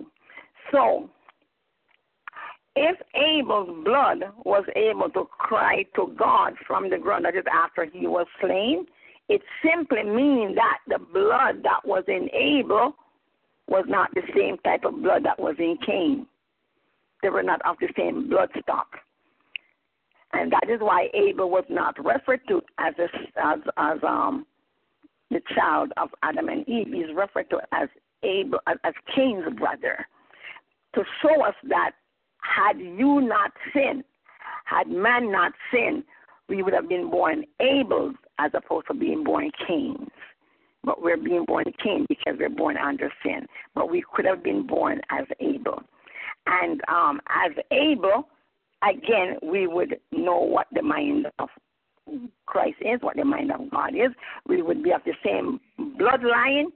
[0.72, 1.10] So
[2.76, 7.84] if Abel's blood was able to cry to God from the ground, that is after
[7.84, 8.86] he was slain,
[9.28, 12.94] it simply means that the blood that was in Abel
[13.68, 16.26] was not the same type of blood that was in Cain.
[17.22, 18.88] They were not of the same blood stock.
[20.32, 23.08] And that is why Abel was not referred to as a,
[23.40, 24.46] as as um
[25.30, 26.88] the child of Adam and Eve.
[26.92, 27.88] He's referred to as
[28.22, 30.06] Abel as, as Cain's brother
[30.94, 31.92] to show us that
[32.42, 34.04] had you not sinned,
[34.64, 36.04] had man not sinned,
[36.48, 40.08] we would have been born Abel's as opposed to being born Cain's.
[40.82, 43.46] But we're being born Cain because we're born under sin.
[43.74, 45.82] But we could have been born as Abel.
[46.46, 48.28] And um, as Abel,
[48.82, 51.48] again, we would know what the mind of
[52.46, 54.10] Christ is, what the mind of God is.
[54.48, 56.66] We would be of the same bloodline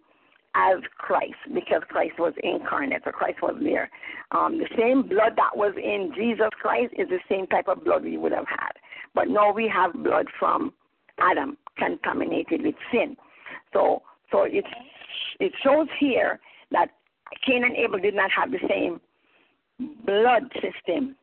[0.55, 3.91] as Christ because Christ was incarnate, so Christ was there.
[4.31, 8.05] Um, the same blood that was in Jesus Christ is the same type of blood
[8.05, 8.73] we would have had.
[9.15, 10.73] But now we have blood from
[11.19, 13.17] Adam contaminated with sin.
[13.73, 14.65] So so it
[15.41, 16.41] it shows here
[16.71, 16.89] that
[17.47, 19.01] Cain and Abel did not have the same
[20.05, 21.17] blood system.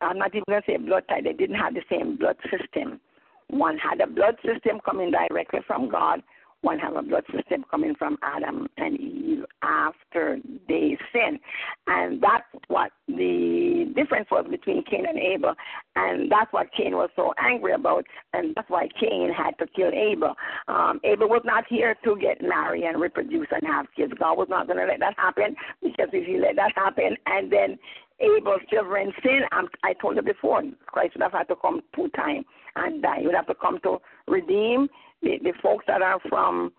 [0.00, 1.24] I'm not even to say blood type.
[1.24, 3.00] They didn't have the same blood system.
[3.48, 6.22] One had a blood system coming directly from God
[6.64, 10.38] one have a blood system coming from Adam and Eve after
[10.68, 11.38] they sinned.
[11.86, 15.54] And that's what the difference was between Cain and Abel.
[15.96, 18.04] And that's what Cain was so angry about.
[18.32, 20.34] And that's why Cain had to kill Abel.
[20.68, 24.12] Um, Abel was not here to get married and reproduce and have kids.
[24.18, 27.52] God was not going to let that happen because if he let that happen and
[27.52, 27.78] then
[28.20, 29.42] Abel's children sin,
[29.82, 32.44] I told you before, Christ would have had to come two times
[32.76, 33.20] and die.
[33.20, 34.88] He would have to come to redeem
[35.22, 36.72] the, the folks that are from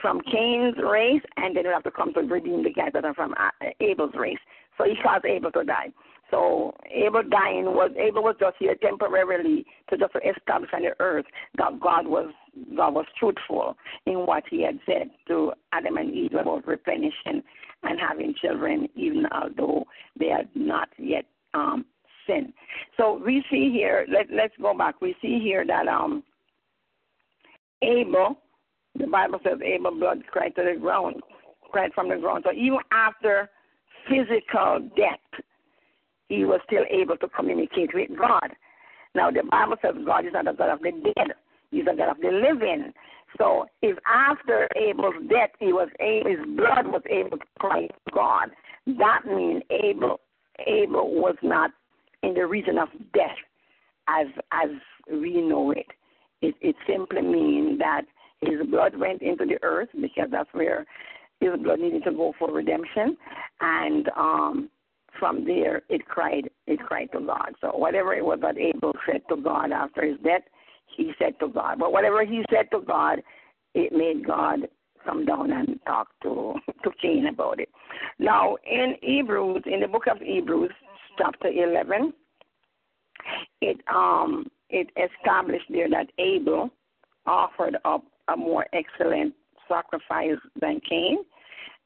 [0.00, 3.04] from Cain's race, and then he would have to come to redeem the guys that
[3.04, 4.38] are from uh, Abel's race.
[4.78, 5.88] So he caused Abel to die.
[6.30, 11.26] So Abel dying was Abel was just here temporarily to just establish on the earth
[11.56, 12.30] that God was
[12.76, 13.76] God was truthful
[14.06, 17.42] in what He had said to Adam and Eve about replenishing
[17.82, 19.84] and having children, even although
[20.18, 21.24] they had not yet
[21.54, 21.84] um,
[22.26, 22.52] sinned.
[22.96, 24.06] So we see here.
[24.08, 25.00] Let Let's go back.
[25.00, 26.22] We see here that um
[27.82, 28.38] Abel,
[28.98, 31.16] the Bible says Abel blood cried to the ground,
[31.70, 32.44] cried from the ground.
[32.46, 33.48] So even after
[34.08, 35.42] physical death,
[36.30, 38.50] he was still able to communicate with God.
[39.14, 41.32] Now the Bible says God is not a God of the dead;
[41.70, 42.92] He's a God of the living.
[43.36, 48.12] So if after Abel's death he was able, his blood was able to cry to
[48.14, 48.50] God,
[48.86, 50.20] that means Abel
[50.66, 51.72] Abel was not
[52.22, 53.36] in the region of death
[54.08, 54.70] as as
[55.10, 55.86] we know it.
[56.42, 58.02] It, it simply means that
[58.40, 60.86] his blood went into the earth because that's where
[61.40, 63.16] his blood needed to go for redemption,
[63.60, 64.70] and um,
[65.18, 67.54] from there it cried it cried to God.
[67.60, 70.42] So whatever it was that Abel said to God after his death,
[70.96, 71.78] he said to God.
[71.78, 73.20] But whatever he said to God,
[73.74, 74.60] it made God
[75.04, 76.54] come down and talk to
[76.84, 77.68] to Cain about it.
[78.18, 80.72] Now in Hebrews, in the book of Hebrews,
[81.18, 82.12] chapter eleven,
[83.60, 86.70] it um it established there that Abel
[87.26, 89.34] offered up a more excellent
[89.68, 91.18] sacrifice than Cain.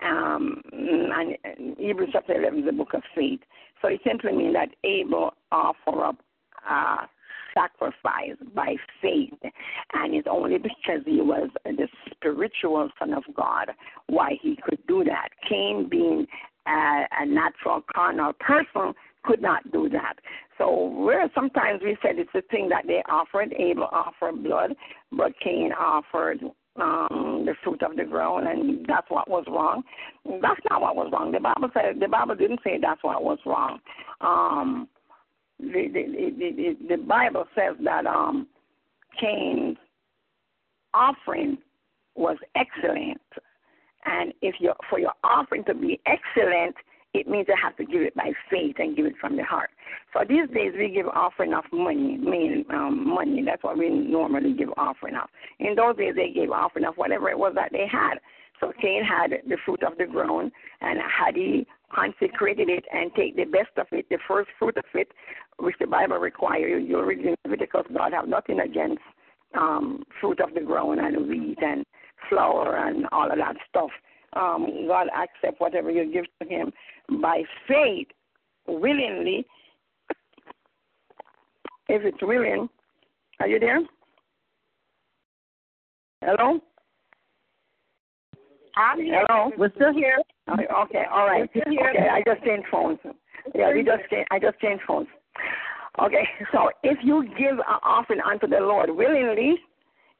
[0.02, 3.40] Um, and Hebrews chapter 11 is the book of faith.
[3.80, 6.16] So it simply means that Abel offered up
[7.54, 9.32] sacrifice by faith.
[9.92, 13.70] And it's only because he was the spiritual son of God
[14.08, 15.28] why he could do that.
[15.48, 16.26] Cain, being
[16.66, 18.92] a, a natural carnal person,
[19.22, 20.14] could not do that.
[20.58, 24.74] So where sometimes we said it's a thing that they offered, Abel offered blood,
[25.12, 26.40] but Cain offered
[26.80, 29.82] um, the fruit of the ground, and that's what was wrong.
[30.24, 31.32] That's not what was wrong.
[31.32, 33.78] The Bible said the Bible didn't say that's what was wrong.
[34.20, 34.88] Um,
[35.60, 38.48] the, the, the, the, Bible says that um,
[39.20, 39.76] Cain's
[40.92, 41.58] offering
[42.16, 43.20] was excellent,
[44.04, 46.74] and if you for your offering to be excellent,
[47.14, 49.70] it means you have to give it by faith and give it from the heart.
[50.12, 53.42] So these days we give offering of money, mean um, money.
[53.46, 55.28] That's what we normally give offering of.
[55.60, 58.16] In those days they gave offering of whatever it was that they had.
[58.60, 60.50] So Cain had the fruit of the ground,
[60.80, 64.84] and had he consecrated it and take the best of it, the first fruit of
[64.94, 65.08] it,
[65.58, 69.02] which the Bible requires, you'll read in Leviticus, God have nothing against
[69.56, 71.84] um, fruit of the ground and wheat and
[72.28, 73.90] flour and all of that stuff
[74.36, 76.72] um, God accept whatever you give to Him
[77.20, 78.08] by faith,
[78.66, 79.46] willingly.
[81.88, 82.68] If it's willing,
[83.40, 83.80] are you there?
[86.22, 86.60] Hello.
[88.76, 89.24] I'm here.
[89.28, 89.52] Hello.
[89.58, 90.18] We're still here.
[90.50, 91.48] Okay, okay, all right.
[91.54, 91.90] We're still here.
[91.90, 92.98] Okay, I just changed phones.
[93.54, 95.08] Yeah, we just changed, I just changed phones.
[96.02, 99.56] Okay, so if you give an offering unto the Lord willingly,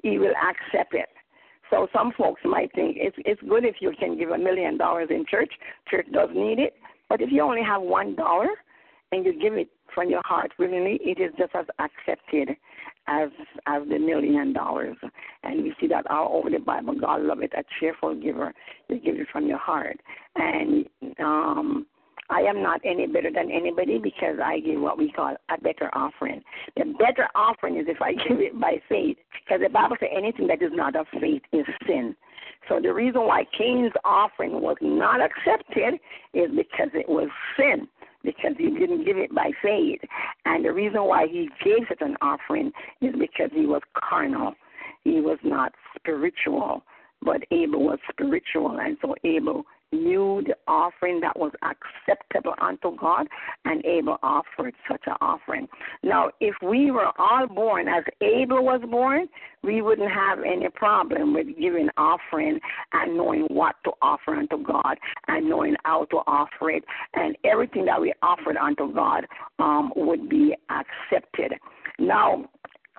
[0.02, 1.09] He will accept it.
[1.70, 5.09] So some folks might think it's it's good if you can give a million dollars
[5.11, 5.53] in church.
[5.91, 6.74] Church does need it,
[7.09, 8.49] but if you only have one dollar
[9.12, 12.57] and you give it from your heart willingly, it is just as accepted
[13.07, 13.28] as
[13.66, 14.97] as the million dollars.
[15.43, 16.95] And we see that all over the Bible.
[16.99, 18.53] God love it, a cheerful giver.
[18.89, 19.99] You give it from your heart.
[20.36, 20.86] And
[21.19, 21.86] um
[22.30, 25.90] I am not any better than anybody because I give what we call a better
[25.92, 26.42] offering.
[26.76, 30.46] The better offering is if I give it by faith, because the Bible says anything
[30.48, 32.16] that is not of faith is sin.
[32.68, 36.01] So the reason why Cain's offering was not accepted
[36.32, 37.28] is because it was
[37.59, 37.86] sin,
[38.22, 40.01] because he didn't give it by faith.
[40.46, 42.72] And the reason why he gave it an offering
[43.02, 44.55] is because he was carnal.
[45.05, 46.82] He was not spiritual,
[47.23, 49.65] but Abel was spiritual, and so Abel
[49.95, 53.27] knew the offering that was acceptable unto God,
[53.65, 55.69] and Abel offered such an offering.
[56.03, 59.28] Now, if we were all born as Abel was born,
[59.62, 62.59] we wouldn't have any problem with giving offering
[62.93, 66.85] and knowing what to offer unto God and knowing how to offer it,
[67.15, 69.27] and everything that we offered unto God
[69.59, 71.53] um, would be accepted.
[71.99, 72.49] Now,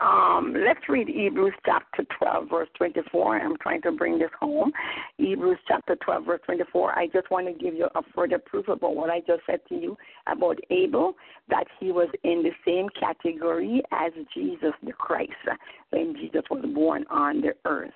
[0.01, 3.39] um, let's read Hebrews chapter 12, verse 24.
[3.39, 4.71] I'm trying to bring this home.
[5.17, 6.97] Hebrews chapter 12, verse 24.
[6.97, 9.75] I just want to give you a further proof about what I just said to
[9.75, 9.97] you
[10.27, 11.13] about Abel,
[11.49, 15.31] that he was in the same category as Jesus the Christ
[15.91, 17.91] when Jesus was born on the earth.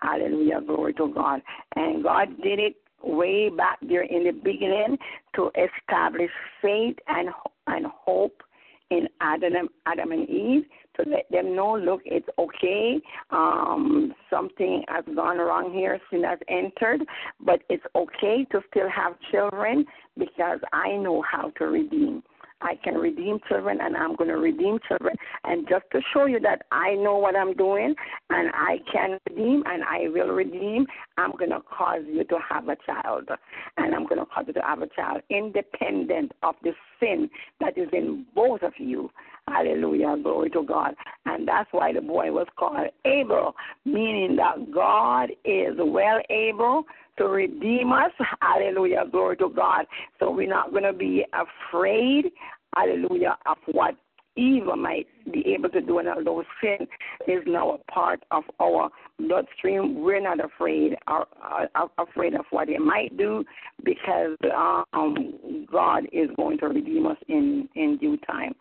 [0.00, 0.62] Hallelujah.
[0.66, 1.42] Glory to God.
[1.76, 4.96] And God did it way back there in the beginning
[5.36, 6.30] to establish
[6.62, 7.28] faith and,
[7.66, 8.42] and hope
[8.90, 10.64] in Adam, Adam and Eve
[10.96, 13.00] to let them know, look, it's okay.
[13.30, 17.02] Um, something has gone wrong here, sin has entered,
[17.40, 19.84] but it's okay to still have children
[20.18, 22.22] because I know how to redeem.
[22.64, 25.14] I can redeem children and I'm going to redeem children.
[25.44, 27.94] And just to show you that I know what I'm doing
[28.30, 30.86] and I can redeem and I will redeem,
[31.18, 33.28] I'm going to cause you to have a child.
[33.76, 37.28] And I'm going to cause you to have a child independent of the sin
[37.60, 39.10] that is in both of you.
[39.48, 40.16] Hallelujah.
[40.22, 40.94] Glory to God.
[41.26, 43.54] And that's why the boy was called Abel,
[43.84, 46.84] meaning that God is well able
[47.18, 48.10] to redeem us.
[48.40, 49.04] Hallelujah.
[49.10, 49.86] Glory to God.
[50.18, 52.32] So we're not going to be afraid,
[52.74, 53.96] hallelujah, of what
[54.36, 55.98] evil might be able to do.
[55.98, 56.86] And although sin
[57.28, 62.68] is now a part of our bloodstream, we're not afraid or, uh, afraid of what
[62.68, 63.44] it might do
[63.84, 68.54] because um, God is going to redeem us in, in due time.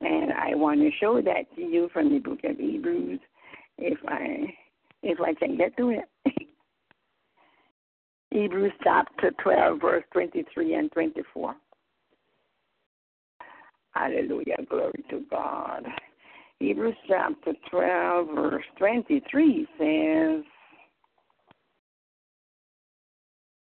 [0.00, 3.20] And I want to show that to you from the book of Hebrews,
[3.78, 4.54] if I
[5.02, 6.04] if I can get to it.
[8.30, 11.54] Hebrews chapter 12, verse 23 and 24.
[13.92, 14.56] Hallelujah.
[14.68, 15.84] Glory to God.
[16.60, 20.44] Hebrews chapter 12, verse 23 says,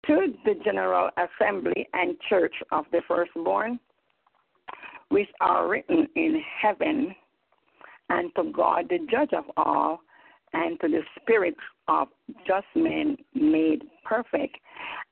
[0.07, 3.79] To the General Assembly and Church of the Firstborn,
[5.11, 7.15] which are written in heaven,
[8.09, 10.01] and to God, the judge of all,
[10.53, 11.57] and to the Spirit
[11.89, 12.09] of
[12.47, 14.57] just men made perfect,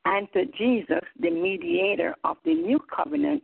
[0.04, 3.42] and to Jesus, the mediator of the new covenant,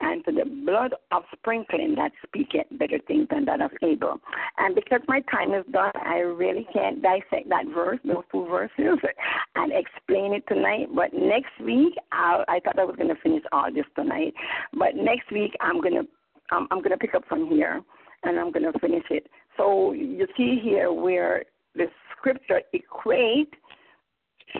[0.00, 4.20] and to the blood of sprinkling that speaketh better things than that of Abel.
[4.58, 8.98] And because my time is done, I really can't dissect that verse, those two verses,
[9.56, 10.88] and explain it tonight.
[10.94, 14.34] But next week, I'll, I thought I was going to finish all this tonight,
[14.72, 16.08] but next week I'm going to
[16.50, 17.82] I'm going to pick up from here,
[18.24, 19.26] and I'm going to finish it.
[19.56, 21.44] So you see here where
[21.74, 21.86] the
[22.16, 23.52] scripture equate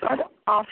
[0.00, 0.66] blood of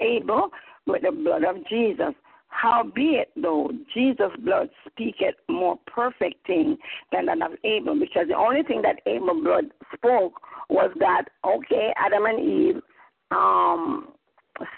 [0.00, 0.48] Abel
[0.86, 2.14] with the blood of Jesus.
[2.48, 6.76] Howbeit, though, Jesus' blood speaketh more perfect thing
[7.10, 10.34] than that of Abel, because the only thing that Abel's blood spoke
[10.68, 12.82] was that, okay, Adam and Eve,
[13.30, 14.08] um,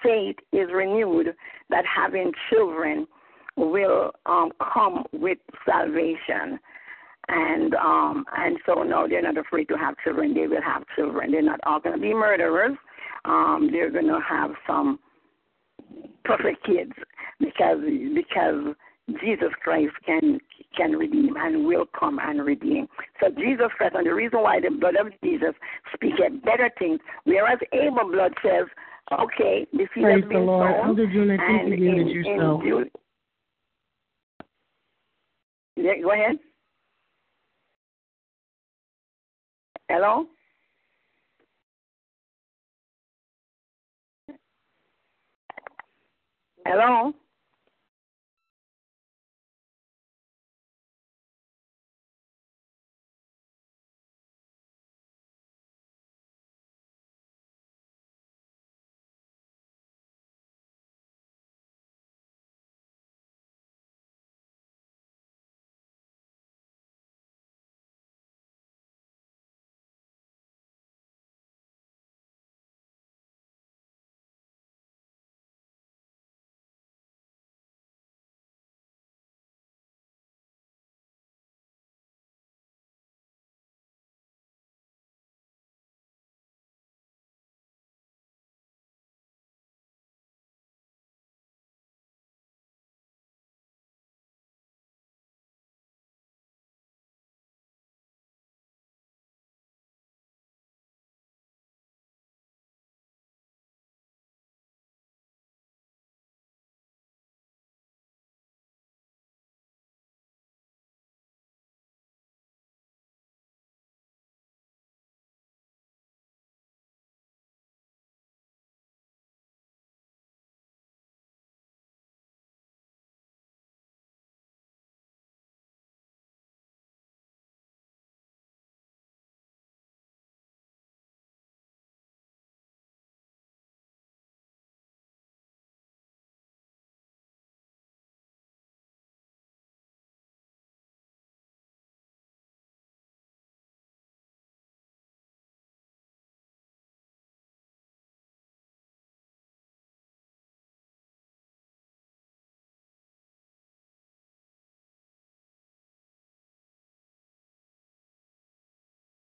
[0.03, 1.35] faith is renewed,
[1.69, 3.07] that having children
[3.57, 6.59] will um, come with salvation
[7.29, 11.31] and um and so no they're not afraid to have children they will have children
[11.31, 12.77] they're not all going to be murderers
[13.25, 14.99] um they're going to have some
[16.25, 16.93] perfect kids
[17.41, 17.79] because
[18.15, 18.75] because
[19.21, 20.39] Jesus Christ can
[20.77, 22.87] can redeem and will come and redeem.
[23.21, 25.55] So Jesus Christ, and the reason why the blood of Jesus
[25.95, 28.67] speaketh better things, whereas Abel blood says,
[29.13, 30.75] Okay, the seed Praise has the been Lord.
[30.75, 30.89] sown.
[30.89, 32.63] Elder June, I think and in- yourself.
[32.65, 32.91] in
[35.77, 36.39] Ju- go ahead.
[39.89, 40.27] Hello?
[46.67, 47.13] Hello?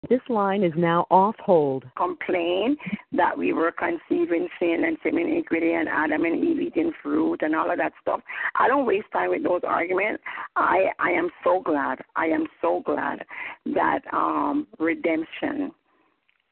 [0.09, 1.85] This line is now off hold.
[1.97, 2.77] complain
[3.11, 7.55] that we were conceiving sin and sin iniquity and Adam and Eve eating fruit and
[7.55, 8.21] all of that stuff.
[8.55, 10.23] I don't waste time with those arguments.
[10.55, 11.99] I I am so glad.
[12.15, 13.25] I am so glad
[13.65, 15.71] that um redemption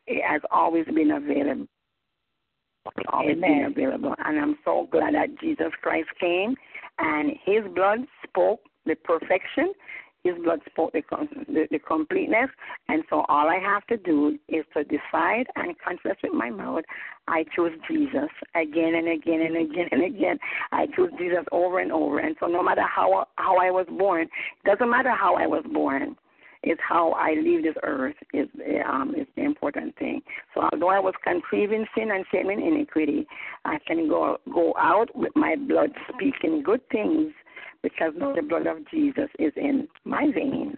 [0.07, 1.67] has always been available.
[3.11, 4.15] Always been available.
[4.23, 6.55] And I'm so glad that Jesus Christ came
[6.99, 9.73] and his blood spoke the perfection.
[10.25, 11.03] His blood spoke the,
[11.47, 12.49] the, the completeness.
[12.89, 16.83] And so all I have to do is to decide and confess with my mouth,
[17.27, 20.39] I choose Jesus again and again and again and again.
[20.71, 22.17] I choose Jesus over and over.
[22.17, 24.27] And so no matter how how I was born,
[24.65, 26.15] doesn't matter how I was born.
[26.63, 28.47] It's how I leave this earth is
[28.89, 30.23] um is the important thing.
[30.55, 33.27] So although I was conceiving sin and shame and iniquity,
[33.63, 37.31] I can go go out with my blood speaking good things
[37.83, 40.75] because now the blood of Jesus is in my veins.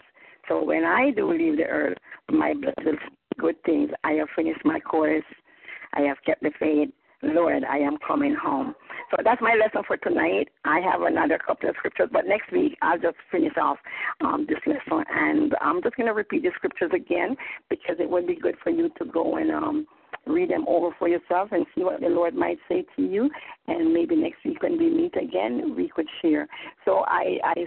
[0.48, 1.98] So when I do leave the earth,
[2.30, 2.96] my blood will
[3.38, 3.92] good things.
[4.04, 5.24] I have finished my course.
[5.94, 6.90] I have kept the faith.
[7.24, 8.76] Lord, I am coming home.
[9.10, 10.50] So that's my lesson for tonight.
[10.66, 13.78] I have another couple of scriptures, but next week I'll just finish off
[14.22, 15.04] um, this lesson.
[15.10, 17.36] And I'm just going to repeat the scriptures again
[17.70, 19.88] because it would be good for you to go and um,
[20.26, 23.30] read them over for yourself and see what the Lord might say to you.
[23.68, 26.48] And maybe next week when we meet again, we could share.
[26.86, 27.66] So I, I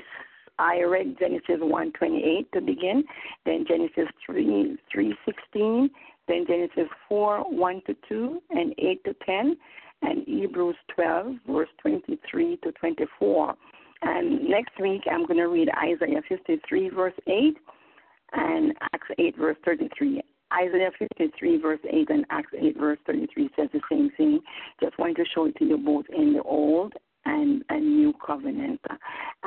[0.60, 3.02] I read Genesis 1:28 to begin,
[3.46, 5.90] then Genesis 3 3:16,
[6.28, 9.56] then Genesis 4 1 to 2 and 8 to 10,
[10.02, 13.54] and Hebrews 12 verse 23 to 24.
[14.02, 17.56] And next week I'm going to read Isaiah 53 verse 8
[18.32, 20.22] and Acts 8 verse 33.
[20.52, 24.40] Isaiah 53 verse 8 and Acts 8 verse 33 says the same thing.
[24.80, 26.92] Just wanted to show it to you both in the Old
[27.24, 28.80] and a New Covenant.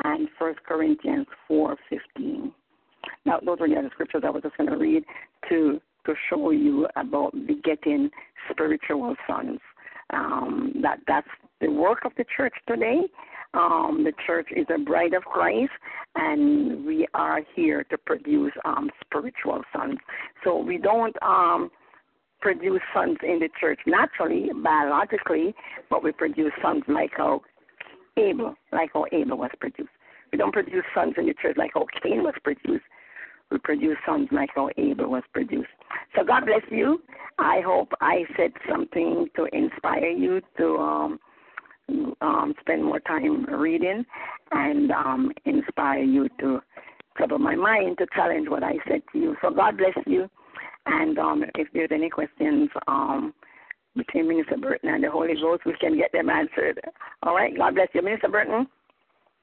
[0.03, 2.51] And First Corinthians 4, 15.
[3.25, 5.03] Now those are the other scriptures I was just going to read
[5.49, 8.09] to to show you about begetting
[8.51, 9.59] spiritual sons.
[10.09, 11.27] Um, that that's
[11.61, 13.03] the work of the church today.
[13.53, 15.71] Um, the church is a bride of Christ,
[16.15, 19.99] and we are here to produce um, spiritual sons.
[20.43, 21.69] So we don't um,
[22.41, 25.53] produce sons in the church naturally, biologically,
[25.89, 27.41] but we produce sons like how
[28.17, 29.89] Abel, like how Abel was produced.
[30.31, 32.83] We don't produce sons in the church like how Cain was produced.
[33.51, 35.69] We produce sons like how Abel was produced.
[36.15, 37.01] So God bless you.
[37.37, 41.19] I hope I said something to inspire you to um,
[42.21, 44.05] um, spend more time reading
[44.51, 46.61] and um, inspire you to
[47.17, 49.35] trouble my mind to challenge what I said to you.
[49.41, 50.29] So God bless you.
[50.85, 53.33] And um, if there's any questions, um,
[53.95, 56.79] between Minister Burton and the Holy Ghost, we can get them answered.
[57.21, 57.55] All right.
[57.55, 58.67] God bless you, Minister Burton.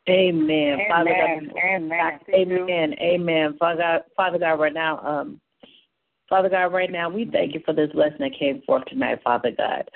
[0.09, 0.79] Amen.
[0.89, 2.19] Father God, Amen.
[2.35, 2.95] Amen.
[3.01, 3.57] Amen.
[3.59, 5.41] Father God, Father God, right now, um,
[6.29, 9.51] Father God, right now, we thank you for this lesson that came forth tonight, Father
[9.57, 9.89] God.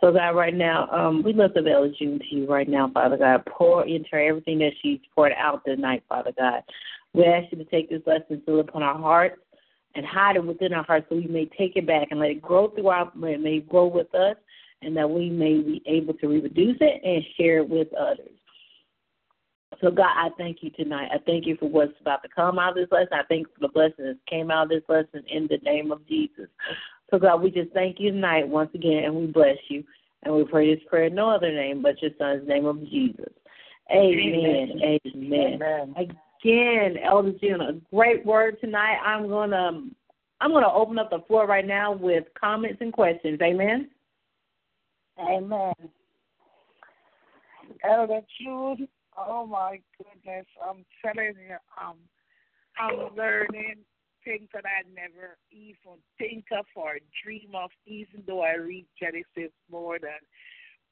[0.00, 3.16] So God, right now, um, we lift up Elder June to you right now, Father
[3.16, 3.44] God.
[3.46, 6.62] Pour into her everything that she's poured out tonight, Father God.
[7.14, 9.40] We ask you to take this lesson, fill upon our hearts,
[9.94, 12.42] and hide it within our hearts so we may take it back and let it
[12.42, 14.36] grow through our, it may grow with us,
[14.82, 18.30] and that we may be able to reproduce it and share it with others.
[19.80, 21.10] So, God, I thank you tonight.
[21.12, 23.12] I thank you for what's about to come out of this lesson.
[23.12, 25.92] I thank you for the blessing that came out of this lesson in the name
[25.92, 26.48] of Jesus.
[27.10, 29.84] So, God, we just thank you tonight once again, and we bless you.
[30.24, 33.32] And we pray this prayer in no other name but your Son's name of Jesus.
[33.90, 34.80] Amen.
[34.82, 35.62] Amen.
[35.62, 35.94] Amen.
[35.96, 38.98] Again, Elder June, a great word tonight.
[39.04, 39.82] I'm gonna
[40.40, 43.40] I'm gonna open up the floor right now with comments and questions.
[43.40, 43.88] Amen.
[45.18, 45.72] Amen.
[47.84, 51.96] Elder June, oh my goodness, I'm telling you, um,
[52.78, 53.76] I'm learning
[54.28, 59.52] things that I never even think of or dream of, even though I read Genesis
[59.72, 60.20] more than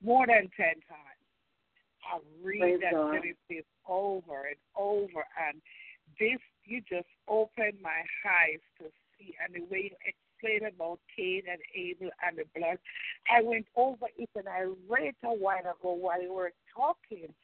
[0.03, 1.27] more than ten times.
[2.01, 3.13] I read Praise that God.
[3.13, 5.61] Genesis over and over, and
[6.19, 8.85] this you just opened my eyes to
[9.19, 12.79] see, and the way you explained about Cain and Abel and the blood,
[13.31, 17.35] I went over it and I read it a while ago while you were talking,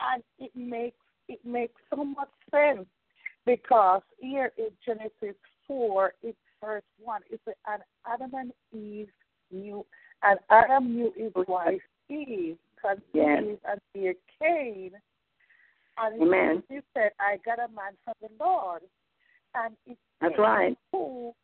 [0.00, 0.96] and it makes
[1.26, 2.86] it makes so much sense
[3.46, 7.22] because here in Genesis four, it's verse one.
[7.30, 9.08] It's an Adam and Eve
[9.50, 9.84] knew,
[10.22, 13.58] and Adam knew his wife Eve conceived Yes.
[13.68, 14.92] and bare Cain.
[15.96, 16.62] And Amen.
[16.68, 18.82] he said, "I got a man from the Lord,"
[19.54, 20.76] and it That's right.
[20.90, 21.34] who,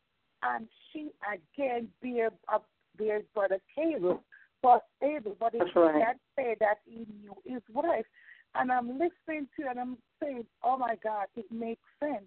[0.43, 2.67] and she again bear up
[2.97, 4.23] bear brother Abel,
[4.63, 5.93] but Abel, but That's right.
[5.93, 8.07] did not say that he knew his wife.
[8.55, 12.25] And I'm listening to it and I'm saying, Oh my God, it makes sense.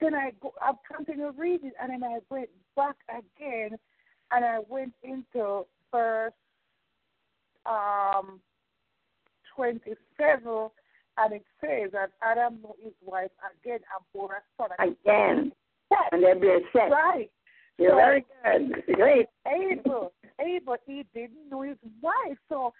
[0.00, 3.78] Then I go I continue reading and then I went back again
[4.32, 5.62] and I went into
[5.92, 6.32] verse
[7.66, 8.40] um
[9.54, 10.68] twenty seven
[11.18, 13.30] and it says that Adam knew his wife
[13.62, 14.70] again and bore a son.
[14.78, 15.52] Again.
[15.90, 16.90] Yes, And there be a set.
[16.90, 17.30] right.
[17.78, 18.96] You're very good.
[18.96, 19.26] Great.
[19.46, 22.38] Abel, Abel, he didn't know his wife.
[22.48, 22.72] So,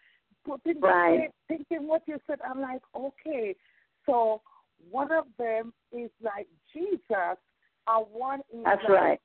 [0.44, 1.30] putting Right.
[1.48, 3.56] thinking what you said, I'm like, okay.
[4.06, 4.42] So,
[4.90, 7.38] one of them is like Jesus,
[7.86, 9.20] and one is That's like, right.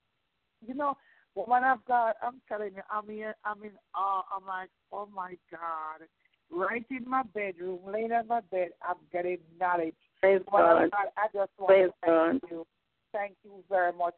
[0.66, 0.96] you know,
[1.36, 4.24] woman of God, I'm telling you, I'm in, I'm in awe.
[4.36, 6.08] I'm like, oh my God.
[6.50, 9.96] Right in my bedroom, laying on my bed, I'm getting knowledge.
[10.22, 10.90] Praise God.
[10.92, 12.50] God, I just want Praise to thank God.
[12.50, 12.68] you.
[13.12, 14.14] Thank you very much.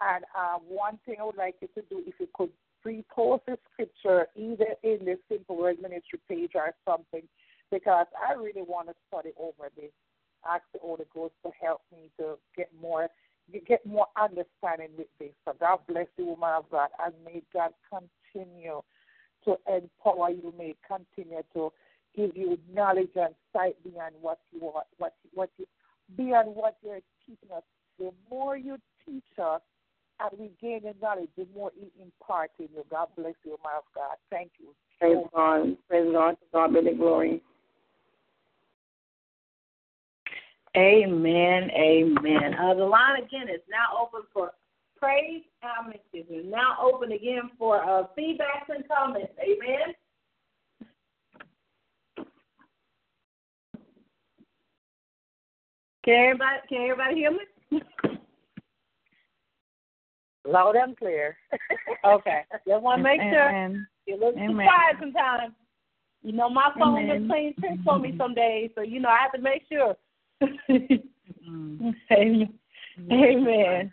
[0.00, 2.50] And uh, one thing I would like you to do, if you could
[2.86, 7.22] repost the scripture either in the Simple Word Ministry page or something,
[7.70, 9.90] because I really want to study over this.
[10.48, 13.08] Ask the Holy Ghost to help me to get more
[13.66, 15.30] get more understanding with this.
[15.44, 18.80] So God bless you, woman of God, and may God continue
[19.44, 20.54] to empower you.
[20.56, 21.72] May continue to
[22.16, 25.66] give you knowledge and sight beyond what you are, what what you
[26.16, 27.62] beyond what you're teaching us.
[27.98, 29.60] The more you teach us
[30.20, 32.84] and we gain the knowledge, the more He impart in you.
[32.90, 34.16] God bless you, man of God.
[34.30, 34.74] Thank you.
[34.98, 35.76] Praise God.
[35.88, 36.30] Praise God.
[36.32, 37.42] To God be the glory.
[40.76, 41.70] Amen.
[41.70, 42.54] Amen.
[42.54, 44.52] Uh, the line again is now open for
[44.96, 46.04] praise comments.
[46.12, 49.32] It is now open again for uh, feedbacks and comments.
[49.40, 49.94] Amen.
[56.04, 57.82] Can everybody can everybody hear me?
[60.46, 61.36] Loud and clear.
[62.02, 62.44] Okay.
[62.66, 63.50] Just want to make sure.
[63.50, 63.86] Amen.
[64.06, 64.66] You look Amen.
[64.66, 65.52] quiet sometimes.
[66.22, 67.22] You know, my phone Amen.
[67.22, 69.96] is playing tricks on me some days, so you know I have to make sure.
[70.70, 71.94] Mm.
[72.12, 72.48] Amen.
[73.10, 73.92] Amen.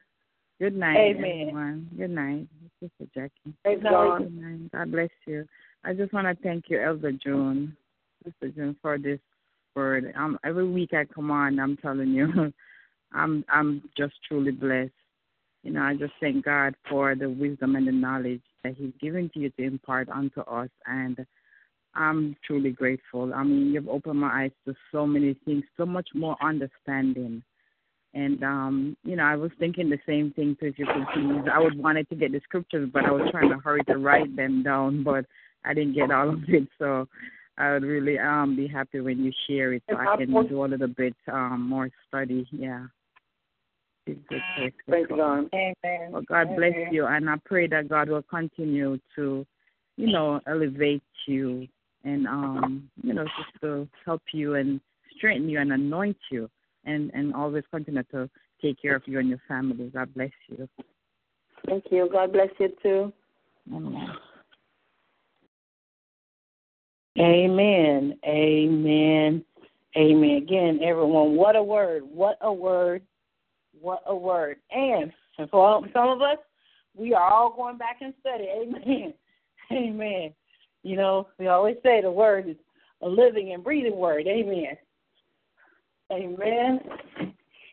[0.59, 1.39] Good night, Amen.
[1.41, 1.89] everyone.
[1.97, 2.47] Good night,
[2.79, 3.53] Sister Jackie.
[3.63, 4.19] Praise God.
[4.19, 4.71] Good night.
[4.71, 5.45] God bless you.
[5.83, 7.75] I just want to thank you, Elder June,
[8.23, 9.19] Sister June, for this
[9.75, 10.13] word.
[10.17, 12.51] Um, every week I come on, I'm telling you,
[13.13, 14.91] I'm I'm just truly blessed.
[15.67, 19.29] You know, I just thank God for the wisdom and the knowledge that He's given
[19.33, 21.17] to you to impart unto us, and
[21.93, 23.33] I'm truly grateful.
[23.33, 27.43] I mean, you've opened my eyes to so many things, so much more understanding.
[28.13, 30.67] And um, you know, I was thinking the same thing too.
[30.67, 33.49] If you could please, I would wanted to get the scriptures, but I was trying
[33.49, 35.25] to hurry to write them down, but
[35.65, 36.65] I didn't get all of it.
[36.79, 37.09] So
[37.57, 40.65] I would really um be happy when you share it, so I can do a
[40.65, 42.47] little bit um more study.
[42.53, 42.85] Yeah.
[44.07, 45.05] It's good place to Praise.
[45.09, 45.49] God.
[45.53, 46.11] Amen.
[46.11, 49.45] Well, God bless you, and I pray that God will continue to
[49.97, 51.67] you know, elevate you
[52.03, 54.79] and um, you know, just to help you and
[55.17, 56.49] strengthen you and anoint you
[56.85, 58.29] and and always continue to
[58.61, 59.91] take care of you and your family.
[59.93, 60.69] God bless you.
[61.65, 62.07] Thank you.
[62.11, 63.13] God bless you too.
[63.73, 64.09] Amen.
[67.19, 68.17] Amen.
[68.25, 69.45] Amen.
[69.97, 70.37] Amen.
[70.37, 72.03] Again, everyone, what a word.
[72.03, 73.01] What a word.
[73.81, 74.57] What a word.
[74.71, 75.11] And
[75.51, 76.37] for some of us,
[76.95, 78.47] we are all going back and study.
[78.61, 79.13] Amen.
[79.71, 80.33] Amen.
[80.83, 82.55] You know, we always say the word is
[83.01, 84.25] a living and breathing word.
[84.27, 84.77] Amen.
[86.11, 86.79] Amen.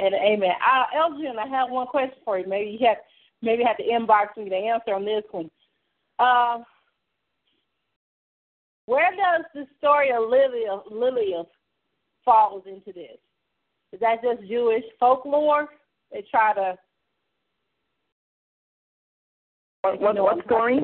[0.01, 0.51] And amen.
[0.60, 2.48] I, Elgin, I have one question for you.
[2.48, 2.98] Maybe you have
[3.43, 5.51] maybe you have to inbox me the answer on this one.
[6.18, 6.64] Uh,
[8.86, 11.47] where does the story of Lilith, Lilith
[12.24, 13.18] falls into this?
[13.93, 15.68] Is that just Jewish folklore?
[16.15, 16.78] They try to.
[19.82, 20.78] What, what, what story?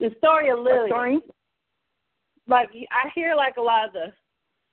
[0.00, 0.80] The story of Lilith.
[0.80, 1.18] What story?
[2.48, 4.12] Like I hear like a lot of the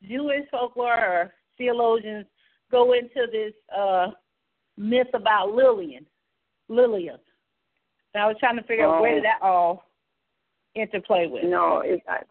[0.07, 2.25] Jewish folklore or theologians
[2.71, 4.07] go into this uh
[4.77, 6.03] myth about Lilith,
[6.69, 7.19] Lilith.
[8.13, 9.83] And I was trying to figure out where did that all
[10.73, 11.43] interplay with.
[11.43, 12.25] No, it's not.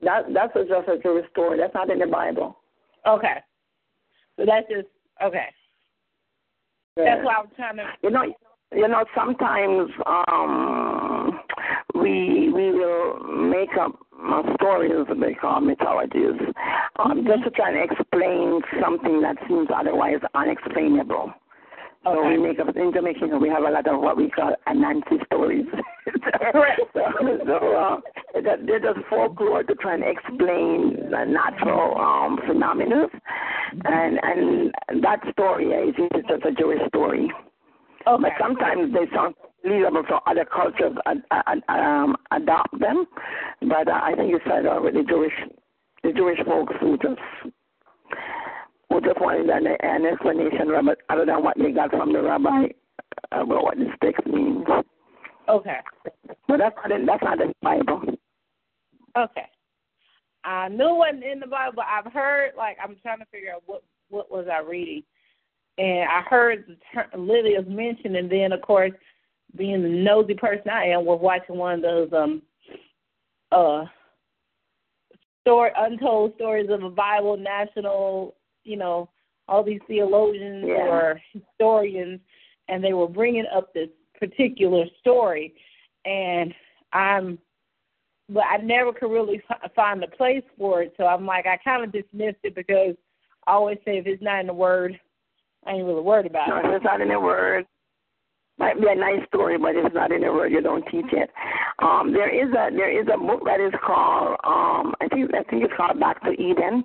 [0.00, 1.58] That that's just a Jewish story.
[1.58, 2.56] That's not in the Bible.
[3.04, 3.38] Okay.
[4.36, 4.88] So that's just
[5.22, 5.48] okay.
[6.96, 7.84] That's why I was trying to.
[8.02, 8.22] You know,
[8.72, 9.04] you know.
[9.14, 11.40] Sometimes um,
[11.94, 13.18] we we will
[13.50, 13.92] make up
[14.56, 16.40] stories they call mythologies,
[16.98, 21.32] um, just to try and explain something that seems otherwise unexplainable.
[22.04, 23.38] So we make up in Jamaica.
[23.40, 25.66] We have a lot of what we call Anansi stories.
[26.94, 28.00] So so uh,
[28.42, 33.06] that- they're just folklore to try and explain the natural um, phenomena,
[33.84, 35.94] and and that story is
[36.28, 37.30] just a Jewish story.
[38.06, 38.22] Okay.
[38.22, 43.06] But sometimes they sound believable, for other cultures ad, ad, um, adopt them.
[43.62, 45.32] But uh, I think you said already, Jewish,
[46.02, 47.20] the Jewish folks who just
[48.90, 50.70] who just wanted an, an explanation
[51.08, 52.66] other than what they got from the rabbi
[53.32, 54.66] about what this text means.
[55.48, 55.78] Okay.
[56.46, 58.02] But that's not in, that's not in the Bible.
[59.16, 59.46] Okay.
[60.44, 63.52] I knew it wasn't in the Bible, but I've heard like I'm trying to figure
[63.54, 65.02] out what what was I reading,
[65.78, 68.92] and I heard the term Lydia's mentioned, and then of course,
[69.56, 72.42] being the nosy person I am, was watching one of those um
[73.52, 73.84] uh
[75.40, 78.34] story untold stories of a Bible, national,
[78.64, 79.10] you know,
[79.48, 80.86] all these theologians Yeah.
[80.88, 82.20] or historians,
[82.68, 83.88] and they were bringing up this
[84.18, 85.54] particular story,
[86.04, 86.54] and
[86.92, 87.38] I'm
[88.28, 90.94] but I never could really fi- find a place for it.
[90.96, 92.94] So I'm like, I kind of dismissed it because
[93.46, 94.98] I always say if it's not in the word,
[95.66, 96.74] I ain't really worried about No, it.
[96.76, 97.66] it's not in the word.
[98.58, 100.52] Might be a nice story, but if it's not in the word.
[100.52, 101.30] You don't teach it.
[101.80, 105.42] Um, there is a there is a book that is called um, I think I
[105.50, 106.84] think it's called Back to Eden,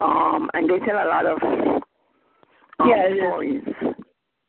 [0.00, 3.62] um, and they tell a lot of um, Yeah, stories.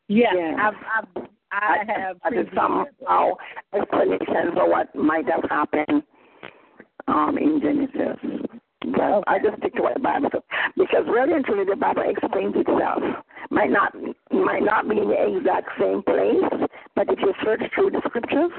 [0.07, 0.55] Yeah, Yeah.
[0.59, 3.31] I've, I've I have I did somehow
[3.73, 6.03] explanations of what might have happened
[7.11, 8.17] um, in Genesis.
[8.81, 10.41] But I just stick to what the Bible says
[10.75, 13.03] because really and truly the Bible explains itself.
[13.51, 13.93] Might not
[14.31, 18.51] might not be in the exact same place, but if you search through the scriptures,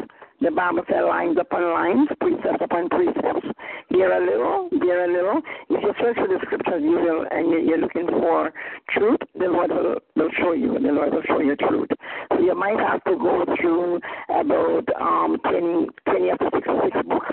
[0.42, 3.46] the Bible says lines upon lines, precepts upon precepts.
[3.88, 5.40] Here a little, there a little.
[5.70, 8.52] If you search for the scriptures, you will, and you- you're looking for
[8.90, 10.76] truth, the Lord will, will show you.
[10.76, 11.88] And the Lord will show you truth.
[12.32, 17.28] So you might have to go through about um, 20, 20 up to 66 books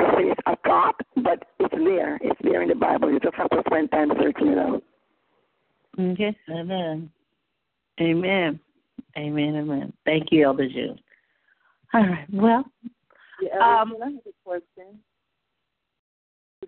[0.00, 2.18] to finish a thought, but it's there.
[2.22, 3.10] It's there in the Bible.
[3.12, 4.82] You just have to spend time searching it out.
[5.98, 6.36] Okay.
[6.50, 7.10] Amen.
[8.00, 8.60] Amen.
[9.16, 9.56] Amen.
[9.56, 9.92] Amen.
[10.04, 10.98] Thank you, Elder June.
[11.94, 12.26] All right.
[12.32, 12.64] Well,
[13.40, 15.00] Yeah, Um, I have a question.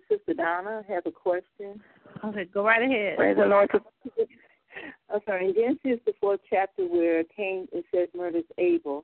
[0.09, 1.81] Sister Donna has a question.
[2.23, 3.17] okay, go right ahead.
[3.17, 3.69] Praise the Lord.
[5.09, 5.47] I'm sorry.
[5.49, 9.03] In Genesis, the fourth chapter, where Cain it says murders Abel.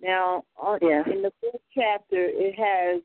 [0.00, 1.06] Now, on, Yes.
[1.06, 3.02] in the fourth chapter, it has,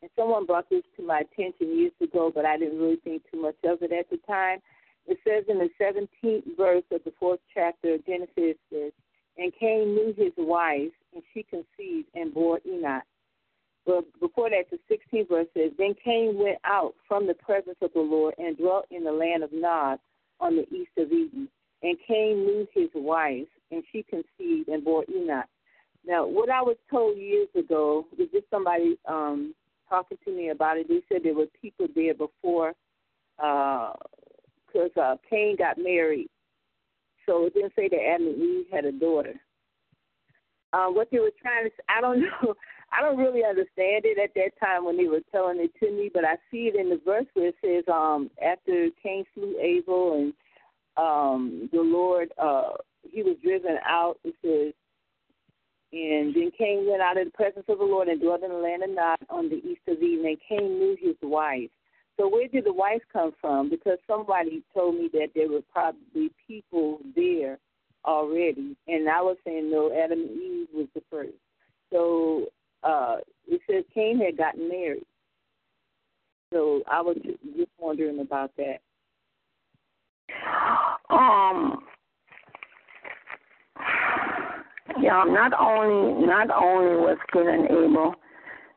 [0.00, 3.40] and someone brought this to my attention years ago, but I didn't really think too
[3.40, 4.58] much of it at the time.
[5.06, 8.92] It says in the 17th verse of the fourth chapter of Genesis, it says,
[9.36, 13.02] And Cain knew his wife, and she conceived and bore Enoch.
[13.84, 17.92] But before that, the 16th verse says, Then Cain went out from the presence of
[17.94, 19.98] the Lord and dwelt in the land of Nod
[20.40, 21.48] on the east of Eden.
[21.82, 25.46] And Cain knew his wife, and she conceived and bore Enoch.
[26.06, 29.54] Now, what I was told years ago was just somebody um,
[29.88, 30.88] talking to me about it.
[30.88, 32.74] They said there were people there before,
[33.36, 36.28] because uh, Cain got married.
[37.26, 39.34] So it didn't say that Adam and Eve had a daughter.
[40.72, 42.54] Uh, what they were trying to, I don't know.
[42.92, 46.10] I don't really understand it at that time when they were telling it to me,
[46.12, 50.18] but I see it in the verse where it says, um, after Cain slew Abel
[50.18, 50.34] and
[50.98, 52.72] um the Lord uh
[53.10, 54.74] he was driven out, it says
[55.92, 58.56] and then Cain went out of the presence of the Lord and dwelt in the
[58.56, 60.24] land of Nod on the east of Eden.
[60.24, 61.68] And Cain knew his wife.
[62.18, 63.68] So where did the wife come from?
[63.68, 67.58] Because somebody told me that there were probably people there
[68.04, 69.92] already, and I was saying no.
[69.92, 71.32] Adam and Eve was the first.
[71.92, 72.46] So
[72.82, 73.16] uh,
[73.46, 75.04] it says Cain had gotten married.
[76.52, 78.78] So I was just wondering about that.
[81.10, 81.84] Um.
[85.00, 88.14] Yeah, not only not only was Cain and Abel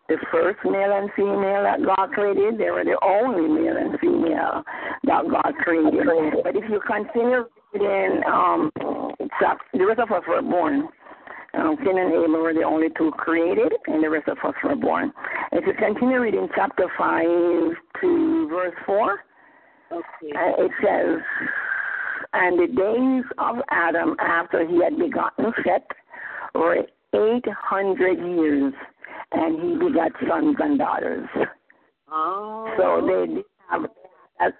[0.07, 4.63] the first male and female that God created, they were the only male and female
[5.05, 6.05] that God created.
[6.43, 8.71] But if you continue reading, um,
[9.73, 10.87] the rest of us were born.
[11.53, 14.75] Um, Cain and Abel were the only two created, and the rest of us were
[14.75, 15.13] born.
[15.53, 17.23] If you continue reading chapter 5
[18.01, 19.19] to verse 4,
[19.91, 20.31] Okay.
[20.35, 21.21] uh, it says,
[22.33, 25.83] And the days of Adam after he had begotten Seth
[26.53, 28.73] were 800 years,
[29.31, 31.29] and he begot sons and daughters.
[32.11, 32.73] Oh.
[32.77, 33.85] So they did have,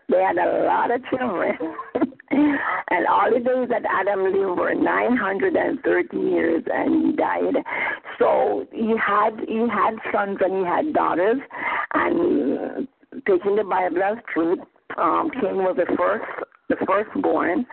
[0.09, 1.57] they had a lot of children.
[2.35, 7.55] and all the days that Adam lived were 930 years, and he died.
[8.19, 11.39] So he had he had sons and he had daughters,
[11.93, 12.87] and
[13.27, 14.59] taking the Bible as truth,
[14.97, 16.25] um, Cain was the first
[16.69, 17.65] the firstborn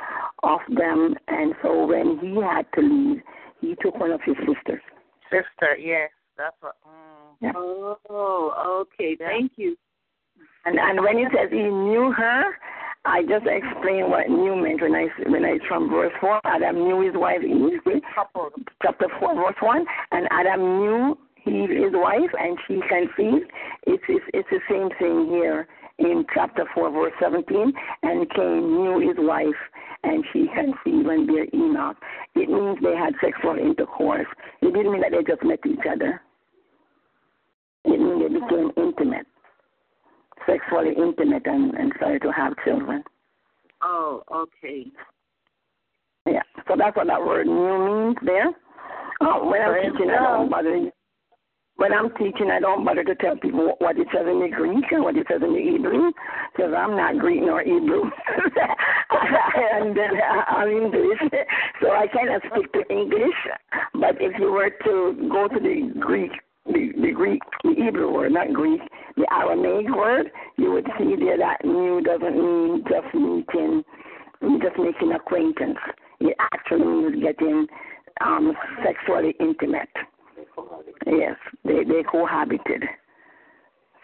[0.43, 3.23] of them, and so when he had to leave,
[3.61, 4.83] he took one of his sisters.
[5.31, 6.75] Sister, yes, that's what.
[6.87, 7.13] Mm.
[7.41, 7.53] Yeah.
[7.57, 9.17] Oh, okay.
[9.17, 9.77] Thank you.
[10.65, 12.45] And and when it says he knew her,
[13.05, 16.41] I just explained what knew meant when I when I from verse four.
[16.45, 17.81] Adam knew his wife Eve,
[18.83, 23.51] chapter four verse one, and Adam knew he his wife, and she conceived.
[23.89, 25.67] It's it's, it's the same thing here
[25.99, 27.73] in chapter four verse seventeen.
[28.05, 29.61] And Cain knew his wife,
[30.05, 31.97] and she conceived and bare Enoch.
[32.37, 34.29] It means they had sexual intercourse.
[34.61, 36.23] It didn't mean that they just met each other.
[37.85, 38.71] It means they became
[40.47, 43.03] sexually intimate and, and started to have children.
[43.83, 44.87] Oh, okay.
[46.27, 46.43] Yeah.
[46.69, 48.53] So that's what that word new means there.
[49.21, 50.91] Oh, when I'm teaching, I don't bother.
[51.77, 54.85] When I'm teaching, I don't bother to tell people what it says in the Greek
[54.93, 56.13] and what it says in the Hebrew,
[56.55, 58.05] because I'm not Greek nor Hebrew,
[59.11, 60.11] and then
[60.49, 61.19] I'm English,
[61.81, 63.35] so I cannot speak to English.
[63.95, 66.31] But if you were to go to the Greek,
[66.67, 68.81] the, the Greek, the Hebrew word, not Greek,
[69.17, 73.83] the Aramaic word, you would see there that new doesn't mean just meeting,
[74.63, 75.79] just making acquaintance.
[76.21, 77.67] It actually means getting
[78.21, 78.53] um,
[78.85, 79.89] sexually intimate.
[81.07, 82.85] Yes, they they cohabited.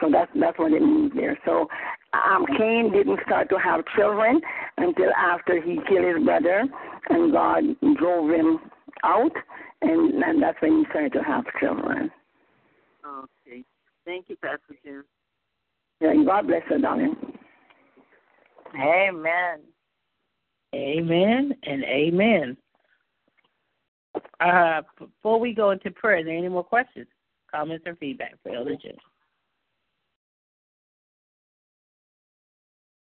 [0.01, 1.39] So that's that's what it means there.
[1.45, 1.69] So
[2.13, 4.41] um, Cain didn't start to have children
[4.77, 6.65] until after he killed his brother,
[7.11, 7.65] and God
[7.99, 8.59] drove him
[9.05, 9.33] out,
[9.83, 12.11] and, and that's when he started to have children.
[13.09, 13.65] Okay.
[14.05, 15.05] Thank you, Pastor Jim.
[16.01, 17.17] Yeah, God bless you, darling.
[18.75, 19.61] Amen.
[20.75, 22.57] Amen and amen.
[24.41, 27.07] Uh, before we go into prayer, are there any more questions,
[27.51, 28.97] comments, or feedback for Elder Jim?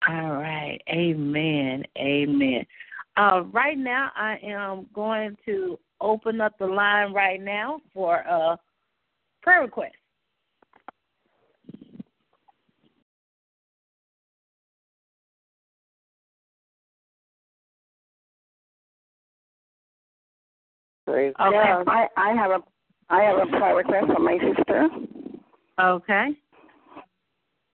[0.06, 0.78] All right.
[0.90, 1.84] Amen.
[1.98, 2.66] Amen.
[3.16, 8.56] Uh, right now, I am going to open up the line right now for uh,
[9.44, 9.94] prayer request.
[21.06, 21.52] Praise Okay.
[21.52, 21.84] God.
[21.86, 22.58] I, I have a
[23.10, 24.88] I have a prayer request for my sister.
[25.78, 26.28] Okay.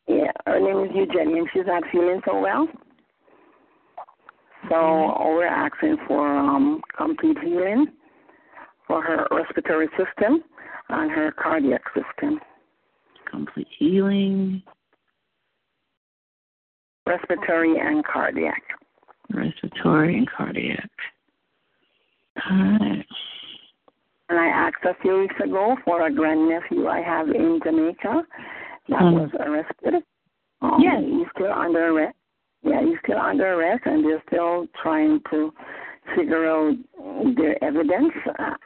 [0.08, 2.66] Yeah, her name is Eugenie, and she's not feeling so well.
[4.68, 7.86] So we're asking for um, complete healing
[8.88, 10.42] for her respiratory system
[10.92, 12.40] and her cardiac system.
[13.30, 14.62] Complete healing,
[17.06, 18.62] Respiratory and cardiac.
[19.30, 20.90] respiratory, and cardiac.
[22.48, 23.06] All right.
[24.28, 28.24] And I asked a few weeks ago for a grandnephew I have in Jamaica
[28.88, 29.20] that Mhm.
[29.20, 30.04] was arrested.
[30.60, 31.02] Um, Yes.
[31.04, 32.16] He's still under arrest.
[32.62, 35.52] Yeah, he's still under arrest, and they're still trying to
[36.14, 36.76] figure out
[37.36, 38.14] their evidence.
[38.38, 38.56] Uh,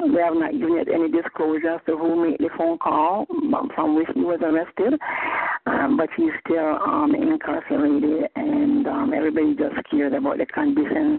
[0.00, 3.26] They have not given yet any disclosure as to who made the phone call
[3.74, 4.98] from which he was arrested.
[5.66, 11.18] Um, but he's still um, incarcerated, and um, everybody's just scared about the condition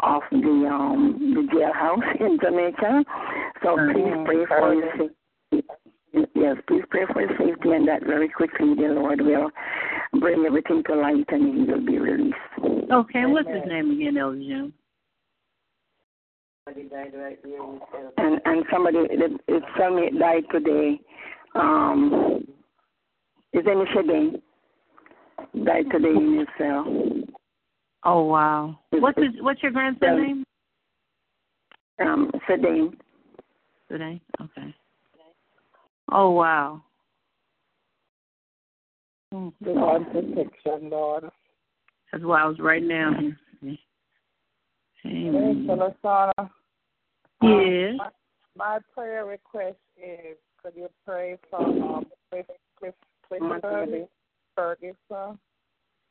[0.00, 3.04] of the um, the jailhouse in Jamaica.
[3.62, 5.10] So So please pray for his
[5.52, 5.68] safety.
[6.34, 9.50] Yes, please pray for his safety, and that very quickly the Lord will
[10.20, 12.36] bring everything to light, and he will be released.
[12.90, 14.16] Okay, what's his name again,
[16.68, 17.80] Elder June?
[18.16, 21.00] And and somebody it, it cellmate died today.
[21.54, 22.44] Um,
[23.52, 24.42] his name is Shadane.
[25.64, 26.84] Died today in his cell.
[28.04, 28.78] Oh wow.
[28.90, 30.44] What's his, what's your grandson's name?
[32.00, 32.94] Um, Shadane.
[33.90, 34.20] Today.
[34.40, 34.74] Okay.
[36.12, 36.82] Oh wow.
[39.32, 39.52] Mm.
[39.60, 41.24] Lord protection, Lord.
[42.12, 43.36] That's why I was writing down here.
[45.06, 45.66] Amen.
[45.68, 46.50] Lasana,
[47.40, 47.94] Yes.
[47.96, 48.08] my,
[48.56, 52.46] my prayer request is could you pray for um Cliff
[52.78, 52.94] Cliff
[53.28, 54.08] Clifton
[54.56, 55.38] Ferguson?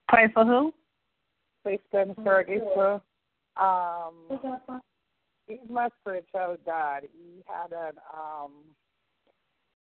[0.07, 0.73] Pray for who?
[1.63, 3.01] Clifton Ferguson.
[3.57, 4.13] Um
[5.47, 7.01] he's my spiritual dad.
[7.13, 8.51] He had an um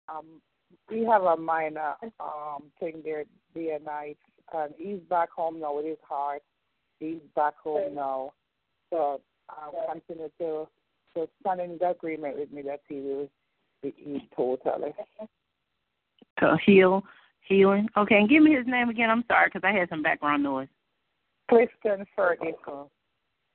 [0.08, 0.26] um
[0.88, 3.24] we have a minor um thing there
[3.54, 4.18] day and night
[4.54, 6.42] and he's back home now with his heart.
[7.00, 8.32] He's back home now.
[8.92, 10.68] So um continue to
[11.14, 13.28] to stand in the agreement with me that he will
[13.82, 14.94] be healed totally.
[16.38, 17.02] To heal,
[17.48, 17.88] healing.
[17.96, 19.10] Okay, and give me his name again.
[19.10, 20.68] I'm sorry because I had some background noise.
[21.48, 22.54] Clifton Ferguson.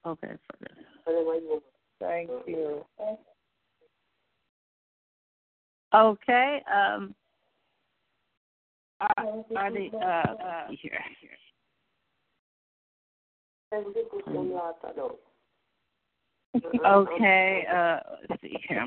[0.06, 0.34] Okay.
[1.06, 1.62] Ferguson.
[2.00, 2.86] Thank you.
[5.94, 6.62] Okay.
[6.72, 7.16] Um.
[9.00, 11.00] Are, are they uh, uh here?
[16.86, 17.66] Okay.
[17.74, 18.00] Uh.
[18.30, 18.86] Let's see here.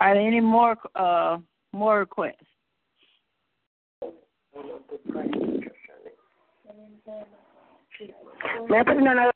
[0.00, 1.38] Are there any more uh
[1.72, 2.34] more requests?
[8.68, 9.32] May I put in another?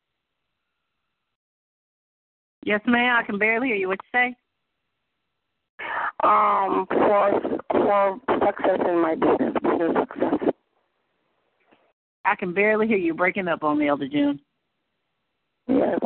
[2.64, 3.16] Yes, ma'am.
[3.16, 3.88] I can barely hear you.
[3.88, 4.36] What you say?
[6.22, 7.40] Um, for
[7.70, 10.52] for success in my business, business success.
[12.24, 13.14] I can barely hear you.
[13.14, 14.40] Breaking up on me, Elder June.
[15.66, 15.98] Yes.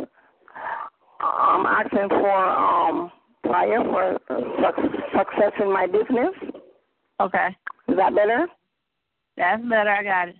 [1.35, 3.11] I'm asking for um
[3.43, 4.19] prayer for
[4.61, 6.33] suc- success in my business.
[7.19, 7.47] Okay.
[7.87, 8.47] Is that better?
[9.37, 9.89] That's better.
[9.89, 10.35] I got it.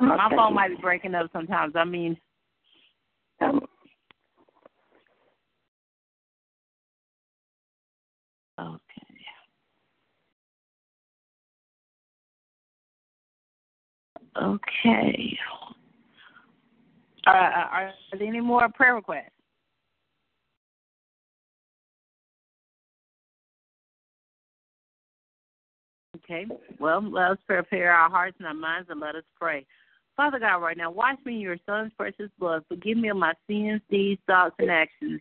[0.00, 1.74] My phone might be breaking up sometimes.
[1.76, 2.16] I mean,
[3.40, 3.60] Um,
[8.58, 8.80] okay.
[14.40, 15.38] Okay.
[17.26, 19.30] Uh, are there any more prayer requests?
[26.24, 26.46] Okay.
[26.78, 29.66] Well, let us prepare our hearts and our minds and let us pray.
[30.16, 32.64] Father God, right now, wash me in your son's precious blood.
[32.68, 35.20] Forgive me of my sins, deeds, thoughts, and actions.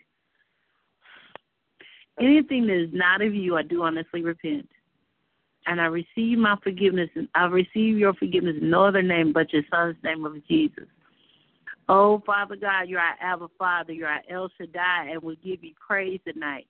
[2.19, 4.69] Anything that is not of you, I do honestly repent.
[5.65, 9.53] And I receive my forgiveness, and I receive your forgiveness in no other name but
[9.53, 10.85] your son's name of Jesus.
[11.87, 15.73] Oh, Father God, you're our Abba Father, you're our El Shaddai, and we give you
[15.85, 16.67] praise tonight.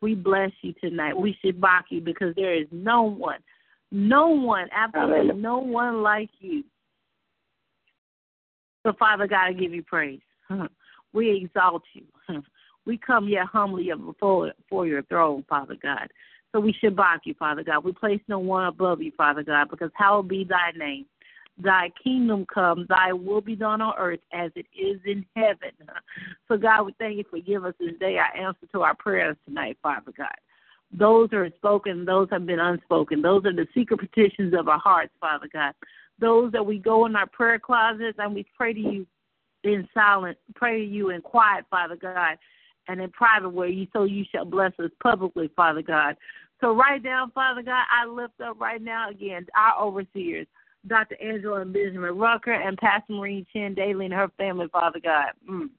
[0.00, 1.16] We bless you tonight.
[1.16, 3.40] We should mock you because there is no one,
[3.90, 6.64] no one, absolutely no one like you.
[8.84, 10.20] So, Father God, I give you praise.
[11.12, 12.42] We exalt you.
[12.86, 16.08] We come here humbly before, before your throne, Father God.
[16.52, 17.84] So we should mock you, Father God.
[17.84, 21.06] We place no one above you, Father God, because hallowed be thy name.
[21.62, 25.72] Thy kingdom come, thy will be done on earth as it is in heaven.
[26.48, 29.36] So, God, we thank you for giving us this day our answer to our prayers
[29.46, 30.28] tonight, Father God.
[30.92, 33.22] Those are spoken, those have been unspoken.
[33.22, 35.74] Those are the secret petitions of our hearts, Father God.
[36.18, 39.06] Those that we go in our prayer closets and we pray to you
[39.62, 42.36] in silence, pray to you in quiet, Father God,
[42.88, 46.16] and in private where you so you shall bless us publicly, Father God.
[46.60, 50.46] So right now, Father God, I lift up right now again our overseers,
[50.86, 51.16] Dr.
[51.22, 55.32] Angela and Benjamin Rucker and Pastor Marie Chin Daly and her family, Father God.
[55.48, 55.70] Mm.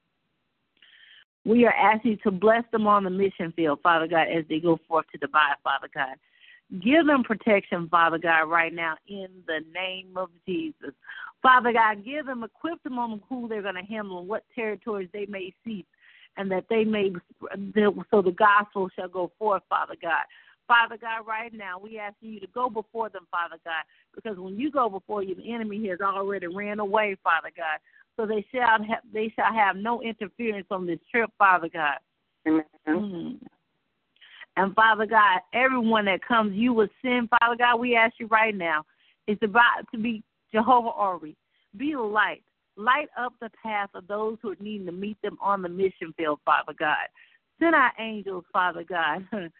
[1.43, 4.79] We are asking to bless them on the mission field, Father God, as they go
[4.87, 6.15] forth to Dubai, Father God.
[6.79, 10.93] Give them protection, Father God, right now in the name of Jesus.
[11.41, 15.09] Father God, give them, equip them on who they're going to handle and what territories
[15.11, 15.85] they may see,
[16.37, 17.11] and that they may,
[18.11, 20.23] so the gospel shall go forth, Father God.
[20.67, 23.83] Father God, right now, we ask you to go before them, Father God,
[24.15, 27.79] because when you go before you, the enemy has already ran away, Father God.
[28.17, 31.97] So they shall have, they shall have no interference on this trip, Father God.
[32.47, 32.63] Amen.
[32.87, 33.39] Mm.
[34.57, 38.55] And Father God, everyone that comes, you will send, Father God, we ask you right
[38.55, 38.83] now,
[39.27, 40.23] it's about to be
[40.53, 41.35] Jehovah Ori.
[41.77, 42.43] Be a light.
[42.75, 46.13] Light up the path of those who are needing to meet them on the mission
[46.17, 47.07] field, Father God.
[47.59, 49.27] Send our angels, Father God.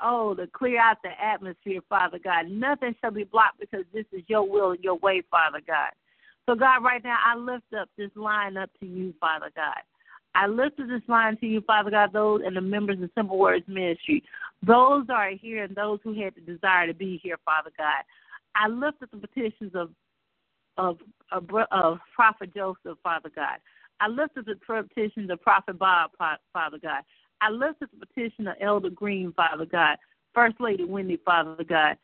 [0.00, 2.48] oh, to clear out the atmosphere, Father God.
[2.48, 5.90] Nothing shall be blocked because this is your will and your way, Father God.
[6.50, 9.76] So, God, right now, I lift up this line up to you, Father God.
[10.34, 13.64] I lifted this line to you, Father God, those and the members of Simple Words
[13.68, 14.24] Ministry.
[14.66, 18.02] Those are here and those who had the desire to be here, Father God.
[18.56, 19.90] I lift up the petitions of
[20.76, 20.98] of
[21.30, 23.58] of, of Prophet Joseph, Father God.
[24.00, 27.02] I lift up the petitions of Prophet Bob, Father God.
[27.40, 29.98] I lift up the petition of Elder Green, Father God.
[30.34, 31.96] First Lady Wendy, Father God.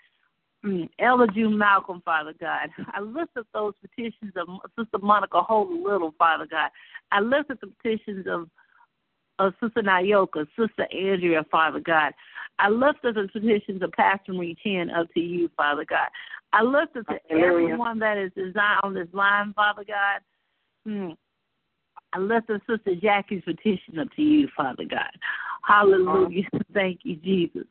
[0.65, 2.69] Mm, Elder June Malcolm, Father God.
[2.93, 6.70] I lift up those petitions of Sister Monica Holy Little, Father God.
[7.12, 8.49] I lift up the petitions of,
[9.39, 12.12] of Sister Nayoka, Sister Andrea, Father God.
[12.59, 16.09] I lift up the petitions of Pastor Marie Chan up to you, Father God.
[16.53, 20.20] I lift up to everyone that is designed on this line, Father God.
[20.89, 21.16] Mm.
[22.12, 25.11] I lift up Sister Jackie's petition up to you, Father God.
[25.66, 26.45] Hallelujah.
[26.53, 26.62] Uh-huh.
[26.74, 27.65] Thank you, Jesus.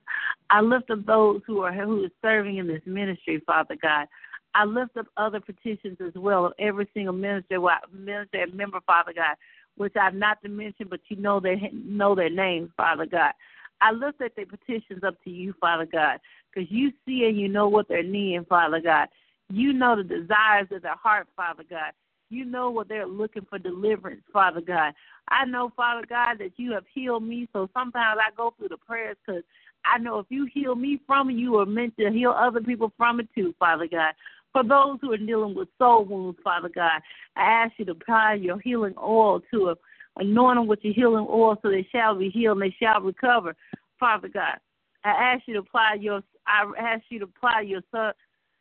[0.49, 4.07] I lift up those who are who are serving in this ministry, Father God.
[4.53, 7.60] I lift up other petitions as well of every single minister,
[7.91, 9.36] minister and member, Father God,
[9.76, 13.34] which I've not to mention, but you know their know their names, Father God.
[13.82, 16.20] I lift up their petitions up to you, Father God,
[16.53, 19.07] because you see and you know what they're needing, Father God.
[19.49, 21.91] You know the desires of their heart, Father God.
[22.30, 24.93] You know what they're looking for deliverance, Father God.
[25.30, 27.47] I know, Father God, that you have healed me.
[27.53, 29.43] So sometimes I go through the prayers because
[29.85, 32.91] I know if you heal me from it, you are meant to heal other people
[32.97, 34.14] from it too, Father God.
[34.52, 37.02] For those who are dealing with soul wounds, Father God,
[37.35, 39.76] I ask you to apply your healing oil to them,
[40.18, 43.56] anoint them with your healing oil so they shall be healed and they shall recover,
[43.99, 44.57] Father God.
[45.03, 48.14] I ask you to apply your I ask you to apply your son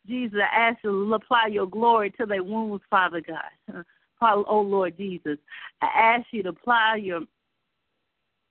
[0.06, 3.84] Jesus, I ask you to apply your glory to their wounds, Father God.
[4.26, 5.36] Oh Lord Jesus.
[5.82, 7.20] I ask you to apply your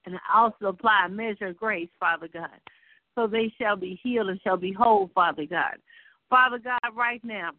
[0.06, 2.60] and also apply a measure of grace, Father God.
[3.14, 5.76] So they shall be healed and shall be whole, Father God.
[6.30, 7.50] Father God, right now,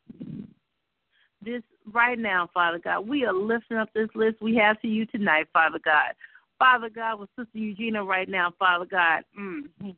[1.42, 1.62] this
[1.92, 5.48] right now, Father God, we are lifting up this list we have to you tonight,
[5.54, 6.14] Father God.
[6.58, 9.24] Father God, with Sister Eugenia right now, Father God.
[9.40, 9.90] Mm-hmm.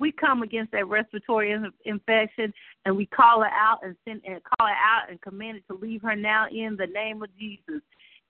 [0.00, 1.54] We come against that respiratory
[1.84, 2.52] infection
[2.84, 5.78] and we call her out and send and call her out and command it to
[5.78, 7.82] leave her now in the name of Jesus.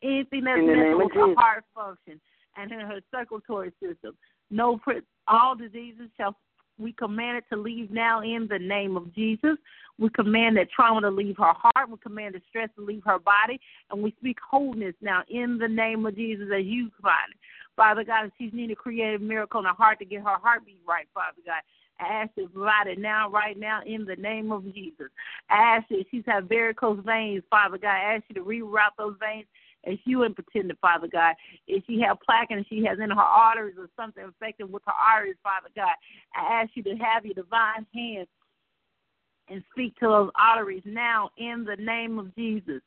[0.02, 2.20] Anything that's messing with her heart function
[2.56, 4.16] and in her circulatory system,
[4.50, 4.80] no
[5.28, 6.36] all diseases shall
[6.80, 9.56] we command it to leave now in the name of Jesus.
[9.98, 11.90] We command that trauma to leave her heart.
[11.90, 13.60] We command the stress to leave her body.
[13.90, 17.38] And we speak wholeness now in the name of Jesus as you find it.
[17.80, 20.82] Father God, if she's needing a creative miracle in her heart to get her heartbeat
[20.86, 21.62] right, Father God.
[21.98, 25.06] I ask to it now, right now, in the name of Jesus.
[25.48, 27.88] I ask you, she's had varicose veins, Father God.
[27.88, 29.46] I ask you to reroute those veins
[29.86, 31.34] as you intended, Father God.
[31.66, 34.92] If she has plaque and she has in her arteries or something affected with her
[34.92, 35.94] arteries, Father God,
[36.36, 38.26] I ask you to have your divine hand
[39.48, 42.82] and speak to those arteries now in the name of Jesus.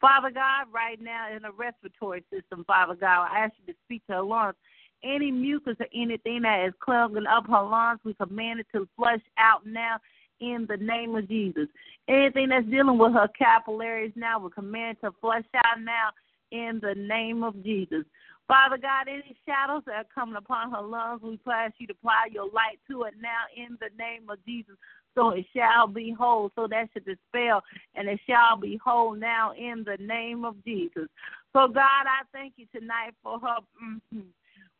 [0.00, 4.06] Father God, right now in the respiratory system, Father God, I ask you to speak
[4.06, 4.56] to her lungs.
[5.02, 9.20] Any mucus or anything that is clogging up her lungs, we command it to flush
[9.38, 9.98] out now
[10.40, 11.68] in the name of Jesus.
[12.08, 16.10] Anything that's dealing with her capillaries now, we command to flush out now
[16.52, 18.04] in the name of Jesus.
[18.48, 22.28] Father God, any shadows that are coming upon her lungs, we ask you to apply
[22.30, 24.76] your light to it now in the name of Jesus.
[25.16, 26.50] So it shall be whole.
[26.54, 27.62] So that should dispel,
[27.94, 31.08] and it shall be whole now in the name of Jesus.
[31.52, 34.20] So God, I thank you tonight for her, mm-hmm,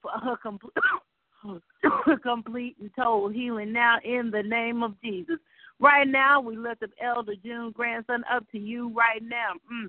[0.03, 0.75] for her complete.
[2.23, 5.37] complete and total healing now in the name of Jesus.
[5.79, 9.53] Right now, we lift up Elder June grandson up to you right now.
[9.73, 9.89] Mm.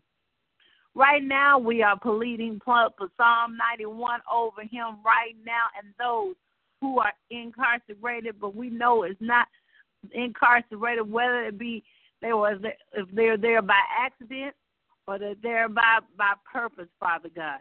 [0.94, 6.36] Right now, we are pleading plump for Psalm 91 over him right now and those
[6.82, 9.48] who are incarcerated, but we know it's not
[10.12, 11.84] incarcerated, whether it be
[12.22, 12.60] they was
[12.94, 14.56] if they're there by accident
[15.08, 17.60] or they're there by by purpose, Father God.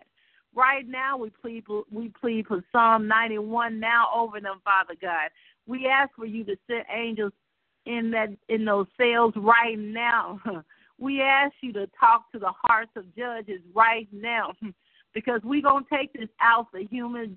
[0.54, 5.30] Right now, we plead we plead for Psalm 91 now over them, Father God.
[5.66, 7.32] We ask for you to send angels
[7.84, 10.40] in that in those cells right now.
[10.98, 14.54] We ask you to talk to the hearts of judges right now
[15.14, 17.34] because going to take this out the human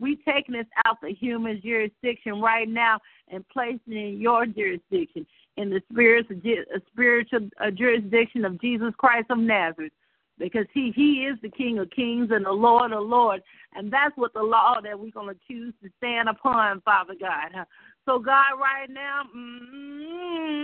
[0.00, 2.98] we taking this out the human jurisdiction right now
[3.28, 5.24] and placing it in your jurisdiction
[5.56, 6.36] in the spiritual,
[6.74, 9.92] uh, spiritual uh, jurisdiction of Jesus Christ of Nazareth.
[10.38, 13.44] Because he he is the King of Kings and the Lord of Lords,
[13.74, 17.66] and that's what the law that we're to choose to stand upon, Father God.
[18.06, 20.60] So God, right now, mm-hmm,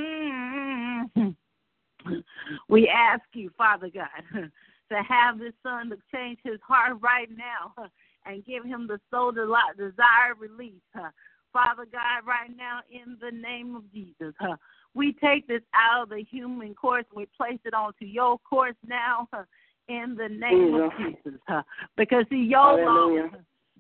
[2.71, 4.09] we ask you, Father God,
[4.91, 7.75] to have this son to change his heart right now
[8.27, 10.75] and give him the soul desired release.
[10.95, 11.11] huh.
[11.53, 14.57] Father God, right now, in the name of Jesus, huh,
[14.95, 18.77] we take this out of the human course and we place it onto your course
[18.87, 19.45] now huh,
[19.89, 21.41] in the name of Jesus.
[21.49, 21.63] huh.
[21.97, 23.31] Because, see, your law,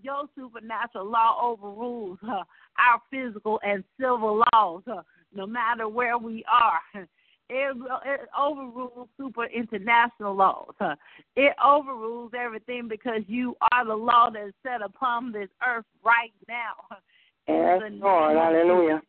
[0.02, 2.44] your supernatural law overrules huh,
[2.78, 5.02] our physical and civil laws, huh,
[5.34, 7.06] no matter where we are.
[7.48, 10.74] It, it overrules super international laws.
[10.78, 10.96] Huh.
[11.36, 16.32] It overrules everything because you are the law that is set upon this earth right
[16.48, 16.74] now.
[17.46, 18.36] Yes, the Lord.
[18.36, 19.00] Hallelujah.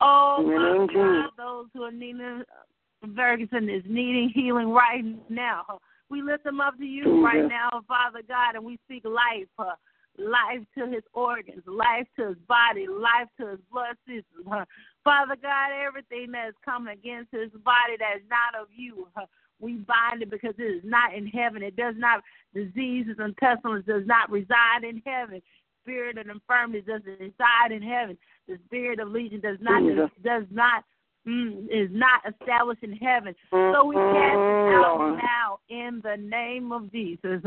[0.00, 4.30] Oh, In the name of Father God, those who are needing uh, Ferguson is needing
[4.34, 5.78] healing right now.
[6.10, 9.74] We lift them up to you right now, Father God, and we speak life, huh,
[10.18, 14.46] life to his organs, life to his body, life to his blood system.
[15.04, 19.08] Father God, everything that is coming against his body that is not of you,
[19.60, 21.62] we bind it because it is not in heaven.
[21.62, 22.22] It does not,
[22.54, 25.40] diseases and pestilence does not reside in heaven.
[25.82, 28.18] Spirit of infirmity doesn't reside in heaven.
[28.48, 30.10] The spirit of legion does not Jesus.
[30.24, 30.84] does not
[31.26, 33.34] mm, is not established in heaven.
[33.50, 37.42] So we cast it Mm, out now in the name of Jesus.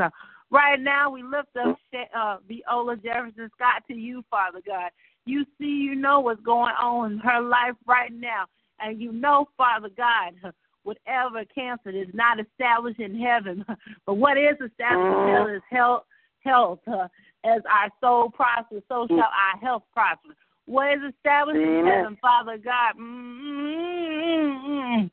[0.51, 1.77] Right now, we lift up
[2.15, 4.89] uh, Viola Jefferson Scott to you, Father God.
[5.25, 8.45] You see, you know what's going on in her life right now,
[8.79, 10.33] and you know, Father God,
[10.83, 13.63] whatever cancer is not established in heaven,
[14.05, 16.03] but what is established in heaven is health.
[16.45, 17.09] Health, uh,
[17.43, 20.29] as our soul prospers, so shall our health prosper.
[20.67, 22.95] What is established in heaven, Father God?
[22.97, 25.11] mm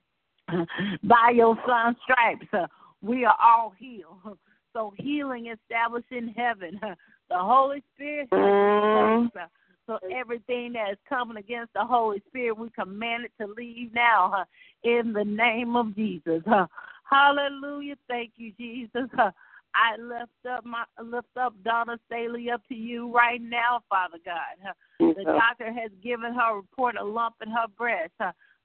[1.03, 2.69] By your son's stripes, uh,
[3.03, 4.39] we are all healed.
[4.77, 6.79] So healing established in heaven.
[7.29, 9.27] The Holy Spirit Mm.
[9.35, 9.47] uh,
[9.87, 14.31] so everything that is coming against the Holy Spirit, we command it to leave now
[14.33, 14.45] huh,
[14.85, 16.43] in the name of Jesus.
[16.47, 16.69] huh.
[17.11, 17.97] Hallelujah.
[18.07, 19.09] Thank you, Jesus.
[19.15, 19.33] huh.
[19.75, 24.75] I lift up my lift up Donna Staley up to you right now, Father God.
[25.01, 28.13] The doctor has given her a report a lump in her breast.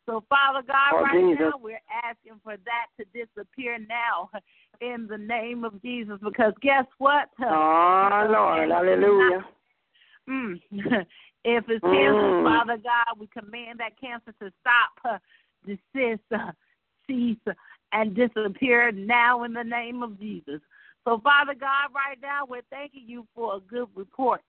[0.08, 1.40] So, Father God, Oh, right Jesus.
[1.40, 4.30] now we're asking for that to disappear now
[4.82, 6.18] in the name of Jesus.
[6.22, 7.30] Because guess what?
[7.40, 8.70] Oh, Lord.
[8.70, 9.46] Hallelujah.
[10.30, 10.60] Mm.
[11.44, 12.44] if it's cancer, Mm.
[12.44, 15.22] Father God, we command that cancer to stop,
[15.66, 16.52] desist, uh,
[17.08, 17.38] cease,
[17.94, 20.62] and disappear now in the name of Jesus.
[21.04, 24.42] So, Father God, right now, we're thanking you for a good report.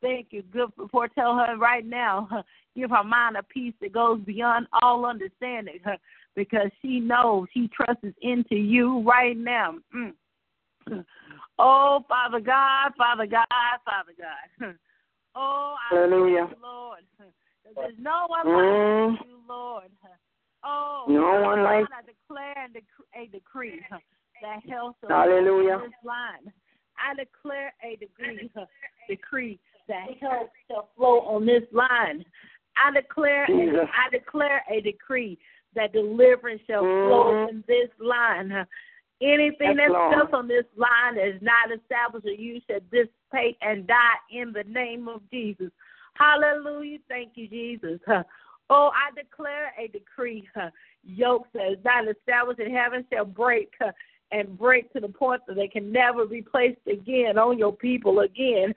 [0.00, 1.12] Thank you, good report.
[1.14, 2.28] Tell her right now,
[2.76, 5.80] give her mind a peace that goes beyond all understanding,
[6.36, 9.74] because she knows she trusts into you right now.
[9.94, 10.12] Mm.
[11.60, 13.44] Oh, Father God, Father God,
[13.84, 14.76] Father God.
[15.34, 16.46] Oh, I Hallelujah.
[16.50, 17.00] you, Lord.
[17.74, 19.10] There's no one Mm.
[19.18, 19.90] like you, Lord.
[20.62, 22.84] Oh, No one like- I declare and dec-
[23.14, 23.84] a decree
[24.40, 25.78] that health Hallelujah.
[25.78, 26.52] this line.
[26.96, 28.50] I declare a degree,
[29.08, 29.58] decree
[29.88, 32.24] that health shall flow on this line.
[32.76, 33.88] I declare, Jesus.
[33.92, 35.38] I declare a decree
[35.74, 37.48] that deliverance shall flow Mhm.
[37.48, 38.66] in this line.
[39.20, 44.18] Anything that's built on this line is not established or you shall dissipate and die
[44.30, 45.72] in the name of Jesus.
[46.14, 46.98] Hallelujah.
[47.08, 48.00] Thank you, Jesus.
[48.70, 50.48] Oh, I declare a decree.
[51.04, 53.74] Yokes that is not established in heaven shall break
[54.30, 58.20] and break to the point that they can never be placed again on your people
[58.20, 58.74] again.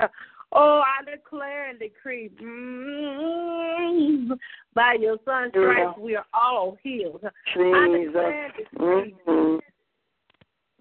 [0.53, 4.38] Oh, I declare and decree mm,
[4.73, 7.22] by your son's stripes we are all healed.
[7.23, 7.30] Huh.
[7.56, 9.60] I declare and decree Mm.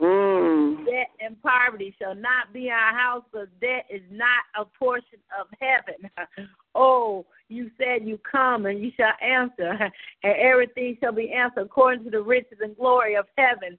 [0.00, 0.86] Mm.
[0.86, 5.46] debt and poverty shall not be our house because debt is not a portion of
[5.60, 6.10] heaven.
[6.72, 9.76] Oh, you said you come and you shall answer,
[10.22, 13.76] and everything shall be answered according to the riches and glory of heaven.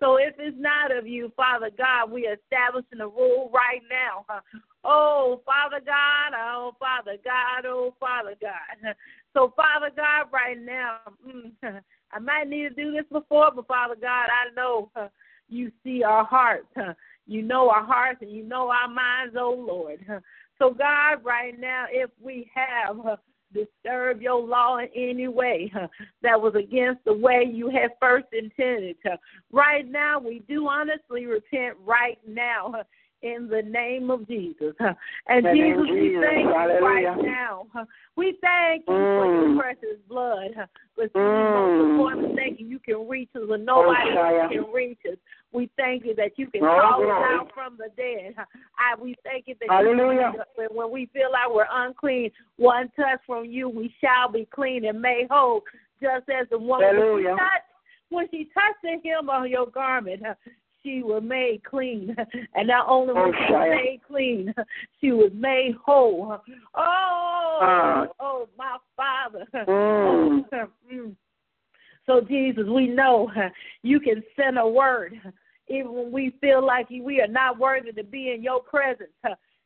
[0.00, 4.26] So if it's not of you, Father God, we are establishing a rule right now.
[4.84, 8.96] Oh, Father God, oh, Father God, oh, Father God.
[9.32, 10.96] So, Father God, right now,
[12.12, 14.90] I might need to do this before, but Father God, I know
[15.52, 16.66] you see our hearts.
[16.76, 16.94] uh,
[17.26, 20.04] You know our hearts and you know our minds, oh Lord.
[20.10, 20.20] Uh,
[20.58, 23.16] So, God, right now, if we have uh,
[23.52, 25.72] disturbed your law in any way
[26.22, 28.96] that was against the way you had first intended,
[29.50, 32.74] right now, we do honestly repent right now.
[33.22, 34.74] In the name of Jesus.
[35.28, 37.66] And the Jesus, we thank you right now.
[38.16, 39.32] We thank you for Mm.
[39.32, 40.50] your precious blood.
[40.96, 42.34] But Mm.
[42.36, 42.66] thank you.
[42.66, 45.16] You can reach us when nobody Oh, else can reach us.
[45.52, 48.34] We thank you that you can Oh, call us out from the dead.
[48.78, 50.32] I, we thank you that Hallelujah.
[50.58, 54.84] You, when- we feel like we're unclean, one touch from you, we shall be clean
[54.84, 55.62] and made whole,
[56.00, 57.36] just as the woman Hallelujah.
[57.36, 57.66] touched,
[58.08, 60.22] when she touched the hem of your garment,
[60.82, 62.14] she was made clean.
[62.54, 63.70] And not only was she Shia.
[63.70, 64.54] made clean,
[65.00, 66.38] she was made whole.
[66.74, 68.06] Oh, Ah.
[68.20, 69.46] oh, my Father.
[69.66, 70.44] Mm.
[70.92, 71.16] Mm.
[72.06, 73.30] So, Jesus, we know
[73.82, 75.20] you can send a word
[75.68, 79.10] even when we feel like we are not worthy to be in your presence.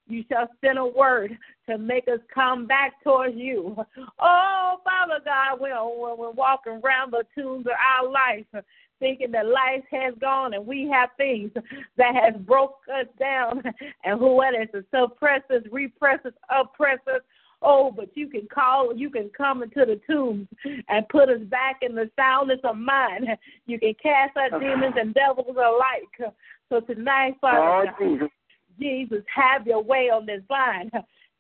[0.08, 1.36] You shall send a word
[1.68, 3.74] to make us come back towards you.
[4.20, 8.64] Oh, Father God, when we're walking around the tombs of our life,
[8.98, 11.50] thinking that life has gone and we have things
[11.96, 13.62] that has broke us down
[14.04, 17.20] and who it is suppress us, repress us, oppress us.
[17.62, 20.46] Oh, but you can call, you can come into the tombs
[20.88, 23.26] and put us back in the soundness of mind.
[23.66, 24.58] You can cast out uh-huh.
[24.60, 26.32] demons and devils alike.
[26.68, 28.28] So tonight, Father, Oh, God.
[28.78, 30.90] Jesus, have your way on this line.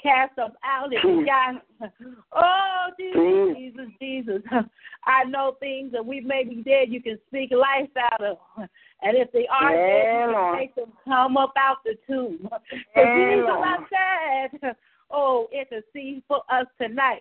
[0.06, 1.62] Cast them out if you got.
[2.32, 4.42] Oh, Jesus, Jesus, Jesus.
[5.04, 8.38] I know things that we may be dead, you can speak life out of.
[9.02, 12.48] And if they are Yeah, dead, you can make them come up out the tomb.
[12.50, 12.58] So,
[12.96, 14.76] Yeah, Jesus, I said,
[15.10, 17.20] oh, intercede for us tonight.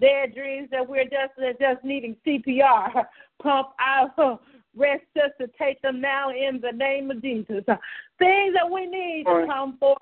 [0.00, 3.04] Their dreams that we're just, just needing CPR.
[3.42, 4.40] Pump out
[4.74, 7.62] rest just to take them now in the name of Jesus.
[8.18, 9.98] Things that we need to come forth.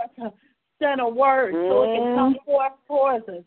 [0.81, 2.15] Send a word so it can Mm.
[2.15, 3.45] come forth towards us.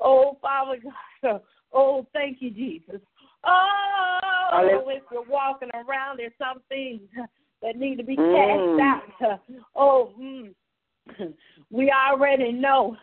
[0.00, 0.78] Oh, Father
[1.22, 1.40] God.
[1.72, 3.00] Oh, thank you, Jesus.
[3.42, 4.18] Oh,
[4.52, 4.98] Hallelujah.
[4.98, 7.00] if you're walking around, there's some things
[7.62, 8.76] that need to be Mm.
[8.76, 9.40] cast out.
[9.74, 10.54] Oh, mm.
[11.70, 12.96] we already know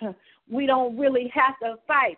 [0.49, 2.17] we don't really have to fight.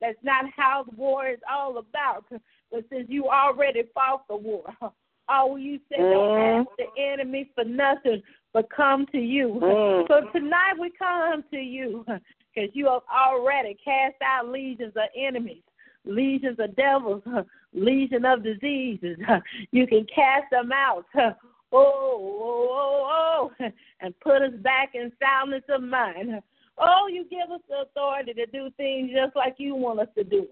[0.00, 2.24] That's not how the war is all about.
[2.70, 4.64] But since you already fought the war,
[5.32, 6.60] all you said don't Mm.
[6.60, 8.22] ask the enemy for nothing
[8.52, 9.58] but come to you.
[9.62, 10.08] Mm.
[10.08, 12.04] So tonight we come to you
[12.54, 15.62] because you have already cast out legions of enemies,
[16.04, 17.22] legions of devils,
[17.72, 19.16] legion of diseases.
[19.70, 21.06] You can cast them out.
[21.14, 21.34] Oh,
[21.74, 26.42] oh, oh, oh, and put us back in soundness of mind.
[26.76, 30.24] Oh, you give us the authority to do things just like you want us to
[30.24, 30.48] do.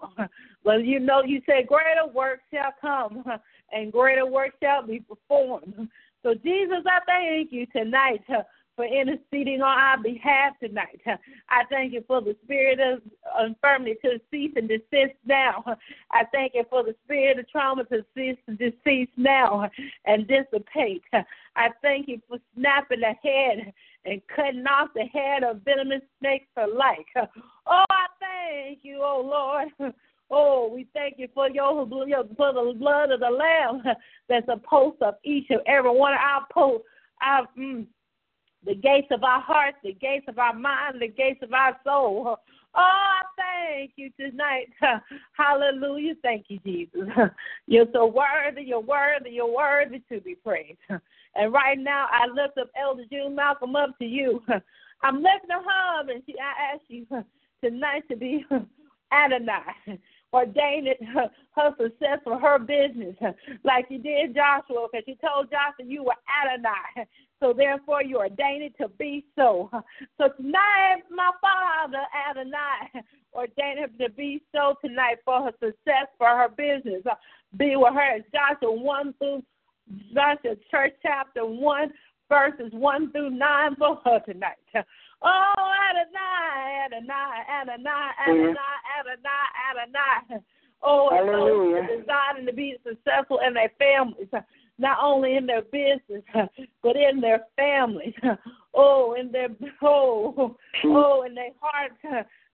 [0.65, 3.25] But you know, you say, Greater work shall come,
[3.73, 5.89] and greater work shall be performed.
[6.23, 8.43] So, Jesus, I thank you tonight uh,
[8.77, 11.01] for interceding on our behalf tonight.
[11.07, 11.17] Uh,
[11.49, 13.01] I thank you for the spirit of
[13.47, 15.65] infirmity to cease and desist now.
[16.11, 19.71] I thank you for the spirit of trauma to cease and desist now
[20.05, 21.03] and dissipate.
[21.57, 23.73] I thank you for snapping the head
[24.05, 27.07] and cutting off the head of venomous snakes alike.
[27.67, 29.95] Oh, I thank you, oh Lord.
[30.31, 33.83] Oh, we thank you for your your- for the blood of the Lamb
[34.29, 36.87] that's a post of each and every one of our posts,
[37.23, 37.87] our mm,
[38.65, 42.37] the gates of our hearts, the gates of our mind, the gates of our soul.
[42.75, 44.67] Oh, I thank you tonight.
[45.33, 46.15] Hallelujah.
[46.23, 47.09] Thank you, Jesus.
[47.67, 50.79] You're so worthy, you're worthy, you're worthy to be praised.
[51.35, 54.43] And right now, I lift up Elder June Malcolm up to you.
[55.03, 57.07] I'm lifting her up, and she, I ask you
[57.63, 58.45] tonight to be
[59.13, 59.99] Adonai.
[60.33, 63.17] Ordained it, her, her success for her business,
[63.65, 67.09] like you did Joshua, because you told Joshua you were Adonai.
[67.41, 69.71] So therefore, you ordained it to be so.
[70.19, 73.03] So tonight, my Father Adonai
[73.33, 77.03] ordained him to be so tonight for her success for her business.
[77.57, 79.43] Be with her as Joshua one through
[80.13, 81.91] Joshua church chapter one
[82.29, 84.57] verses one through nine for her tonight.
[85.23, 90.43] Oh, Adonai, Adonai, Adonai, Adonai, Adonai, Adonai.
[90.83, 91.83] Oh, and Hallelujah.
[91.83, 94.29] those are desiring to be successful in their families,
[94.79, 96.23] not only in their business,
[96.83, 98.15] but in their families.
[98.73, 99.49] Oh, in their
[99.83, 101.93] oh, oh, in their heart,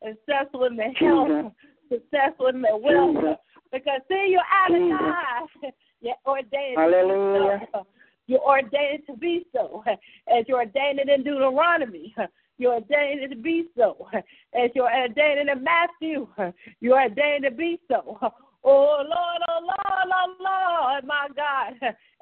[0.03, 1.53] successful in their health,
[1.93, 3.39] successful in their wealth.
[3.71, 5.73] Because see, you're Adonai.
[6.01, 6.79] You're ordained.
[6.79, 7.59] Hallelujah.
[7.59, 7.87] To be so.
[8.27, 12.15] You're ordained to be so, as you're ordained in Deuteronomy.
[12.59, 14.09] You're ordained to be so,
[14.55, 16.27] as you're ordained in Matthew.
[16.81, 18.19] You're ordained to be so.
[18.69, 21.75] Oh Lord, oh Lord, oh Lord, my God,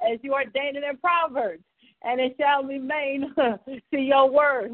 [0.07, 1.63] as you ordained it in Proverbs,
[2.03, 4.73] and it shall remain to your word.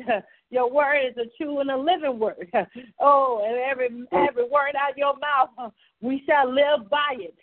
[0.49, 2.51] Your word is a true and a living word.
[2.99, 5.71] Oh, and every every word out of your mouth,
[6.01, 7.35] we shall live by it.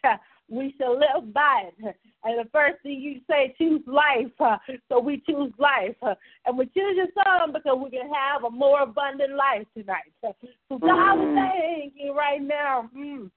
[0.48, 1.96] We shall live by it.
[2.24, 4.32] And the first thing you say, choose life.
[4.88, 5.96] So we choose life.
[6.46, 10.12] And we choose your son because we can have a more abundant life tonight.
[10.22, 10.34] So
[10.78, 12.90] God, we thank you right now.
[12.96, 13.30] Mm.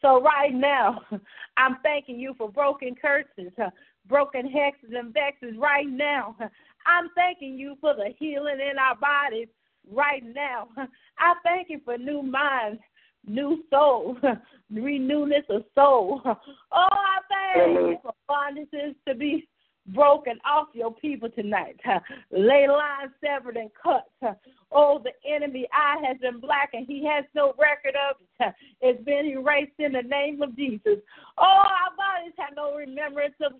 [0.00, 1.00] So right now,
[1.56, 3.52] I'm thanking you for broken curses,
[4.08, 6.36] broken hexes and vexes right now.
[6.86, 9.48] I'm thanking you for the healing in our bodies
[9.90, 10.68] right now.
[11.18, 12.80] I thank you for new minds,
[13.26, 14.16] new soul,
[14.72, 16.20] renewness of soul.
[16.72, 18.02] Oh, I thank you mm-hmm.
[18.02, 19.48] for bondages to be
[19.88, 21.80] broken off your people tonight.
[22.30, 24.06] Ley lines severed and cut.
[24.70, 26.86] Oh, the enemy eye has been blackened.
[26.86, 28.54] He has no record of it.
[28.80, 30.98] It's been erased in the name of Jesus.
[31.38, 33.52] Oh, our bodies have no remembrance of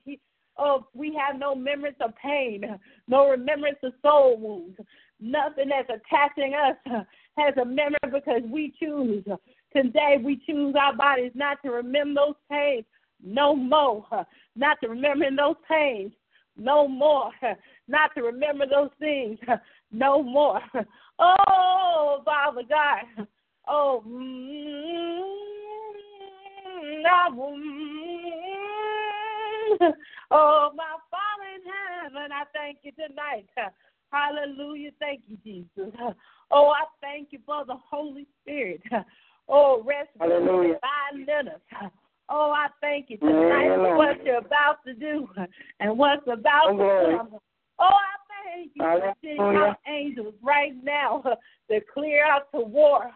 [0.58, 2.62] of oh, we have no remembrance of pain,
[3.08, 4.78] no remembrance of soul wounds.
[5.20, 7.04] Nothing that's attaching us
[7.40, 9.24] has a memory because we choose.
[9.74, 12.84] Today we choose our bodies not to remember those pains
[13.22, 14.04] no more,
[14.56, 16.12] not to remember those pains
[16.56, 17.30] no more,
[17.88, 19.38] not to remember those things
[19.92, 20.60] no more.
[21.22, 23.26] Oh, Father God.
[23.68, 25.20] Oh, mm,
[30.30, 33.46] oh, my Father in heaven, I thank you tonight.
[34.12, 34.90] Hallelujah.
[34.98, 35.92] Thank you, Jesus.
[36.50, 38.82] Oh, I thank you for the Holy Spirit.
[39.52, 40.78] Oh, rest Hallelujah.
[41.16, 41.60] divine us.
[42.32, 45.28] Oh, I thank you tonight for what you're about to do
[45.80, 47.28] and what's about oh, to come.
[47.80, 51.24] Oh, I thank you for sending out angels right now
[51.68, 53.10] to clear out the war,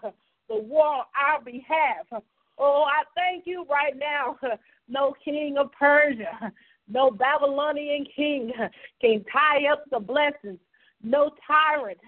[0.48, 2.24] the war on our behalf.
[2.59, 4.36] Oh, I thank you right now.
[4.89, 6.52] No king of Persia,
[6.89, 8.51] no Babylonian king
[9.01, 10.59] can tie up the blessings.
[11.05, 11.98] No tyrant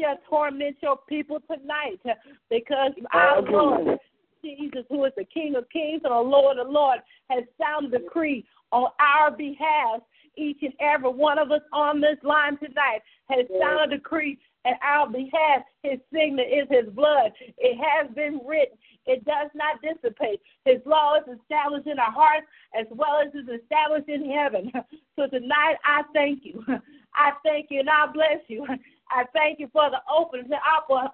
[0.00, 2.14] shall torment your people tonight uh,
[2.48, 3.98] because our Lord
[4.42, 7.98] Jesus, who is the King of Kings and the Lord of Lords, has sounded a
[7.98, 10.00] decree on our behalf.
[10.36, 14.78] Each and every one of us on this line tonight has sounded a decree at
[14.82, 15.62] our behalf.
[15.82, 17.32] His signet is his blood.
[17.58, 18.78] It has been written.
[19.06, 20.40] It does not dissipate.
[20.64, 22.46] His law is established in our hearts
[22.78, 24.72] as well as is established in heaven.
[25.16, 26.64] So tonight I thank you.
[27.14, 28.66] I thank you and I bless you.
[29.10, 30.48] I thank you for the open,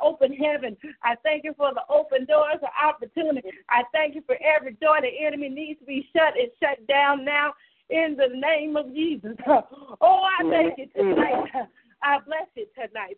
[0.00, 0.76] open heaven.
[1.02, 3.48] I thank you for the open doors of opportunity.
[3.70, 7.24] I thank you for every door the enemy needs to be shut and shut down
[7.24, 7.54] now
[7.90, 9.36] in the name of Jesus.
[10.00, 11.50] Oh, I thank you tonight.
[12.02, 13.16] I bless you tonight.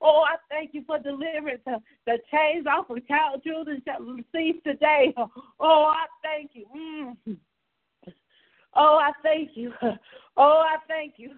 [0.00, 1.62] Oh, I thank you for deliverance.
[1.64, 4.04] The chains off of child children shall
[4.34, 5.14] cease today.
[5.60, 6.66] Oh, I thank you.
[6.76, 7.36] Mm.
[8.74, 9.72] Oh, I thank you.
[10.38, 11.30] Oh, I thank you.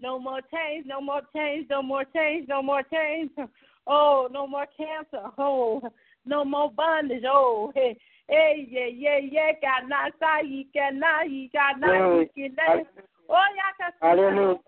[0.00, 3.30] No more chains, no more chains, no more chains, no more chains.
[3.90, 5.30] Oh, no more cancer.
[5.38, 5.80] Oh,
[6.26, 7.22] no more bondage.
[7.26, 7.96] Oh, hey,
[8.28, 9.52] hey, yeah, yeah, yeah.
[9.62, 12.86] God, not say, you cannot, you cannot, you cannot.
[13.30, 14.58] Oh, yeah, Hallelujah.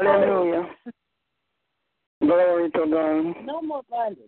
[0.00, 0.68] Hallelujah.
[2.20, 3.46] Glory to God.
[3.46, 4.18] No more bondage.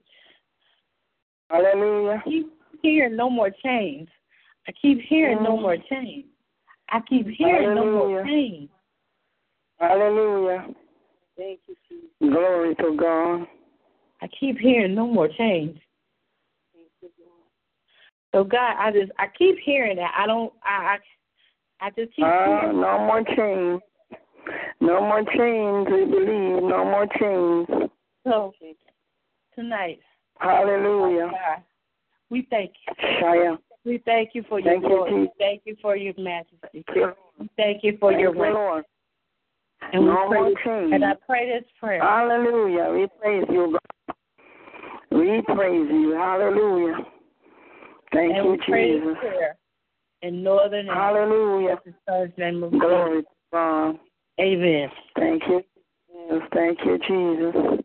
[1.50, 2.22] Hallelujah.
[2.24, 4.08] I keep hearing no more chains.
[4.68, 5.44] I keep hearing mm.
[5.44, 6.26] no more chains.
[6.90, 7.92] I keep hearing Hallelujah.
[7.92, 8.68] no more chains.
[9.80, 10.66] Hallelujah.
[11.36, 12.10] Thank you, Jesus.
[12.20, 13.46] Glory to God.
[14.22, 15.78] I keep hearing no more change.
[18.32, 20.12] So God, I just I keep hearing that.
[20.16, 20.98] I don't I
[21.80, 22.80] I, I just keep uh, hearing.
[22.80, 23.80] No more chains.
[24.80, 25.88] No more chains.
[25.90, 26.62] We believe.
[26.62, 27.90] No more chains.
[28.24, 28.52] So
[29.54, 30.00] tonight.
[30.38, 31.30] Hallelujah.
[31.30, 31.62] God,
[32.30, 32.94] we thank you.
[33.22, 33.58] Shia.
[33.84, 35.22] We thank you for your thank glory.
[35.22, 36.84] You, thank you for your majesty.
[36.86, 37.14] Thank you,
[37.56, 38.38] thank you for thank your you,
[39.92, 40.92] And no we pray, more change.
[40.94, 42.00] And I pray this prayer.
[42.00, 42.90] Hallelujah.
[42.92, 44.16] We praise you, God.
[45.10, 46.14] We praise you.
[46.16, 46.96] Hallelujah.
[48.12, 49.16] Thank and you, pray Jesus.
[50.22, 51.76] In northern Hallelujah.
[52.36, 53.98] name of Glory to God.
[54.40, 54.88] Amen.
[55.16, 55.62] Thank you.
[56.08, 56.42] Jesus.
[56.52, 57.84] Thank you, Jesus.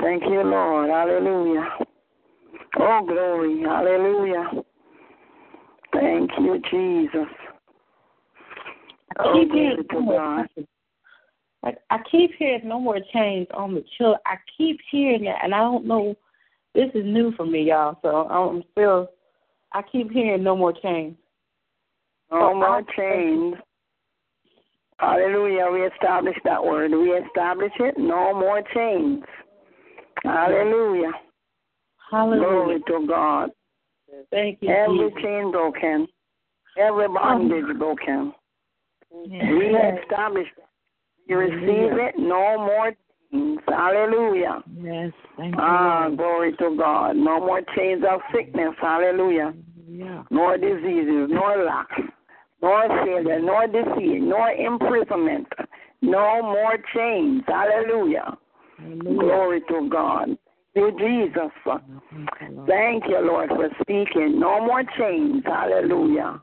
[0.00, 0.90] Thank you, Lord.
[0.90, 1.68] Hallelujah.
[2.78, 3.62] Oh, glory.
[3.62, 4.50] Hallelujah.
[5.92, 7.28] Thank you, Jesus.
[9.18, 10.66] Oh, glory to God.
[11.66, 14.20] Like I keep hearing no more chains on the children.
[14.24, 16.14] I keep hearing that, and I don't know.
[16.76, 17.98] This is new for me, y'all.
[18.02, 19.08] So I'm still.
[19.72, 21.16] I keep hearing no more chains.
[22.30, 23.56] No So more I- chains.
[24.98, 25.66] Hallelujah.
[25.72, 26.92] We establish that word.
[26.92, 27.98] We establish it.
[27.98, 29.24] No more chains.
[30.22, 31.10] Hallelujah.
[32.10, 32.46] Hallelujah.
[32.48, 33.50] Glory to God.
[34.30, 35.22] Thank you, Every Jesus.
[35.22, 36.06] chain broken.
[36.78, 38.32] Every bondage um, broken.
[39.12, 39.98] We Yes.
[40.04, 40.46] establish
[41.28, 42.14] We receive it.
[42.18, 42.92] No more
[43.32, 43.58] chains.
[43.68, 44.62] Hallelujah.
[44.80, 45.12] Yes.
[45.36, 45.60] Thank you.
[45.60, 47.16] Ah, glory to God.
[47.16, 48.74] No more chains of sickness.
[48.80, 49.52] Hallelujah.
[49.88, 50.22] Yeah.
[50.30, 51.88] Nor diseases, nor lack,
[52.62, 55.46] nor failure, nor defeat, nor imprisonment.
[56.02, 57.42] No more chains.
[57.46, 58.36] Hallelujah.
[58.78, 59.18] Hallelujah.
[59.18, 60.38] Glory to God.
[60.74, 61.50] You, Jesus.
[62.66, 64.38] Thank you, Lord, for speaking.
[64.38, 65.42] No more chains.
[65.46, 66.40] Hallelujah.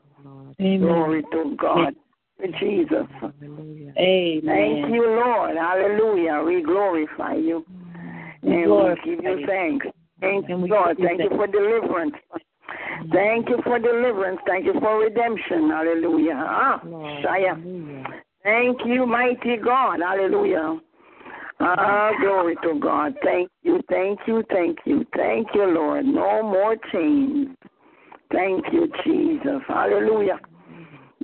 [0.60, 0.80] Amen.
[0.80, 1.94] Glory to God.
[2.40, 3.06] Thank you, Jesus.
[3.22, 4.42] Amen.
[4.44, 5.56] Thank you, Lord.
[5.56, 6.42] Hallelujah.
[6.44, 7.64] We glorify you.
[8.42, 9.46] We And we give you you.
[9.46, 9.86] thanks.
[10.20, 10.98] Thank you, Lord.
[10.98, 12.14] Thank you for deliverance.
[13.12, 14.40] Thank you for deliverance.
[14.46, 15.70] Thank you for redemption.
[15.70, 16.34] Hallelujah.
[16.36, 18.12] Ah, Shia.
[18.42, 20.00] Thank you, mighty God.
[20.00, 20.80] Hallelujah.
[21.60, 23.16] Ah, glory to God.
[23.22, 26.04] Thank you, thank you, thank you, thank you, Lord.
[26.04, 27.48] No more chains.
[28.32, 29.62] Thank you, Jesus.
[29.68, 30.40] Hallelujah.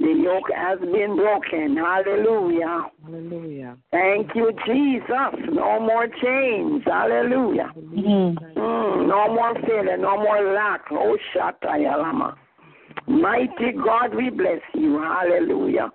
[0.01, 1.77] The yoke has been broken.
[1.77, 2.87] Hallelujah.
[3.05, 3.77] Hallelujah.
[3.91, 5.53] Thank you, Jesus.
[5.53, 6.83] No more chains.
[6.87, 7.71] Hallelujah.
[7.77, 9.99] Mm, no more failure.
[9.99, 10.87] No more lack.
[10.91, 12.35] Oh, Shatayalama.
[13.07, 15.03] Mighty God, we bless you.
[15.03, 15.91] Hallelujah.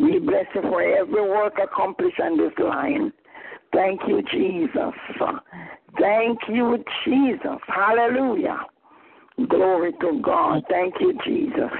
[0.00, 3.12] We bless you for every work accomplished on this line.
[3.72, 4.94] Thank you, Jesus.
[6.00, 7.60] Thank you, Jesus.
[7.68, 8.58] Hallelujah.
[9.48, 10.64] Glory to God.
[10.68, 11.70] Thank you, Jesus.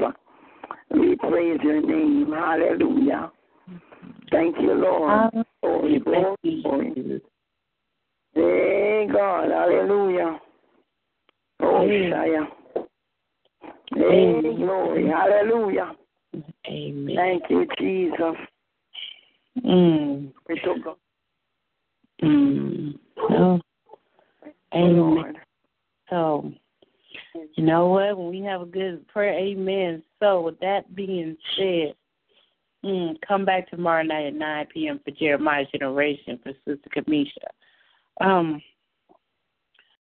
[0.90, 2.32] We praise your name.
[2.32, 3.30] Hallelujah.
[4.30, 5.30] Thank you, Lord.
[5.62, 7.22] Glory, glory, glory.
[8.34, 9.50] Hey, God.
[9.50, 10.38] Hallelujah.
[11.60, 12.46] Oh, Shaya.
[13.94, 15.08] Hey, glory.
[15.08, 15.92] Hallelujah.
[16.66, 17.16] Amen.
[17.16, 18.36] Thank you, Jesus.
[19.64, 20.32] Mm.
[20.48, 20.96] We to God.
[22.22, 22.98] Mm.
[23.18, 23.60] Oh.
[24.74, 25.34] Amen.
[26.10, 26.52] So,
[27.34, 28.16] you know what?
[28.16, 30.02] When we have a good prayer, amen.
[30.20, 31.94] So, with that being said,
[32.84, 35.00] mm, come back tomorrow night at 9 p.m.
[35.04, 37.46] for Jeremiah's Generation for Sister Kamisha.
[38.20, 38.62] Um.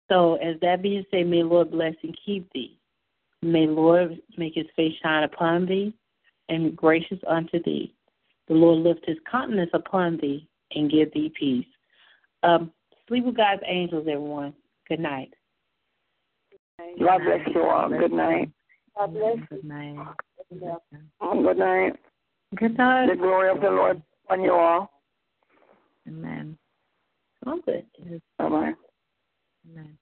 [0.08, 2.78] So, as that being said, may Lord bless and keep thee.
[3.40, 5.94] May Lord make his face shine upon thee
[6.48, 7.94] and be gracious unto thee.
[8.48, 11.66] The Lord lift his countenance upon thee and give thee peace.
[12.42, 12.72] Um,
[13.08, 14.55] sleep with God's angels, everyone.
[14.89, 15.32] Good night.
[16.99, 17.89] God bless you all.
[17.89, 18.51] Good night.
[18.97, 19.47] God bless you.
[19.51, 19.97] Good night.
[20.51, 21.97] Good night.
[22.57, 23.09] Good night.
[23.09, 24.91] The glory of the Lord on you all.
[26.07, 26.59] Amen.
[27.47, 27.59] All.
[28.39, 28.73] Bye bye.
[29.70, 29.99] Amen.